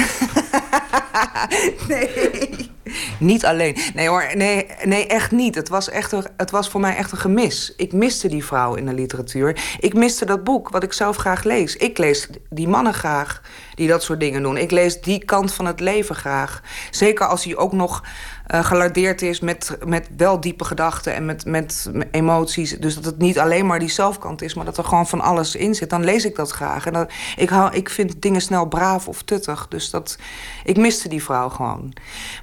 [1.88, 2.72] nee.
[3.20, 3.78] Niet alleen.
[3.94, 5.56] Nee hoor, nee, nee echt niet.
[5.56, 7.74] Het was, echt een, het was voor mij echt een gemis.
[7.78, 9.78] Ik miste die vrouw in de literatuur.
[9.80, 11.76] Ik miste dat boek, wat ik zelf graag lees.
[11.76, 13.42] Ik lees die mannen graag
[13.76, 14.58] die dat soort dingen doen.
[14.58, 16.62] Ik lees die kant van het leven graag.
[16.92, 18.04] Zeker als hij ook nog
[18.48, 22.80] uh, gelardeerd is met, met wel diepe gedachten en met, met emoties.
[22.80, 25.56] Dus dat het niet alleen maar die zelfkant is, maar dat er gewoon van alles
[25.56, 25.90] in zit.
[25.90, 26.86] Dan lees ik dat graag.
[26.86, 29.68] En ik, hou, ik vind dingen snel braaf of tuttig.
[29.68, 30.18] Dus dat,
[30.64, 31.94] ik miste die vrouw gewoon.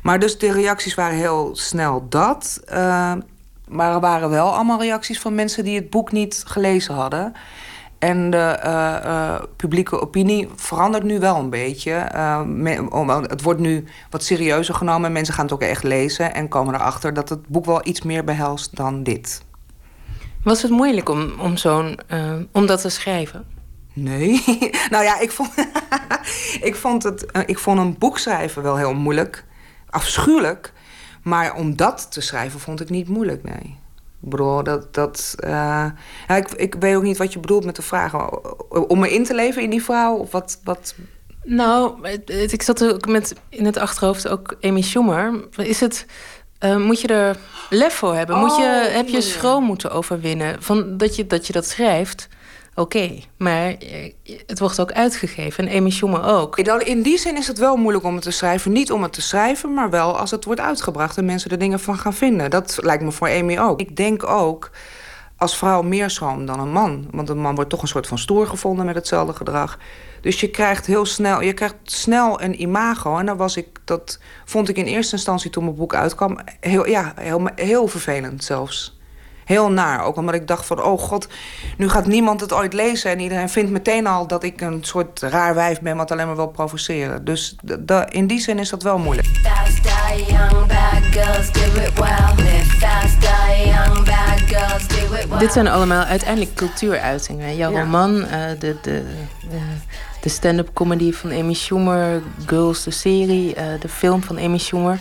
[0.03, 2.61] Maar dus de reacties waren heel snel dat.
[2.73, 3.13] Uh,
[3.69, 7.33] maar er waren wel allemaal reacties van mensen die het boek niet gelezen hadden.
[8.01, 12.11] En de uh, uh, publieke opinie verandert nu wel een beetje.
[12.15, 15.13] Uh, het wordt nu wat serieuzer genomen.
[15.13, 18.25] Mensen gaan het ook echt lezen en komen erachter dat het boek wel iets meer
[18.25, 19.43] behelst dan dit.
[20.43, 21.99] Was het moeilijk om, om, zo'n,
[22.53, 23.45] om dat te schrijven?
[23.93, 24.43] Nee.
[24.91, 25.51] nou ja, ik vond,
[26.69, 29.45] ik, vond het, ik vond een boek schrijven wel heel moeilijk.
[29.91, 30.73] Afschuwelijk.
[31.23, 33.80] Maar om dat te schrijven vond ik niet moeilijk, nee.
[34.21, 34.95] Bedoel, dat.
[34.95, 35.51] dat uh,
[36.29, 38.31] ja, ik, ik weet ook niet wat je bedoelt met de vraag.
[38.69, 40.17] Om me in te leven in die vrouw?
[40.17, 40.61] Of wat.
[40.65, 40.95] wat...
[41.45, 45.45] Nou, ik zat ook met in het achterhoofd ook Amy Schumer.
[45.57, 46.07] Is het.
[46.65, 47.37] Uh, moet je er
[47.71, 48.39] lef voor hebben?
[48.39, 52.29] moet je, Oh, heb je schroom moeten overwinnen van dat je dat, je dat schrijft?
[52.81, 54.13] Oké, maar eh,
[54.47, 56.59] het wordt ook uitgegeven en Schumer ook.
[56.59, 58.73] In die zin is het wel moeilijk om het te schrijven.
[58.73, 61.81] Niet om het te schrijven, maar wel als het wordt uitgebracht en mensen er dingen
[61.81, 62.51] van gaan vinden.
[62.51, 63.81] Dat lijkt me voor Amy ook.
[63.81, 64.71] Ik denk ook
[65.37, 67.09] als vrouw meer schroom dan een man.
[67.11, 69.79] Want een man wordt toch een soort van stoer gevonden met hetzelfde gedrag.
[70.21, 73.19] Dus je krijgt heel snel, je krijgt snel een imago.
[73.19, 76.87] En dan was ik, dat vond ik in eerste instantie toen mijn boek uitkwam, heel,
[76.87, 79.00] ja, heel, heel vervelend zelfs
[79.51, 80.05] heel naar.
[80.05, 81.29] Ook omdat ik dacht van, oh god,
[81.77, 83.11] nu gaat niemand het ooit lezen...
[83.11, 85.97] en iedereen vindt meteen al dat ik een soort raar wijf ben...
[85.97, 87.25] wat alleen maar wil provoceren.
[87.25, 87.57] Dus
[88.09, 89.29] in die zin is dat wel moeilijk.
[95.39, 97.57] Dit zijn allemaal uiteindelijk cultuuruitingen.
[97.57, 97.81] Jouw Ja.
[97.81, 99.61] roman, uh, de, de, de,
[100.21, 102.23] de stand-up comedy van Amy Schumer...
[102.47, 105.01] Girls, de serie, uh, de film van Amy Schumer.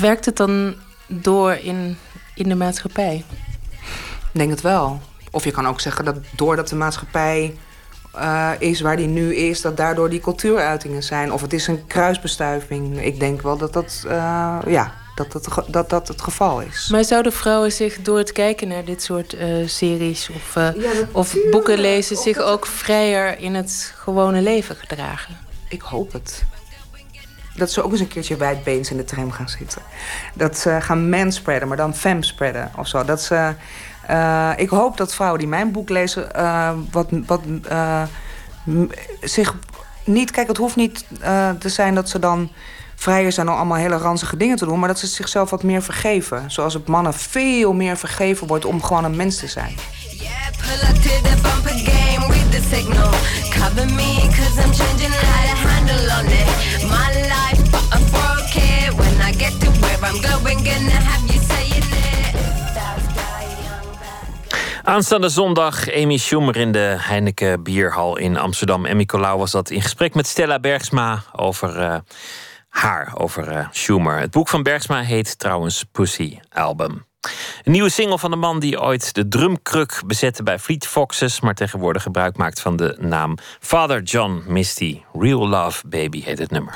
[0.00, 0.74] Werkt het dan
[1.06, 1.96] door in
[2.34, 3.24] in de maatschappij?
[4.32, 5.00] Ik denk het wel.
[5.30, 7.56] Of je kan ook zeggen dat doordat de maatschappij
[8.16, 11.32] uh, is waar die nu is, dat daardoor die cultuuruitingen zijn.
[11.32, 13.02] Of het is een kruisbestuiving.
[13.02, 16.88] Ik denk wel dat dat, uh, ja, dat, dat, dat, dat het geval is.
[16.90, 21.36] Maar zouden vrouwen zich door het kijken naar dit soort uh, series of, ja, of
[21.50, 25.36] boeken lezen, zich ook vrijer in het gewone leven gedragen?
[25.68, 26.44] Ik hoop het
[27.54, 29.82] dat ze ook eens een keertje wijdbeens in de tram gaan zitten.
[30.34, 33.04] Dat ze gaan manspreaden, maar dan femspreaden of zo.
[33.04, 33.54] Dat ze,
[34.10, 36.28] uh, ik hoop dat vrouwen die mijn boek lezen...
[36.36, 38.02] Uh, wat, wat uh,
[39.20, 39.54] zich
[40.04, 40.30] niet...
[40.30, 41.04] Kijk, het hoeft niet
[41.58, 42.50] te zijn dat ze dan
[42.94, 44.78] vrijer zijn om allemaal hele ranzige dingen te doen...
[44.78, 46.50] maar dat ze zichzelf wat meer vergeven.
[46.50, 49.74] Zoals het mannen veel meer vergeven wordt om gewoon een mens te zijn.
[64.92, 68.86] Aanstaande zondag Amy Schumer in de Heineken Bierhal in Amsterdam.
[68.86, 71.96] Emmy Colau was dat in gesprek met Stella Bergsma over uh,
[72.68, 74.18] haar, over uh, Schumer.
[74.18, 77.06] Het boek van Bergsma heet trouwens Pussy Album.
[77.62, 81.54] Een nieuwe single van de man die ooit de drumkruk bezette bij Fleet Foxes, maar
[81.54, 85.02] tegenwoordig gebruik maakt van de naam Father John Misty.
[85.12, 86.74] Real Love Baby heet het nummer.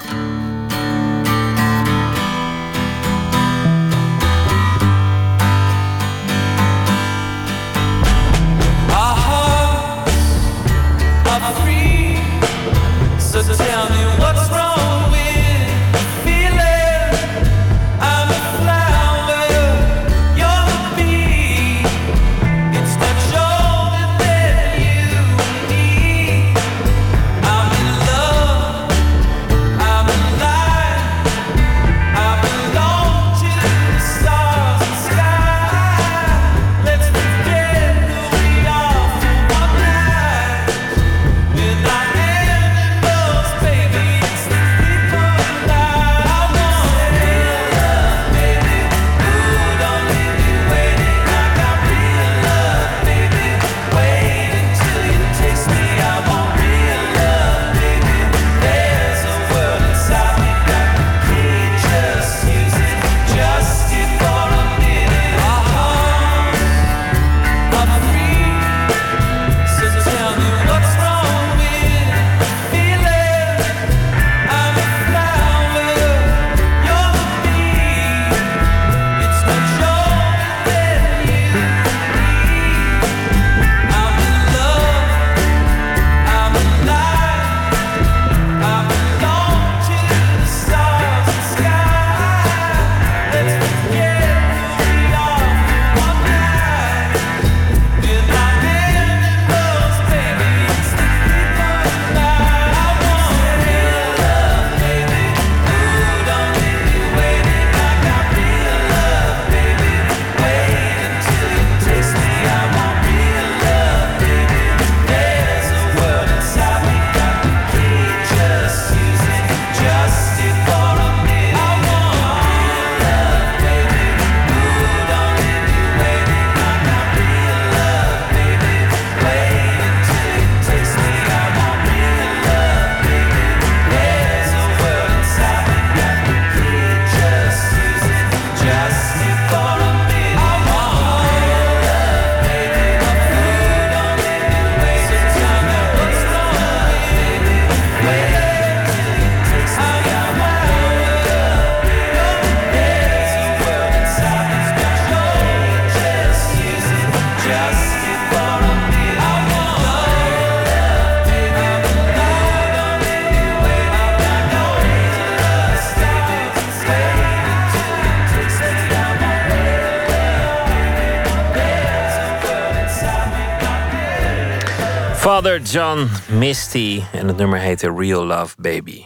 [175.27, 179.05] Father John Misty en het nummer heette Real Love Baby.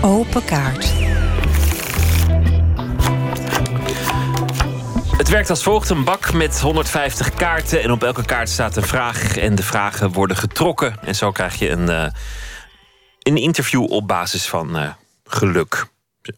[0.00, 0.92] Open kaart.
[5.16, 7.82] Het werkt als volgt: een bak met 150 kaarten.
[7.82, 9.36] En op elke kaart staat een vraag.
[9.36, 10.96] En de vragen worden getrokken.
[11.02, 12.06] En zo krijg je een, eh,
[13.22, 14.90] een interview op basis van eh,
[15.24, 15.86] geluk.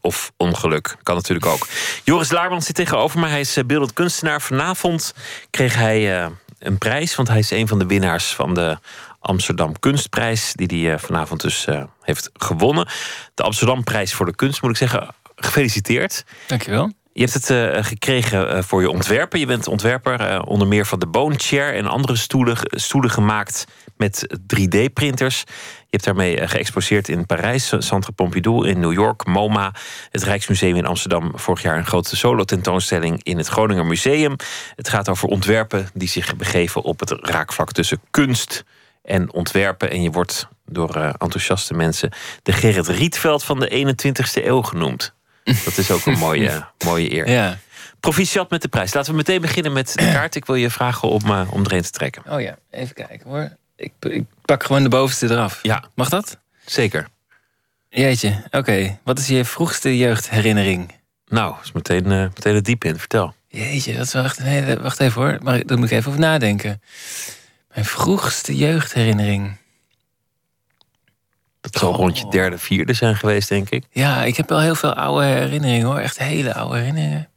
[0.00, 0.96] Of ongeluk.
[1.02, 1.66] Kan natuurlijk ook.
[2.04, 3.28] Joris Laarman zit tegenover me.
[3.28, 4.42] Hij is eh, beeldend kunstenaar.
[4.42, 5.14] Vanavond
[5.50, 7.14] kreeg hij een prijs.
[7.14, 8.78] Want hij is een van de winnaars van de
[9.20, 10.52] Amsterdam Kunstprijs.
[10.54, 12.88] Die hij eh, vanavond dus eh, heeft gewonnen.
[13.34, 15.14] De Amsterdamprijs voor de kunst, moet ik zeggen.
[15.36, 16.24] Gefeliciteerd.
[16.46, 16.92] Dankjewel.
[17.12, 19.38] Je hebt het eh, gekregen voor je ontwerpen.
[19.38, 23.64] Je bent ontwerper onder meer van de Bone Chair en andere stoelen, stoelen gemaakt
[23.98, 25.44] met 3D-printers.
[25.78, 29.74] Je hebt daarmee eh, geëxposeerd in Parijs, Centre Pompidou in New York, MoMA,
[30.10, 31.32] het Rijksmuseum in Amsterdam.
[31.34, 34.36] Vorig jaar een grote solo-tentoonstelling in het Groninger Museum.
[34.76, 38.64] Het gaat over ontwerpen die zich begeven op het raakvlak tussen kunst
[39.02, 39.90] en ontwerpen.
[39.90, 42.12] En je wordt door eh, enthousiaste mensen
[42.42, 45.14] de Gerrit Rietveld van de 21ste eeuw genoemd.
[45.44, 47.28] Dat is ook een mooie, mooie eer.
[47.28, 47.58] Ja.
[48.00, 48.94] Proficiat met de prijs.
[48.94, 50.34] Laten we meteen beginnen met de kaart.
[50.34, 52.22] Ik wil je vragen om, eh, om erin te trekken.
[52.28, 53.56] Oh ja, even kijken hoor.
[53.78, 55.58] Ik, ik pak gewoon de bovenste eraf.
[55.62, 55.84] Ja.
[55.94, 56.38] Mag dat?
[56.64, 57.08] Zeker.
[57.88, 58.98] Jeetje, oké.
[59.04, 60.92] Wat is je vroegste jeugdherinnering?
[61.26, 62.98] Nou, is meteen, eh, meteen het diep in.
[62.98, 63.34] Vertel.
[63.48, 64.80] Jeetje, dat is wel echt een hele...
[64.80, 66.82] Wacht even hoor, maar daar moet ik even over nadenken.
[67.72, 69.56] Mijn vroegste jeugdherinnering.
[71.60, 73.84] Dat zal rond je derde, vierde zijn geweest, denk ik.
[73.90, 75.98] Ja, ik heb wel heel veel oude herinneringen hoor.
[75.98, 77.28] Echt hele oude herinneringen.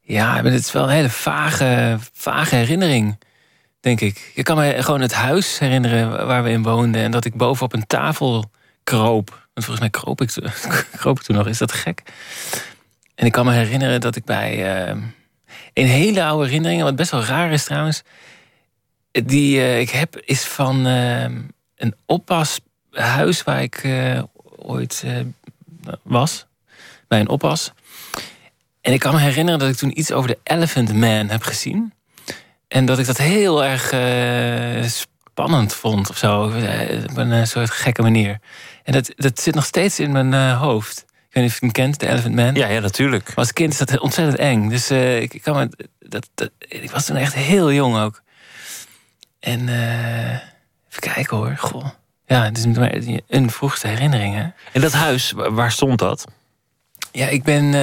[0.00, 3.18] Ja, maar het is wel een hele vage, vage herinnering,
[3.80, 4.32] denk ik.
[4.34, 7.02] Ik kan me gewoon het huis herinneren waar we in woonden.
[7.02, 8.50] En dat ik boven op een tafel
[8.84, 9.28] kroop.
[9.28, 10.34] Want volgens mij kroop ik,
[11.00, 11.46] kroop ik toen nog.
[11.46, 12.02] Is dat gek?
[13.14, 14.84] En ik kan me herinneren dat ik bij...
[14.86, 14.96] eh,
[15.74, 18.02] een hele oude herinnering, wat best wel raar is trouwens...
[19.10, 21.22] die eh, ik heb, is van eh,
[21.76, 24.22] een oppashuis waar ik eh,
[24.56, 25.20] ooit eh,
[26.02, 26.46] was.
[27.08, 27.72] Bij een oppas.
[28.80, 31.92] En ik kan me herinneren dat ik toen iets over de Elephant Man heb gezien.
[32.70, 36.50] En dat ik dat heel erg eh, spannend vond of zo.
[36.50, 38.38] eh, Op een eh, soort gekke manier.
[38.84, 40.98] En dat, dat zit nog steeds in mijn hoofd.
[40.98, 42.54] Ik weet niet of je hem kent, de Elephant Man.
[42.54, 43.26] Ja, ja, natuurlijk.
[43.28, 44.68] Maar als kind is dat ontzettend eng.
[44.68, 48.22] Dus ik, kan me, dat, dat, ik was toen echt heel jong ook.
[49.40, 51.54] En even kijken hoor.
[51.58, 51.86] Goh.
[52.26, 52.64] Ja, het is
[53.28, 54.34] een vroegste herinnering.
[54.34, 54.46] Hè?
[54.72, 56.24] En dat huis, wa- waar stond dat?
[57.12, 57.74] Ja, ik ben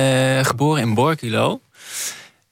[0.46, 1.62] geboren in Borculo.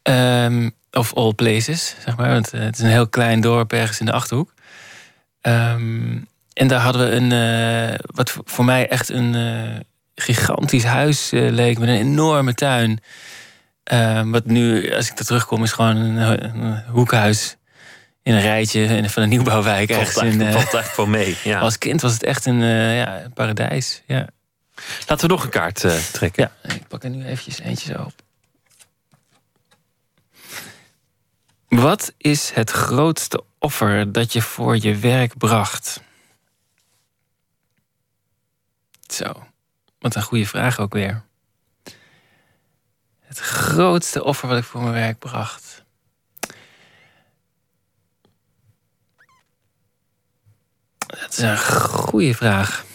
[0.02, 2.30] Ehm, of all places, zeg maar.
[2.30, 4.54] Want eh, het is een heel klein dorp ergens in de Achterhoek.
[5.42, 6.18] Ehm,
[6.54, 7.32] en daar hadden we een...
[7.92, 9.80] eh, wat voor- voor mij echt een eh,
[10.16, 11.80] gigantisch huis leek.
[11.80, 13.00] Met een enorme tuin.
[13.84, 16.18] Ehm, wat nu, als ik daar terugkom, is gewoon een,
[16.56, 17.56] een hoekhuis.
[18.24, 19.88] In een rijtje in- van een nieuwbouwwijk.
[19.94, 21.38] Valt ergens in, eigenlijk, eh, valt eigenlijk wel mee.
[21.44, 21.60] Ja.
[21.60, 22.60] Als kind was het echt een,
[22.96, 24.02] ja, een paradijs.
[24.06, 24.28] Ja.
[25.08, 26.52] Laten we nog een kaart trekken.
[26.64, 28.14] Ja, ik pak er nu eventjes eentje zo op.
[31.76, 36.02] Wat is het grootste offer dat je voor je werk bracht?
[39.08, 39.48] Zo,
[40.00, 41.24] wat een goede vraag ook weer.
[43.20, 45.84] Het grootste offer wat ik voor mijn werk bracht.
[50.98, 52.86] Dat is een goede vraag.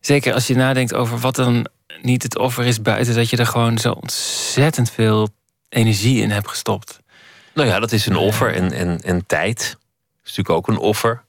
[0.00, 1.66] Zeker als je nadenkt over wat dan
[2.02, 5.28] niet het offer is buiten dat je er gewoon zo ontzettend veel
[5.74, 7.00] energie in hebt gestopt.
[7.54, 8.54] Nou ja, dat is een offer.
[8.54, 9.60] En, en, en tijd
[10.24, 11.22] is natuurlijk ook een offer.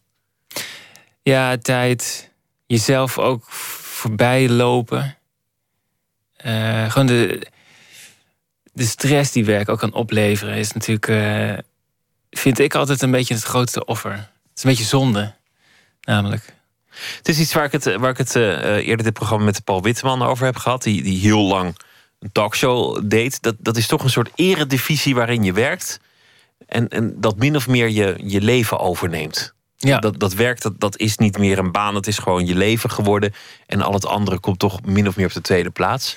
[1.21, 2.29] Ja, tijd.
[2.65, 5.17] Jezelf ook voorbij lopen.
[6.35, 7.47] Eh, gewoon de,
[8.73, 11.57] de stress die werk ook kan opleveren is natuurlijk, eh,
[12.29, 14.11] vind ik altijd een beetje het grootste offer.
[14.11, 15.33] Het is een beetje zonde,
[16.01, 16.53] namelijk.
[17.17, 19.81] Het is iets waar ik het, waar ik het eh, eerder dit programma met Paul
[19.81, 20.83] Witteman over heb gehad.
[20.83, 21.77] Die, die heel lang
[22.19, 23.41] een talkshow deed.
[23.41, 25.99] Dat, dat is toch een soort eredivisie waarin je werkt.
[26.67, 29.53] En, en dat min of meer je, je leven overneemt.
[29.77, 29.99] Ja.
[29.99, 31.95] Dat, dat werk, dat, dat is niet meer een baan.
[31.95, 33.33] Het is gewoon je leven geworden.
[33.67, 36.15] En al het andere komt toch min of meer op de tweede plaats.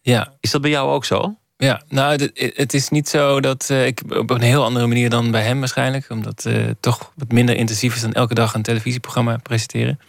[0.00, 0.32] Ja.
[0.40, 1.38] Is dat bij jou ook zo?
[1.56, 5.30] Ja, nou, het- is niet zo dat eh, ik op een heel andere manier dan
[5.30, 9.36] bij hem waarschijnlijk, omdat het toch wat minder intensief is dan elke dag een televisieprogramma
[9.36, 10.00] presenteren.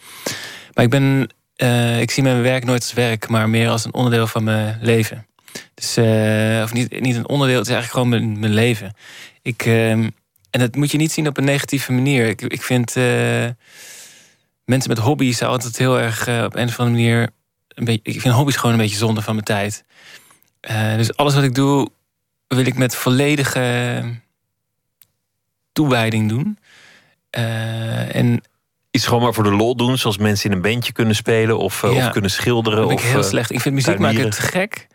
[0.74, 3.94] Maar ik ben, eh, ik zie mijn werk nooit als werk, maar meer als een
[3.94, 5.26] onderdeel van mijn leven.
[5.74, 8.94] Dus, eh, of niet, niet een onderdeel, het is eigenlijk gewoon mijn, mijn leven.
[9.42, 10.08] Ik, ehm,
[10.50, 12.26] en dat moet je niet zien op een negatieve manier.
[12.26, 13.48] Ik, ik vind eh,
[14.64, 17.30] mensen met hobby's altijd heel erg op een of andere manier.
[17.68, 19.84] Een beetje, ik vind hobby's gewoon een beetje zonde van mijn tijd.
[20.96, 21.88] Dus alles wat ik doe,
[22.46, 24.02] wil ik met volledige
[25.72, 26.58] toewijding doen.
[27.30, 28.42] En
[28.96, 31.82] Iets gewoon maar voor de lol doen, zoals mensen in een bandje kunnen spelen of,
[31.82, 32.06] eh, Ja.
[32.06, 32.78] of kunnen schilderen.
[32.78, 33.50] Dat vind of, ik heel eh, slecht.
[33.50, 34.86] Ik vind muziek maken te gek.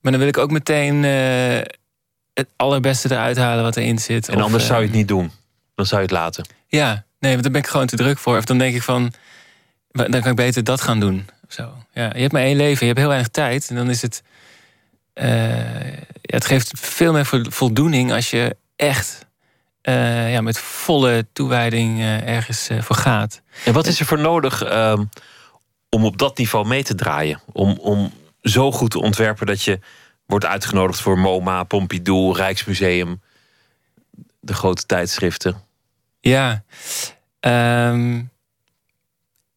[0.00, 1.72] Maar dan wil ik ook meteen eh,
[2.34, 4.28] het allerbeste eruit halen wat erin zit.
[4.28, 5.30] En Of, anders zou je het niet doen.
[5.74, 6.44] Dan zou je het laten.
[6.66, 8.36] Ja, nee, want daar ben ik gewoon te druk voor.
[8.36, 9.12] Of dan denk ik van,
[9.90, 11.28] dan kan ik beter dat gaan doen.
[11.48, 11.72] Zo.
[11.92, 13.66] Ja, je hebt maar één leven, je hebt heel weinig tijd.
[13.68, 14.22] En dan is het...
[15.14, 15.64] ja,
[16.22, 19.26] het geeft veel meer vo- voldoening als je echt
[20.30, 23.42] ja, met volle toewijding eh, ergens eh, voor gaat.
[23.64, 25.04] En wat is er voor nodig ehm,
[25.88, 27.40] om op dat niveau mee te draaien?
[27.52, 29.78] Om, om zo goed te ontwerpen dat je
[30.26, 33.20] wordt uitgenodigd voor MoMA, Pompidou, Rijksmuseum,
[34.40, 35.62] de grote tijdschriften.
[36.20, 36.64] Ja,
[37.40, 38.22] ehm,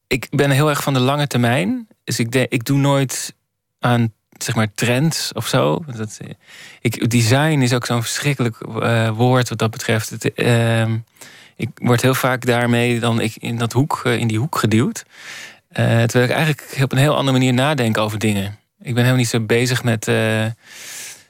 [0.07, 1.87] ik ben heel erg van de lange termijn.
[2.03, 3.35] Dus ik, ik doe nooit
[3.79, 4.13] aan
[4.43, 5.83] zeg maar trends of zo.
[5.95, 6.29] Dat, eh,
[6.81, 10.09] ik, design is ook zo'n verschrikkelijk eh, woord wat dat betreft.
[10.09, 10.97] Het, ehm,
[11.55, 15.05] ik word heel vaak daarmee dan ik in, dat hoek, eh, in die hoek geduwd.
[15.73, 18.57] Terwijl ik eigenlijk op een heel andere manier nadenk over dingen.
[18.79, 20.05] Ik ben helemaal niet zo bezig met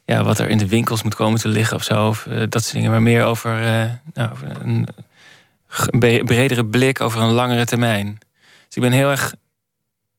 [0.06, 2.08] ja, wat er in de winkels moet komen te liggen of zo.
[2.08, 2.92] Of dat soort dingen.
[2.92, 3.60] Maar meer over,
[4.14, 4.88] nou, een
[6.26, 8.18] bredere blik over een langere termijn.
[8.68, 9.36] Dus ik ben heel erg.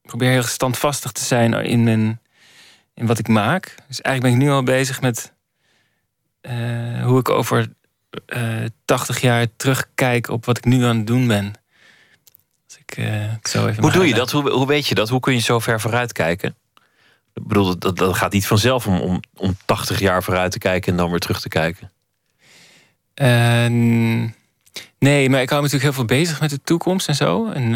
[0.03, 2.21] Probeer heel standvastig te zijn in, mijn,
[2.97, 3.75] in wat ik maak.
[3.89, 5.33] Dus eigenlijk ben ik nu al bezig met
[6.41, 7.73] eh, hoe ik over
[8.27, 11.53] eh 80 jaar terugkijk op wat ik nu aan het doen ben.
[12.69, 14.31] Als ik, eh, ik zo even Hoe doe je dat?
[14.31, 15.09] Hoe, hoe weet je dat?
[15.09, 16.55] Hoe kun je zo ver vooruit kijken?
[17.35, 20.93] Ik bedoel, dat- dat, gaat niet vanzelf om, om, om 80 jaar vooruit te kijken
[20.93, 21.91] en dan weer terug te kijken.
[24.99, 27.51] Nee, maar ik hou me natuurlijk heel veel bezig met de toekomst en zo.
[27.51, 27.71] En,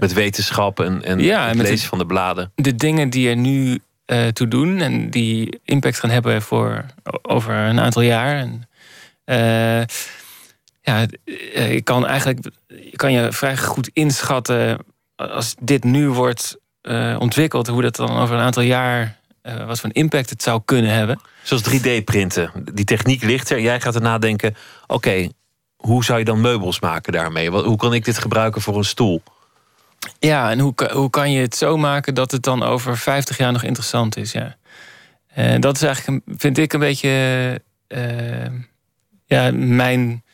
[0.00, 2.52] Met wetenschap en, en Ja, het lezen van de bladen.
[2.54, 3.80] de dingen die er nu
[4.10, 6.84] eh toe doen en die impact gaan hebben voor
[7.22, 8.36] over een aantal jaar.
[8.36, 8.68] En,
[9.24, 9.84] eh,
[10.82, 11.06] ja,
[11.54, 12.50] eh, ik kan eigenlijk
[12.92, 14.78] kan je vrij goed inschatten
[15.16, 16.58] als dit nu wordt
[17.18, 19.18] ontwikkeld, hoe dat dan over een aantal jaar
[19.66, 21.20] wat voor een impact het zou kunnen hebben.
[21.42, 22.50] Zoals 3D-printen.
[22.72, 23.60] Die techniek ligt er.
[23.60, 24.56] Jij gaat er nadenken,
[24.86, 25.28] oké,
[25.76, 27.50] hoe zou je dan meubels maken daarmee?
[27.50, 29.22] Hoe kan ik dit gebruiken voor een stoel?
[30.18, 33.52] Ja, en hoe, hoe kan je het zo maken dat het dan over 50 jaar
[33.52, 34.32] nog interessant is?
[34.32, 34.56] Ja.
[35.28, 37.08] En dat is eigenlijk, vind ik, een beetje
[37.86, 38.52] eh,
[39.26, 40.24] ja, mijn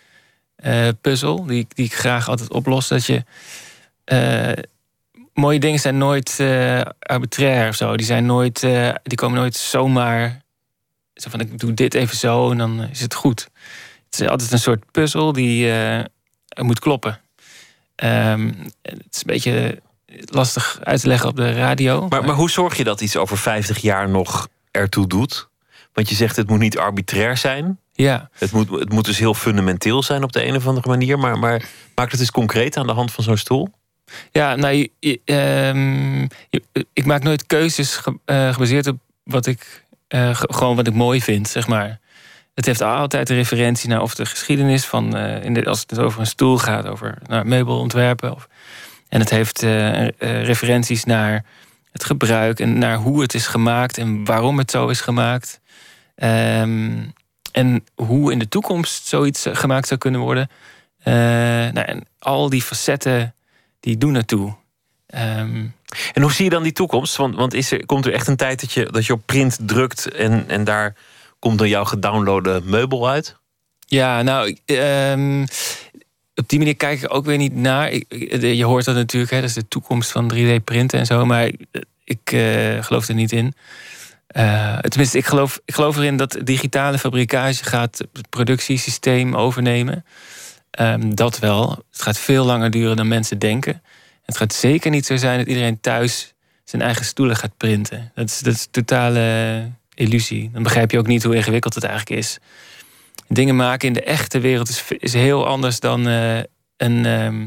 [0.56, 2.88] eh, puzzel, die, die ik graag altijd oplos.
[2.88, 3.24] Dat je.
[4.04, 4.52] eh,
[5.34, 7.96] mooie dingen zijn nooit eh, arbitrair of zo.
[7.96, 10.40] Die, zijn nooit, eh, die komen nooit zomaar.
[11.14, 13.48] Zo van ik doe dit even zo en dan is het goed.
[14.10, 16.04] Het is altijd een soort puzzel die eh,
[16.64, 17.20] moet kloppen.
[17.96, 18.46] Ehm,
[18.82, 19.82] het is een beetje
[20.24, 22.06] lastig uit te leggen op de radio.
[22.08, 25.48] Maar, maar hoe zorg je dat iets over 50 jaar nog ertoe doet?
[25.92, 27.78] Want je zegt het moet niet arbitrair zijn.
[27.92, 28.28] Ja.
[28.32, 31.18] Het moet, het moet dus heel fundamenteel zijn op de een of andere manier.
[31.18, 31.64] Maar, maar
[31.94, 33.68] maak het eens concreet aan de hand van zo'n stoel.
[34.32, 39.46] Ja, nou, je- je- ehm, je- ik maak nooit keuzes ge- eh, gebaseerd op wat
[39.46, 42.00] ik eh, ge- gewoon wat ik mooi vind, zeg maar.
[42.56, 46.20] Het heeft altijd een referentie naar of de geschiedenis van, eh, in als het over
[46.20, 48.34] een stoel gaat, over nou, meubelontwerpen.
[48.34, 48.48] Of,
[49.08, 51.44] en het heeft eh, eh, referenties naar
[51.92, 55.60] het gebruik en naar hoe het is gemaakt en waarom het zo is gemaakt.
[56.14, 56.98] Ehm,
[57.52, 60.50] en hoe in de toekomst zoiets gemaakt zou kunnen worden.
[61.04, 63.34] Nou, en al die facetten
[63.80, 64.54] die doen naartoe.
[65.06, 65.64] Ehm,
[66.12, 67.16] En hoe zie je dan die toekomst?
[67.16, 69.58] Want, want is er, komt er echt een tijd dat je, dat je op print
[69.60, 70.94] drukt en, en daar
[71.46, 73.36] komt dan jouw gedownloade meubel uit?
[73.78, 75.46] Ja, nou, ehm,
[76.34, 77.92] op die manier kijk ik ook weer niet naar.
[78.40, 81.50] Je hoort dat natuurlijk, hè, dat is de toekomst van 3D-printen en zo, maar
[82.04, 83.54] ik, eh, geloof er niet in.
[84.26, 90.04] Eh, tenminste, ik geloof, ik geloof erin dat digitale fabricage gaat het productiesysteem overnemen.
[90.70, 91.70] Ehm, dat wel.
[91.70, 93.82] Het gaat veel langer duren dan mensen denken.
[94.22, 98.12] Het gaat zeker niet zo zijn dat iedereen thuis zijn eigen stoelen gaat printen.
[98.14, 100.50] Dat is, dat is totale illusie.
[100.52, 102.38] Dan begrijp je ook niet hoe ingewikkeld het eigenlijk is.
[103.28, 106.38] Dingen maken in de echte wereld is, is heel anders dan eh,
[106.76, 107.46] een ehm,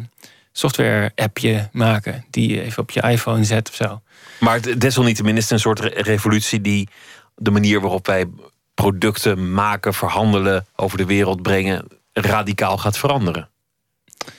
[0.51, 4.01] software-appje maken die je even op je iPhone zet of zo.
[4.39, 6.87] Maar het- desalniettemin is het een soort re- revolutie die
[7.35, 8.25] de manier waarop wij
[8.73, 13.49] producten maken, verhandelen, over de wereld brengen, radicaal gaat veranderen.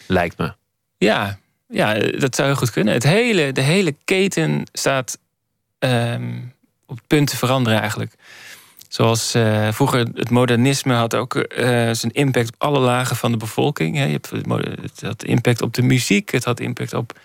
[0.07, 0.53] Lijkt me.
[0.99, 1.39] Ja,
[1.69, 2.95] ja, dat zou heel goed kunnen.
[2.95, 5.19] Het hele, de hele keten staat
[5.79, 6.39] ehm,
[6.91, 8.15] op veranderen eigenlijk.
[8.89, 13.37] Zoals eh, vroeger het modernisme had ook eh, zijn impact op alle lagen van de
[13.37, 13.97] bevolking.
[13.97, 14.05] Hè.
[14.05, 17.19] Je hebt het, had impact op de muziek, het had impact op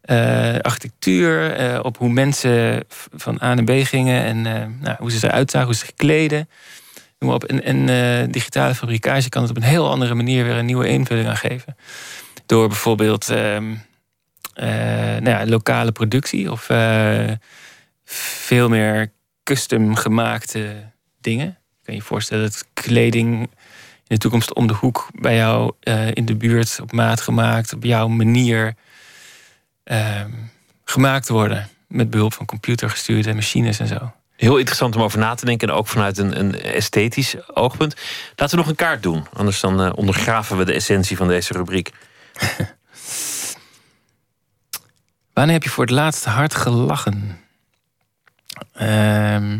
[0.00, 4.42] eh, architectuur, op hoe mensen van A naar B gingen en
[4.80, 6.48] nou, hoe ze eruit zagen, hoe ze zich kleden.
[7.18, 7.44] Noem op.
[7.44, 11.28] En, en digitale fabricage kan het op een heel andere manier weer een nieuwe invulling
[11.28, 11.76] aan geven.
[12.46, 13.74] Door bijvoorbeeld ehm,
[14.58, 14.66] eh,
[15.20, 16.66] nou ja, lokale productie of
[18.10, 19.12] veel meer
[19.42, 20.90] custom gemaakte
[21.20, 21.48] dingen.
[21.48, 23.48] Ik kan je voorstellen dat kleding in
[24.06, 27.84] de toekomst om de hoek bij jou eh, in de buurt op maat gemaakt, op
[27.84, 28.74] jouw manier
[29.84, 30.30] ehm,
[30.84, 31.68] gemaakt worden.
[31.88, 34.12] Met behulp van computergestuurde machines en zo.
[34.36, 35.68] Heel interessant om over na te denken.
[35.68, 37.96] En ook vanuit een, een esthetisch oogpunt.
[38.36, 39.26] Laten we nog een kaart doen.
[39.32, 41.90] Anders dan eh, ondergraven we de essentie van deze rubriek.
[45.32, 47.38] Wanneer heb je voor het laatst hard gelachen?
[48.72, 49.58] Ehm,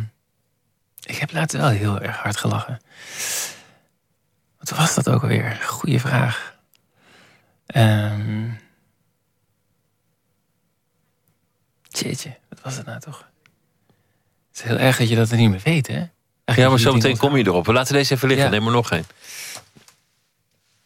[1.02, 2.80] ik heb laatst wel heel erg hard gelachen.
[4.58, 5.58] Wat was dat ook alweer?
[5.62, 6.56] Goeie vraag.
[11.88, 13.28] Jeetje, wat was het nou toch?
[14.48, 16.06] Het is heel erg dat je dat er niet meer weet, hè?
[16.54, 17.66] Ja, maar zo meteen kom je erop.
[17.66, 18.46] We laten deze even liggen.
[18.46, 18.52] Ja.
[18.52, 19.04] Neem er nog een.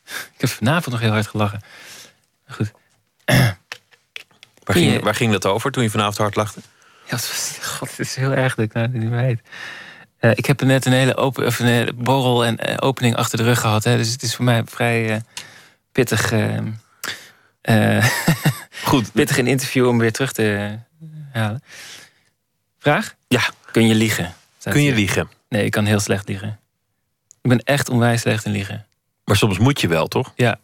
[0.04, 1.60] Ik heb vanavond nog heel hard gelachen.
[2.48, 2.72] Goed.
[3.24, 3.54] Waar
[4.64, 6.60] Kun ging, je- waar ging dat over toen je vanavond hard lachte?
[7.20, 9.40] Was- God, het is heel erg dat ik nou niet meer weet.
[10.18, 13.38] Eh, ik heb net een hele, open, of een hele borrel en eh, opening achter
[13.38, 13.84] de rug gehad.
[13.84, 15.20] Hè, dus het is voor mij vrij eh,
[15.92, 16.32] pittig.
[16.32, 16.56] eh,
[17.60, 18.06] eh,
[18.84, 19.12] Goed.
[19.12, 20.76] pittig een interview om weer terug te
[21.32, 21.62] halen.
[22.78, 23.14] Vraag?
[23.28, 23.42] Ja.
[23.70, 24.34] Kun je liegen?
[24.62, 24.94] Kun je hier.
[24.94, 25.30] liegen?
[25.48, 26.60] Nee, ik kan heel slecht liegen.
[27.42, 28.86] Ik ben echt onwijs slecht in liegen.
[29.24, 30.32] Maar soms moet je wel, toch?
[30.36, 30.58] Ja.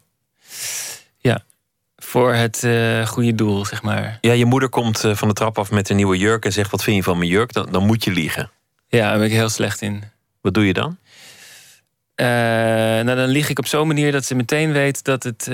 [2.09, 4.17] Voor het eh, goede doel, zeg maar.
[4.21, 6.71] Ja, je moeder komt eh, van de trap af met een nieuwe jurk en zegt:
[6.71, 7.53] Wat vind je van mijn jurk?
[7.53, 8.51] Dan, dan moet je liegen.
[8.87, 10.03] Ja, daar ben ik heel slecht in.
[10.41, 10.97] Wat doe je dan?
[12.15, 15.49] Eh, nou, dan lieg ik op zo'n manier dat ze meteen weet dat, het,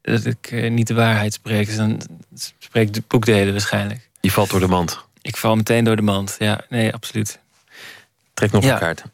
[0.00, 1.66] dat ik niet de waarheid spreek.
[1.66, 2.00] Dus dan
[2.58, 4.08] spreek ik de boekdelen waarschijnlijk.
[4.20, 5.04] Je valt door de mand.
[5.22, 6.36] Ik val meteen door de mand.
[6.38, 7.38] Ja, nee, absoluut.
[8.34, 8.72] Trek nog Ja.
[8.72, 9.04] een kaart.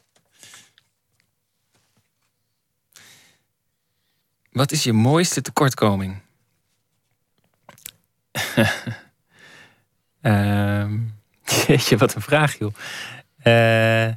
[4.51, 6.20] Wat is je mooiste tekortkoming?
[10.20, 10.98] Ehm
[11.66, 12.74] jeetje, wat een vraag, joh.
[13.36, 14.14] Eh,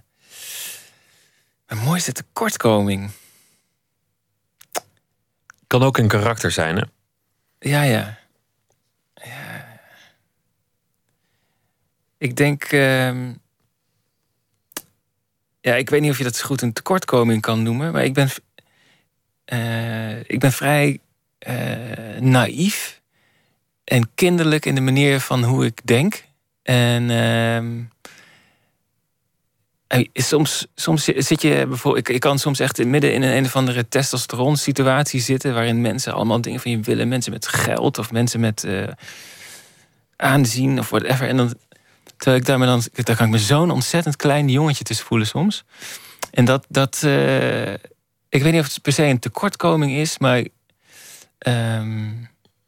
[1.67, 3.11] mijn mooiste tekortkoming?
[5.67, 6.83] Kan ook een karakter zijn, hè?
[7.59, 8.19] Ja, ja.
[9.13, 9.79] ja.
[12.17, 12.63] Ik denk.
[12.63, 13.33] ehm,
[15.61, 18.13] ja, ik weet niet of je dat zo goed een tekortkoming kan noemen, maar ik
[18.13, 18.29] ben.
[19.45, 20.99] Eh, ik ben vrij
[21.39, 21.55] eh,
[22.19, 23.01] naïef
[23.83, 26.23] en kinderlijk in de manier van hoe ik denk.
[26.63, 27.09] En.
[27.09, 27.81] ehm,
[29.87, 32.07] eh, Soms, soms zit je bijvoorbeeld.
[32.07, 35.53] Ik, ik kan soms echt midden in een, een of andere testosteron situatie zitten.
[35.53, 37.07] waarin mensen allemaal dingen van je willen.
[37.07, 38.87] Mensen met geld of mensen met eh,
[40.15, 41.27] aanzien of whatever.
[41.27, 41.53] En dan.
[42.17, 45.27] Terwijl ik daar, me dan, daar kan ik me zo'n ontzettend klein jongetje tussen voelen
[45.27, 45.63] soms.
[46.31, 46.65] En dat.
[46.69, 47.03] dat
[48.33, 50.47] ik weet niet of het per se een tekortkoming is, maar.
[51.37, 52.11] ehm,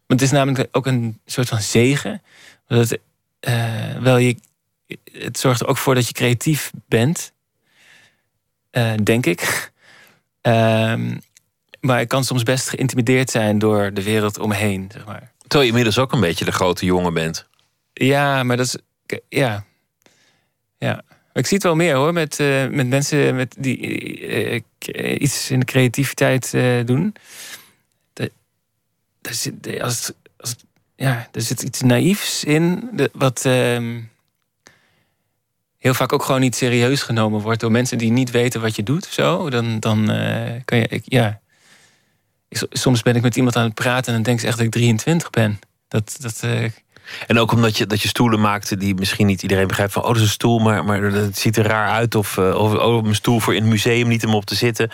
[0.06, 2.22] het is namelijk ook een soort van zegen.
[2.66, 2.98] Dat,
[3.40, 4.36] eh, wel je,
[5.12, 7.32] het zorgt er ook voor dat je creatief bent.
[8.70, 9.40] Eh, denk ik.
[10.40, 11.16] Ehm,
[11.80, 15.32] maar ik kan soms best geïntimideerd zijn door de wereld om me heen, zeg maar.
[15.38, 17.46] Terwijl je inmiddels ook een beetje de grote jongen bent.
[17.92, 18.76] Ja, maar dat is.
[19.28, 19.64] Ja.
[21.36, 23.78] Ik zie het wel meer hoor, met, eh, met mensen met die
[24.26, 24.86] eh, k-
[25.20, 27.14] iets in de creativiteit eh, doen.
[29.80, 30.12] Als
[30.96, 34.00] ja, er zit iets naïefs in, wat ehm,
[35.78, 38.82] heel vaak ook gewoon niet serieus genomen wordt door mensen die niet weten wat je
[38.82, 39.50] doet of zo.
[39.50, 41.40] Dan, dan eh, kan je, ik, ja.
[42.48, 44.66] Ik- Soms ben ik met iemand aan het praten en dan denk ze echt dat
[44.66, 45.58] ik 23 ben.
[45.88, 46.64] Dat, dat, eh,
[47.26, 50.02] En ook omdat je, dat je stoelen maakte die misschien niet iedereen begrijpt van...
[50.02, 52.14] oh, dat is een stoel, maar, maar het ziet er raar uit.
[52.14, 54.90] Of, eh, of oh, een stoel voor in het museum, niet om op te zitten.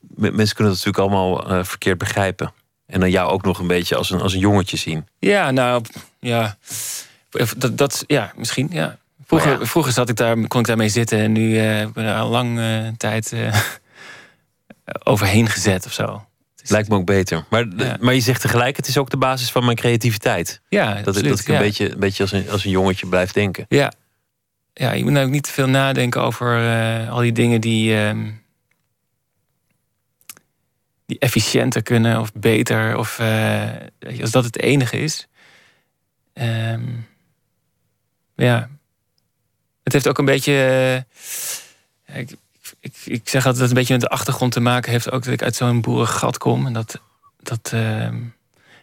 [0.00, 2.52] Mensen kunnen dat natuurlijk allemaal eh, verkeerd begrijpen.
[2.86, 5.06] En dan jou ook nog een beetje als een, als een jongetje zien.
[5.18, 5.84] Ja, nou,
[6.20, 6.56] ja.
[7.56, 8.98] Dat, dat, ja, misschien, ja.
[9.26, 9.66] Vroeger, ja.
[9.66, 12.28] vroeger zat ik daar, kon ik daarmee zitten en nu eh, ben ik er al
[12.28, 12.60] lang
[12.96, 13.34] tijd
[15.04, 16.24] overheen gezet of zo.
[16.64, 17.44] Lijkt me ook beter.
[17.50, 17.96] Maar, Ja.
[18.00, 20.60] maar je zegt tegelijk, het is ook de basis van mijn creativiteit.
[20.68, 21.60] Ja, dat, ik- absoluut, dat ik een ja.
[21.60, 23.64] beetje, een beetje als, een, als een jongetje blijf denken.
[23.68, 23.92] Ja.
[24.72, 27.96] Ja, je moet nou ook niet te veel nadenken over eh, al die dingen die,
[27.96, 28.30] ehm,
[31.06, 32.96] die efficiënter kunnen of beter.
[32.96, 33.68] Of eh,
[34.20, 35.28] als dat het enige is.
[36.32, 36.82] Ehm,
[38.34, 38.68] ja.
[39.82, 40.52] Het heeft ook een beetje.
[42.04, 42.30] eh, ik,
[42.80, 45.10] ik, ik zeg altijd dat het een beetje met de achtergrond te maken heeft.
[45.10, 46.66] Ook dat ik uit zo'n boerengat kom.
[46.66, 47.00] En dat,
[47.42, 47.70] dat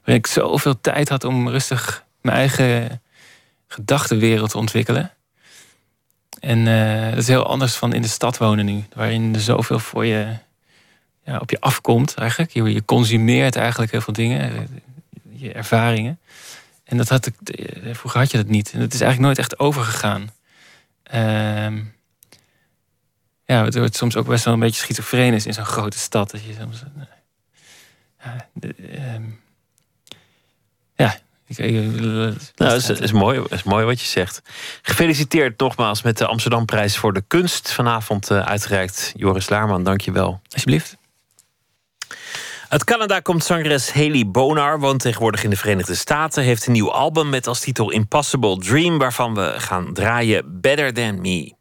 [0.08, 3.02] waarin ik zoveel tijd had om rustig mijn eigen
[3.68, 5.12] gedachtenwereld te ontwikkelen.
[6.40, 8.84] En eh, dat is heel anders van in de stad wonen nu.
[8.94, 10.36] Waarin er zoveel voor je
[11.24, 12.52] ja, op je afkomt eigenlijk.
[12.52, 14.52] Je, je consumeert eigenlijk heel veel dingen.
[14.56, 14.62] eh,
[15.32, 16.20] Je ervaringen.
[16.84, 18.72] En dat had ik, eh, vroeger had je dat niet.
[18.72, 20.30] En het is eigenlijk nooit echt overgegaan.
[21.04, 21.84] Ehm,
[23.48, 26.32] ja, het wordt soms ook best wel een beetje schizofreen is in zo'n grote stad.
[26.32, 27.04] Dat je soms, eh,
[28.24, 29.24] ja, de- ehm,
[30.96, 34.42] ja, ik, ik- Nou, dat is, is mooi, is mooi wat je zegt.
[34.82, 37.72] Gefeliciteerd nogmaals met de Amsterdamprijs voor de kunst.
[37.72, 39.14] Vanavond eh, uitgereikt.
[39.16, 40.42] Joris Laarman, dank je wel.
[40.52, 40.98] Alsjeblieft.
[42.70, 46.44] Uit Canada komt zangeres Haley Bonar, woont tegenwoordig in de Verenigde Staten.
[46.44, 51.22] Heeft een nieuw album met als titel Impossible Dream, waarvan we gaan draaien Better Than
[51.22, 51.54] Me.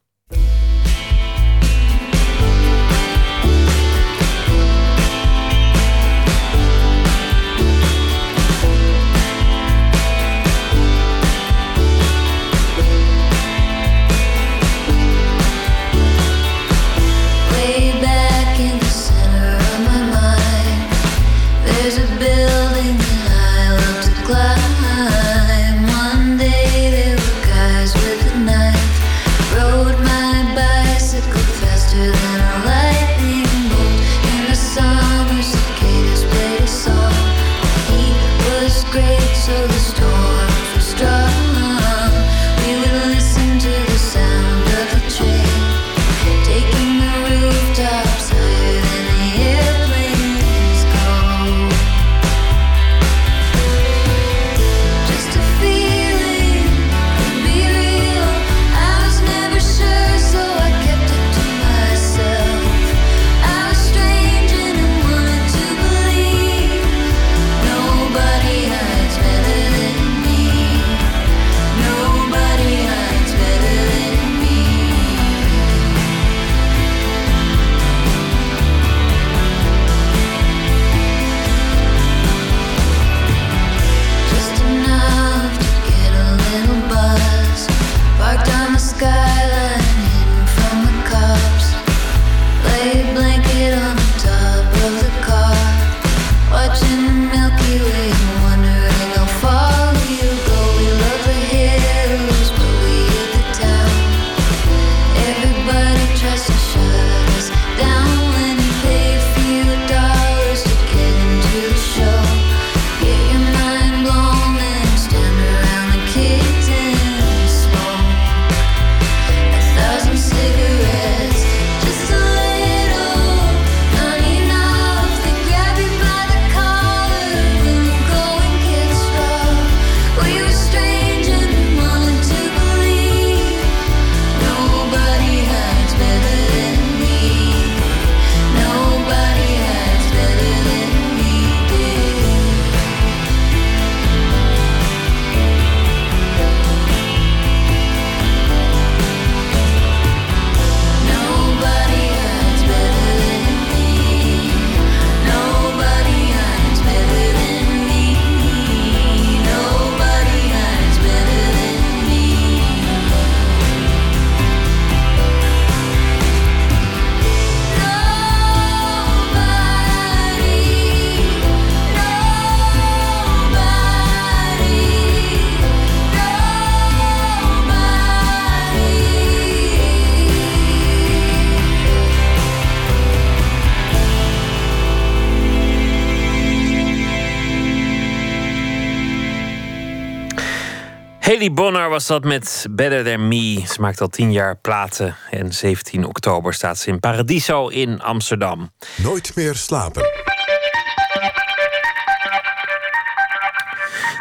[191.37, 193.63] Haley Bonnar was dat met Better Than Me.
[193.67, 195.17] Ze maakt al tien jaar platen.
[195.31, 198.71] En 17 oktober staat ze in Paradiso in Amsterdam.
[198.97, 200.03] Nooit meer slapen.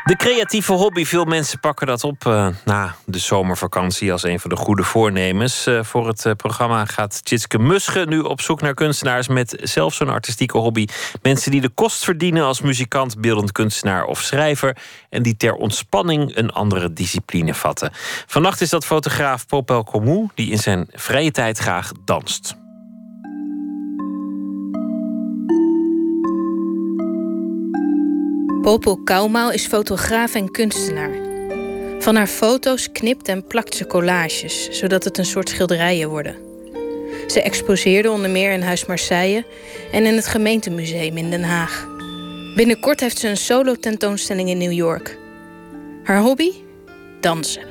[0.06, 1.06] De creatieve hobby.
[1.06, 5.66] Veel mensen pakken dat op eh, na de zomervakantie als een van de goede voornemens.
[5.66, 9.94] Eh, voor het eh, programma gaat Tjitske Musche nu op zoek naar kunstenaars met zelf
[9.94, 10.88] zo'n artistieke hobby.
[11.22, 14.78] Mensen die de kost verdienen als muzikant, beeldend kunstenaar of schrijver.
[15.10, 17.92] En die ter ontspanning een andere discipline vatten.
[18.26, 22.65] Vannacht is dat fotograaf Popel Comou, die in zijn vrije tijd graag danst.
[28.66, 31.12] Popel Koumaal is fotograaf en kunstenaar.
[32.00, 36.36] Van haar foto's knipt en plakt ze collages, zodat het een soort schilderijen worden.
[37.28, 39.46] Ze exposeerde onder meer in Huis Marseille
[39.92, 41.88] en in het gemeentemuseum in Den Haag.
[42.56, 45.18] Binnenkort heeft ze een solo-tentoonstelling in New York.
[46.04, 46.52] Haar hobby?
[47.20, 47.64] Dansen.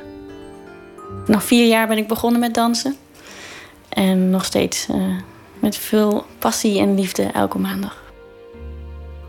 [1.26, 2.96] Na vier jaar ben ik begonnen met dansen.
[3.88, 5.18] En nog steeds eh,
[5.58, 8.03] met veel passie en liefde elke maandag.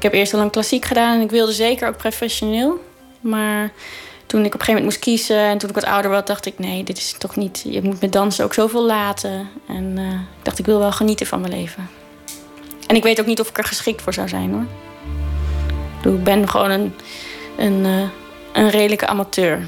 [0.05, 2.79] Ik heb eerst al lang klassiek gedaan en ik wilde zeker ook professioneel.
[3.21, 3.71] Maar
[4.25, 6.45] toen ik op een gegeven moment moest kiezen en toen ik wat ouder was, dacht
[6.45, 7.65] ik: nee, dit is toch niet.
[7.67, 9.49] Je moet met dansen ook zoveel laten.
[9.67, 11.89] En eh, ik dacht: ik wil wel genieten van mijn leven.
[12.87, 16.13] En ik weet ook niet of ik er geschikt voor zou zijn hoor.
[16.13, 16.93] Ik ben gewoon een,
[17.57, 18.09] een, eh,
[18.53, 19.67] een redelijke amateur.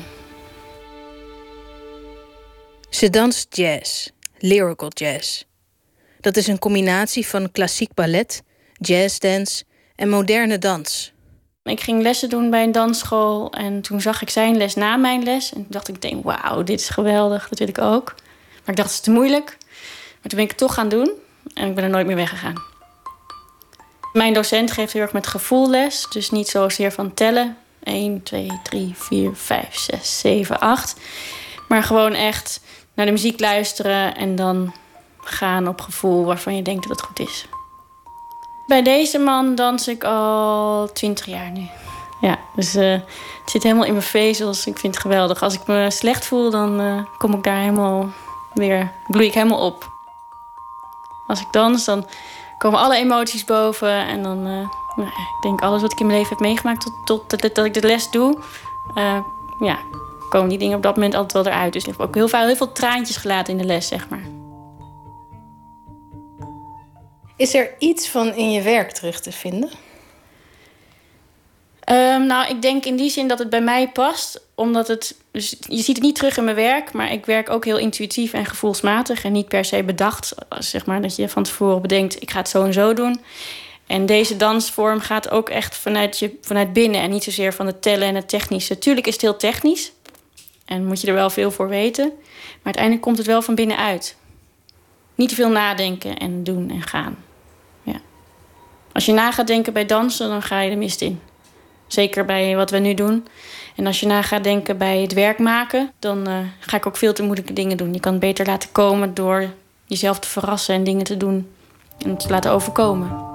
[2.90, 5.44] Ze danst jazz, lyrical jazz.
[6.20, 8.44] Dat is een combinatie van klassiek ballet,
[8.74, 9.66] jazzdance
[9.98, 11.12] en moderne dans.
[11.64, 15.24] Ik ging lessen doen bij een dansschool en toen zag ik zijn les na mijn
[15.24, 15.54] les.
[15.54, 18.16] En toen dacht ik, denk, wauw, dit is geweldig, dat wil ik ook.
[18.60, 19.58] Maar ik dacht, het is te moeilijk.
[20.22, 21.12] Maar toen ben ik het toch gaan doen
[21.54, 22.64] en ik ben er nooit meer weggegaan.
[24.14, 27.58] Mijn docent geeft heel erg met gevoel les, dus niet zozeer van tellen.
[27.84, 30.96] 1, 2, 3, 4, 5, 6, 7, 8.
[31.68, 32.62] Maar gewoon echt
[32.94, 34.74] naar de muziek luisteren en dan
[35.20, 37.46] gaan op gevoel waarvan je denkt dat het goed is.
[38.68, 41.68] Bij deze man dans ik al 20 jaar nu.
[42.22, 44.66] Ja, dus eh, het zit helemaal in mijn vezels.
[44.66, 45.44] Ik vind het geweldig.
[45.44, 48.10] Als ik me slecht voel, dan eh, kom ik daar helemaal
[48.54, 49.92] weer, bloei ik helemaal op.
[51.28, 52.06] Als ik dans, dan
[52.58, 54.08] komen alle emoties boven.
[54.08, 57.30] En dan, eh, nou, ik denk alles wat ik in mijn leven heb meegemaakt tot,
[57.30, 58.38] tot dat, ik de les doe.
[59.60, 59.78] ja,
[60.30, 61.74] komen die dingen op dat moment altijd wel eruit.
[61.74, 64.37] Dus ik heb ook heel veel, heel veel traantjes gelaten in de les, zeg maar.
[67.38, 69.70] Is er iets van in je werk terug te vinden?
[71.80, 74.42] Ehm, nou, ik denk in die zin dat het bij mij past.
[74.56, 75.18] Omdat het.
[75.32, 78.34] Dus je ziet het niet terug in mijn werk, maar ik werk ook heel intuïtief
[78.34, 79.24] en gevoelsmatig.
[79.24, 80.36] En niet per se bedacht.
[80.60, 83.22] Zeg maar dat je van tevoren bedenkt: ik ga het zo en zo doen.
[83.88, 87.82] En deze dansvorm gaat ook echt vanuit, je, vanuit binnen en niet zozeer van het
[87.82, 88.80] tellen en het technische.
[88.80, 89.92] Tuurlijk is het heel technisch
[90.66, 92.06] en moet je er wel veel voor weten.
[92.06, 94.16] Maar uiteindelijk komt het wel van binnenuit.
[95.16, 97.26] Niet te veel nadenken en doen en gaan.
[98.98, 101.22] Als je na gaat denken bij dansen, dan ga je de mist in.
[101.88, 103.28] Zeker bij wat we nu doen.
[103.76, 106.98] En als je na gaat denken bij het werk maken, dan eh, ga ik ook
[106.98, 107.94] veel te moeilijke dingen doen.
[107.94, 109.54] Je kan het beter laten komen door
[109.86, 111.52] jezelf te verrassen en dingen te doen
[112.06, 113.26] en te laten overkomen.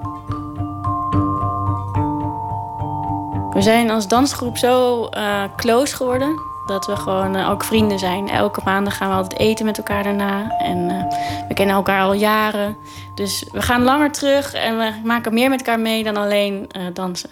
[3.49, 8.29] We zijn als dansgroep zo eh, close geworden dat we gewoon eh, ook vrienden zijn.
[8.29, 10.57] Elke maandag gaan we altijd eten met elkaar daarna.
[10.59, 11.17] En eh,
[11.47, 12.77] we kennen elkaar al jaren.
[13.15, 16.81] Dus we gaan langer terug en we maken meer met elkaar mee dan alleen eh,
[16.93, 17.29] dansen.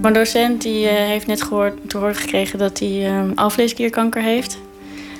[0.00, 4.58] Mijn docent die, heeft net gehoord, te horen gekregen dat hij alvleesklierkanker heeft.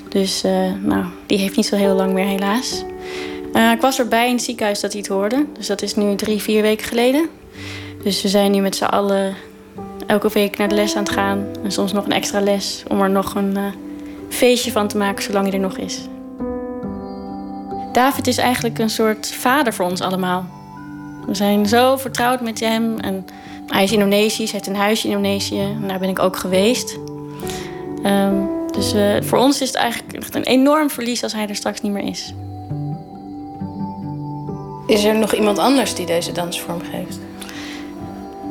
[0.09, 0.41] Dus
[0.81, 2.83] nou, die heeft niet zo heel lang meer helaas.
[3.73, 5.45] Ik was erbij in het ziekenhuis dat hij het hoorde.
[5.53, 7.29] Dus dat is nu drie, vier weken geleden.
[8.03, 9.35] Dus we zijn nu met z'n allen
[10.07, 11.45] elke week naar de les aan het gaan.
[11.63, 13.63] En soms nog een extra les om er nog een eh,
[14.29, 15.99] feestje van te maken zolang hij er nog is.
[17.93, 20.45] David is eigenlijk een soort vader voor ons allemaal.
[21.25, 22.99] We zijn zo vertrouwd met hem.
[22.99, 23.25] En
[23.67, 25.61] hij is Indonesisch, hij heeft een huisje in Indonesië.
[25.61, 26.99] En daar ben ik ook geweest.
[28.03, 28.35] Ehm,
[28.71, 31.81] dus eh, voor ons is het eigenlijk echt een enorm verlies als hij er straks
[31.81, 32.33] niet meer is.
[34.87, 37.19] Is er nog iemand anders die deze dansvorm geeft?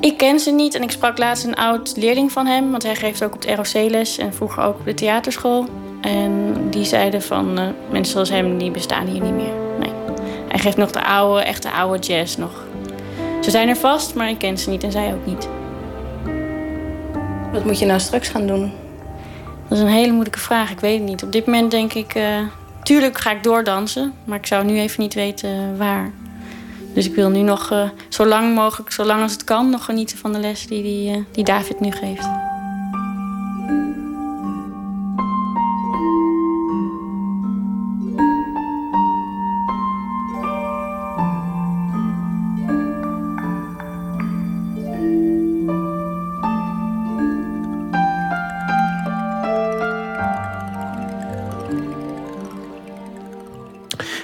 [0.03, 2.95] Ik ken ze niet en ik sprak laatst een oud leerling van hem, want hij
[2.95, 5.67] geeft ook op het ROC les en vroeger ook op de theaterschool.
[6.01, 9.55] En die zeiden van eh, mensen zoals hem die bestaan hier niet meer.
[9.79, 9.91] Nee.
[10.49, 12.65] Hij geeft nog de oude, echte oude jazz nog.
[13.41, 15.49] Ze zijn er vast, maar ik ken ze niet en zij ook niet.
[17.53, 18.73] Wat moet je nou straks gaan doen?
[19.69, 20.71] Dat is een hele moeilijke vraag.
[20.71, 21.23] Ik weet het niet.
[21.23, 22.39] Op dit moment denk ik, eh,
[22.83, 26.13] tuurlijk ga ik doordansen, maar ik zou nu even niet weten eh, waar.
[26.95, 29.85] Dus ik wil nu nog eh, zo lang mogelijk, zo lang als het kan, nog
[29.85, 32.52] genieten van de les die, die, eh, die David nu geeft.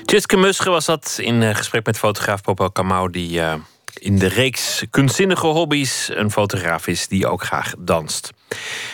[0.09, 3.11] Tjitske Musche was dat in eh, gesprek met fotograaf Popel Kamau...
[3.11, 3.55] die eh,
[3.95, 8.31] in de reeks kunstzinnige hobby's een fotograaf is die ook graag danst.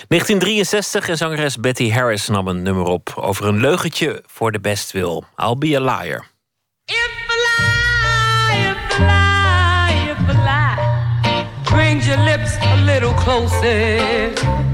[0.08, 3.12] 1963 en zangeres Betty Harris nam een nummer op...
[3.16, 5.24] over een leugentje voor de bestwil.
[5.36, 6.26] I'll be a liar.
[11.62, 14.73] Bring your lips a little closer.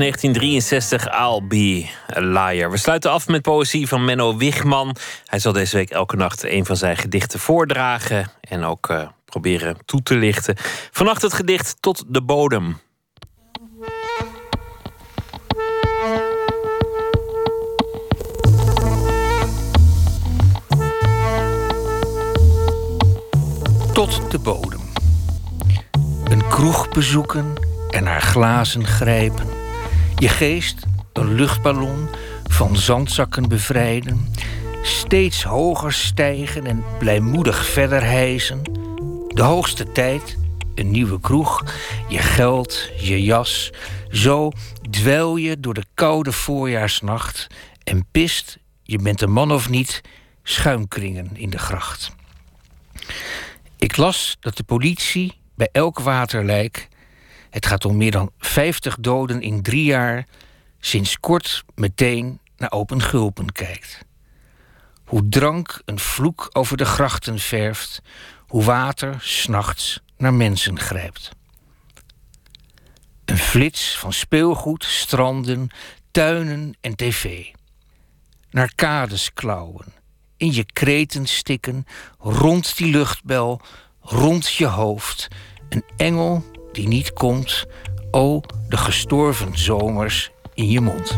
[0.00, 1.86] 1963, I'll be
[2.16, 2.70] a liar.
[2.70, 4.96] We sluiten af met poëzie van Menno Wigman.
[5.24, 8.30] Hij zal deze week elke nacht een van zijn gedichten voordragen...
[8.40, 10.54] en ook eh, proberen toe te lichten.
[10.90, 12.80] Vannacht het gedicht Tot de bodem.
[23.92, 24.80] Tot de bodem.
[26.24, 27.54] Een kroeg bezoeken
[27.90, 29.59] en naar glazen grijpen.
[30.20, 32.08] Je geest een luchtballon
[32.48, 34.28] van zandzakken bevrijden.
[34.82, 38.62] Steeds hoger stijgen en blijmoedig verder hijsen.
[39.28, 40.38] De hoogste tijd,
[40.74, 41.64] een nieuwe kroeg,
[42.08, 43.70] je geld, je jas.
[44.10, 44.50] Zo
[44.90, 47.46] dwel je door de koude voorjaarsnacht
[47.84, 50.00] en pist, je bent een man of niet,
[50.42, 52.12] schuimkringen in de gracht.
[53.76, 56.88] Ik las dat de politie bij elk waterlijk,
[57.50, 60.26] het gaat om meer dan 50 doden in drie jaar,
[60.80, 64.04] sinds kort meteen naar open gulpen kijkt.
[65.04, 68.02] Hoe drank een vloek over de grachten verft,
[68.46, 71.30] hoe water s'nachts naar mensen grijpt.
[73.24, 75.70] Een flits van speelgoed, stranden,
[76.10, 77.46] tuinen en tv.
[78.50, 79.92] Naar kades klauwen,
[80.36, 81.84] in je kreten stikken,
[82.18, 83.60] rond die luchtbel,
[84.00, 85.28] rond je hoofd.
[85.68, 87.66] Een engel die niet komt,
[88.10, 91.16] o de gestorven zomers in je mond.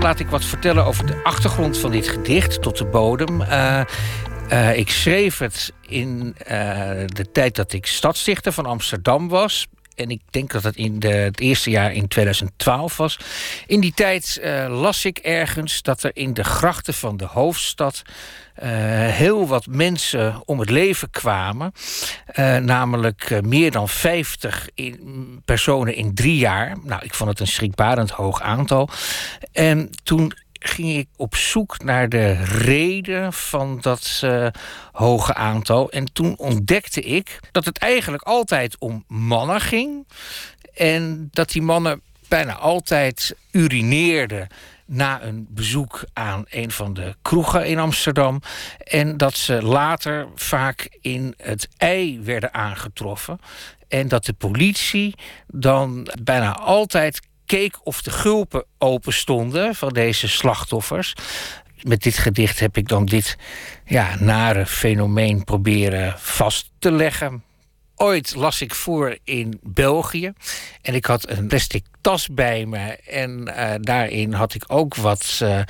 [0.00, 3.42] Laat ik wat vertellen over de achtergrond van dit gedicht tot de bodem.
[3.42, 3.80] Eh,
[4.48, 6.56] eh, ik schreef het in eh,
[7.06, 9.66] de tijd dat ik stadsdichter van Amsterdam was.
[9.94, 13.18] En ik denk dat het in het eerste jaar in 2012 was.
[13.66, 18.02] In die tijd las ik ergens dat er in de grachten van de hoofdstad
[18.66, 21.72] heel wat mensen om het leven kwamen.
[22.26, 26.76] Eh, namelijk eh, meer dan 50 in, personen in drie jaar.
[26.82, 28.88] Nou, ik vond het een schrikbarend hoog aantal.
[29.52, 34.46] En toen ging ik op zoek naar de reden van dat eh,
[34.92, 35.90] hoge aantal.
[35.90, 40.06] En toen ontdekte ik dat het eigenlijk altijd om mannen ging.
[40.74, 44.48] En dat die mannen bijna altijd urineerden
[44.90, 48.40] na een bezoek aan een van de kroegen in Amsterdam.
[48.78, 53.38] En dat ze later vaak in het ei werden aangetroffen.
[53.88, 55.14] En dat de politie
[55.46, 61.14] dan bijna altijd keek of de gulpen open stonden van deze slachtoffers.
[61.82, 63.36] Met dit gedicht heb ik dan dit
[63.84, 67.42] ja, nare fenomeen proberen vast te leggen.
[68.02, 70.32] Ooit las ik voor in België
[70.82, 72.96] en ik had een plastic tas bij me.
[72.96, 75.60] En eh, daarin had ik ook wat eh,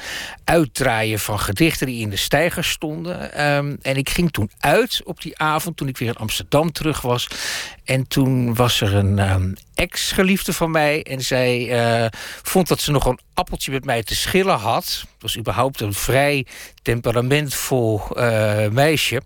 [0.44, 3.32] uitdraaien van gedichten die in de stijger stonden.
[3.32, 7.00] Ehm, en ik ging toen uit op die avond, toen ik weer in Amsterdam terug
[7.00, 7.28] was.
[7.84, 11.02] En toen was er een ehm, ex-geliefde van mij.
[11.02, 12.06] En zij eh,
[12.42, 14.84] vond dat ze nog een appeltje met mij te schillen had.
[14.84, 16.46] Het was überhaupt een vrij
[16.82, 18.02] temperamentvol
[18.70, 19.22] meisje.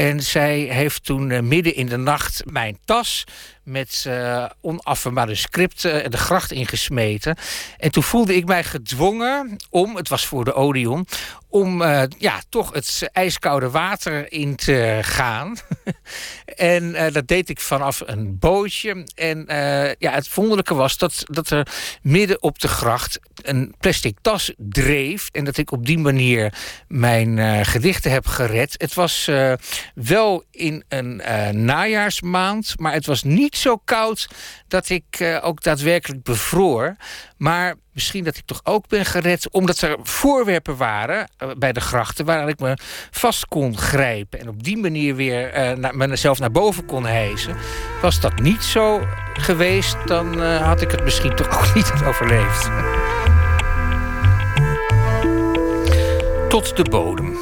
[0.00, 3.24] En zij heeft toen eh, midden in de nacht mijn tas
[3.64, 7.36] met uh, onaffe manuscripten de gracht ingesmeten.
[7.78, 11.06] En toen voelde ik mij gedwongen om, het was voor de Odeon,
[11.50, 15.56] om uh, ja, toch het ijskoude water in te gaan.
[16.56, 19.06] en uh, dat deed ik vanaf een bootje.
[19.14, 19.44] En
[19.98, 21.66] ja, het wonderlijke was dat, dat er
[22.02, 25.28] midden op de gracht een plastic tas dreef.
[25.32, 26.54] En dat ik op die manier
[26.88, 28.74] mijn gedichten heb gered.
[28.76, 29.30] Het was
[29.94, 31.16] wel in een
[31.64, 34.28] najaarsmaand, maar het was niet zo koud
[34.68, 36.96] dat ik ook daadwerkelijk bevroor.
[37.40, 41.80] Maar misschien dat ik toch ook ben gered omdat er voorwerpen waren uh, bij de
[41.80, 42.76] grachten waar ik me
[43.10, 47.56] vast kon grijpen en op die manier weer uh, na, mezelf naar boven kon hijsen.
[48.02, 52.70] Was dat niet zo geweest, dan had ik het misschien toch ook niet overleefd.
[56.48, 57.36] Tot de bodem.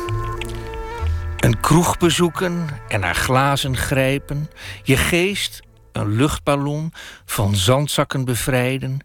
[1.36, 4.50] Een kroeg bezoeken en naar glazen grijpen,
[4.82, 5.60] je geest
[5.92, 6.92] een luchtballon
[7.24, 8.98] van zandzakken bevrijden,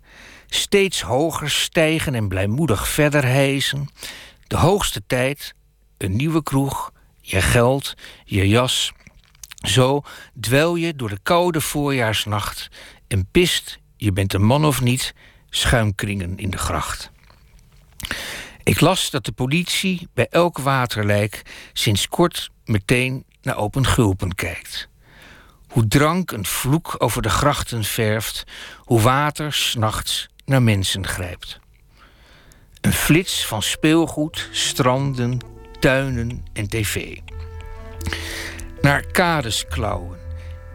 [0.55, 3.89] steeds hoger stijgen en blijmoedig verder hijsen,
[4.47, 5.53] de hoogste tijd,
[5.97, 7.93] een nieuwe kroeg, je geld,
[8.25, 8.91] je jas.
[9.55, 10.01] Zo
[10.39, 12.69] dwel je door de koude voorjaarsnacht
[13.07, 15.13] en pist, je bent een man of niet,
[15.49, 17.11] schuimkringen in de gracht.
[18.63, 21.41] Ik las dat de politie bij elk waterlijk
[21.73, 24.89] sinds kort meteen naar open gulpen kijkt.
[25.67, 28.43] Hoe drank een vloek over de grachten verft,
[28.77, 31.59] hoe water s'nachts naar mensen grijpt.
[32.81, 35.37] Een flits van speelgoed, stranden,
[35.79, 37.17] tuinen en tv.
[38.81, 40.17] Naar kades klauwen,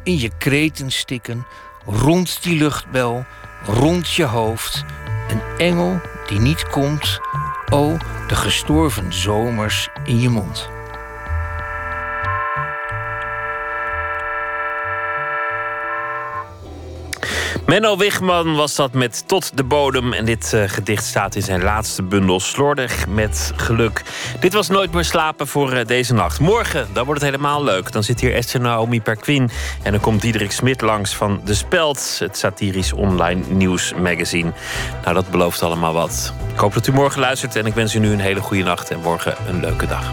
[0.05, 1.47] in je kreten stikken,
[1.85, 3.25] rond die luchtbel,
[3.65, 4.85] rond je hoofd.
[5.29, 7.21] Een engel die niet komt,
[7.71, 7.97] o,
[8.29, 10.78] de gestorven zomers in je mond.
[17.67, 20.13] Menno Wigman was dat met Tot de Bodem.
[20.13, 24.03] En dit uh, gedicht staat in zijn laatste bundel Slordig met geluk.
[24.41, 26.41] Dit was Nooit meer slapen voor uh, deze nacht.
[26.41, 27.93] Morgen, dan wordt het helemaal leuk.
[27.93, 29.51] Dan zit hier Esther Naomi Perquin.
[29.83, 32.17] En dan komt Diederik Smit langs van De Speld.
[32.19, 34.53] Het satirisch online nieuwsmagazine.
[35.03, 36.33] Nou, dat belooft allemaal wat.
[36.53, 37.57] Ik hoop dat u morgen luistert.
[37.57, 38.91] En ik wens u nu een hele goede nacht.
[38.91, 40.13] En morgen een leuke dag.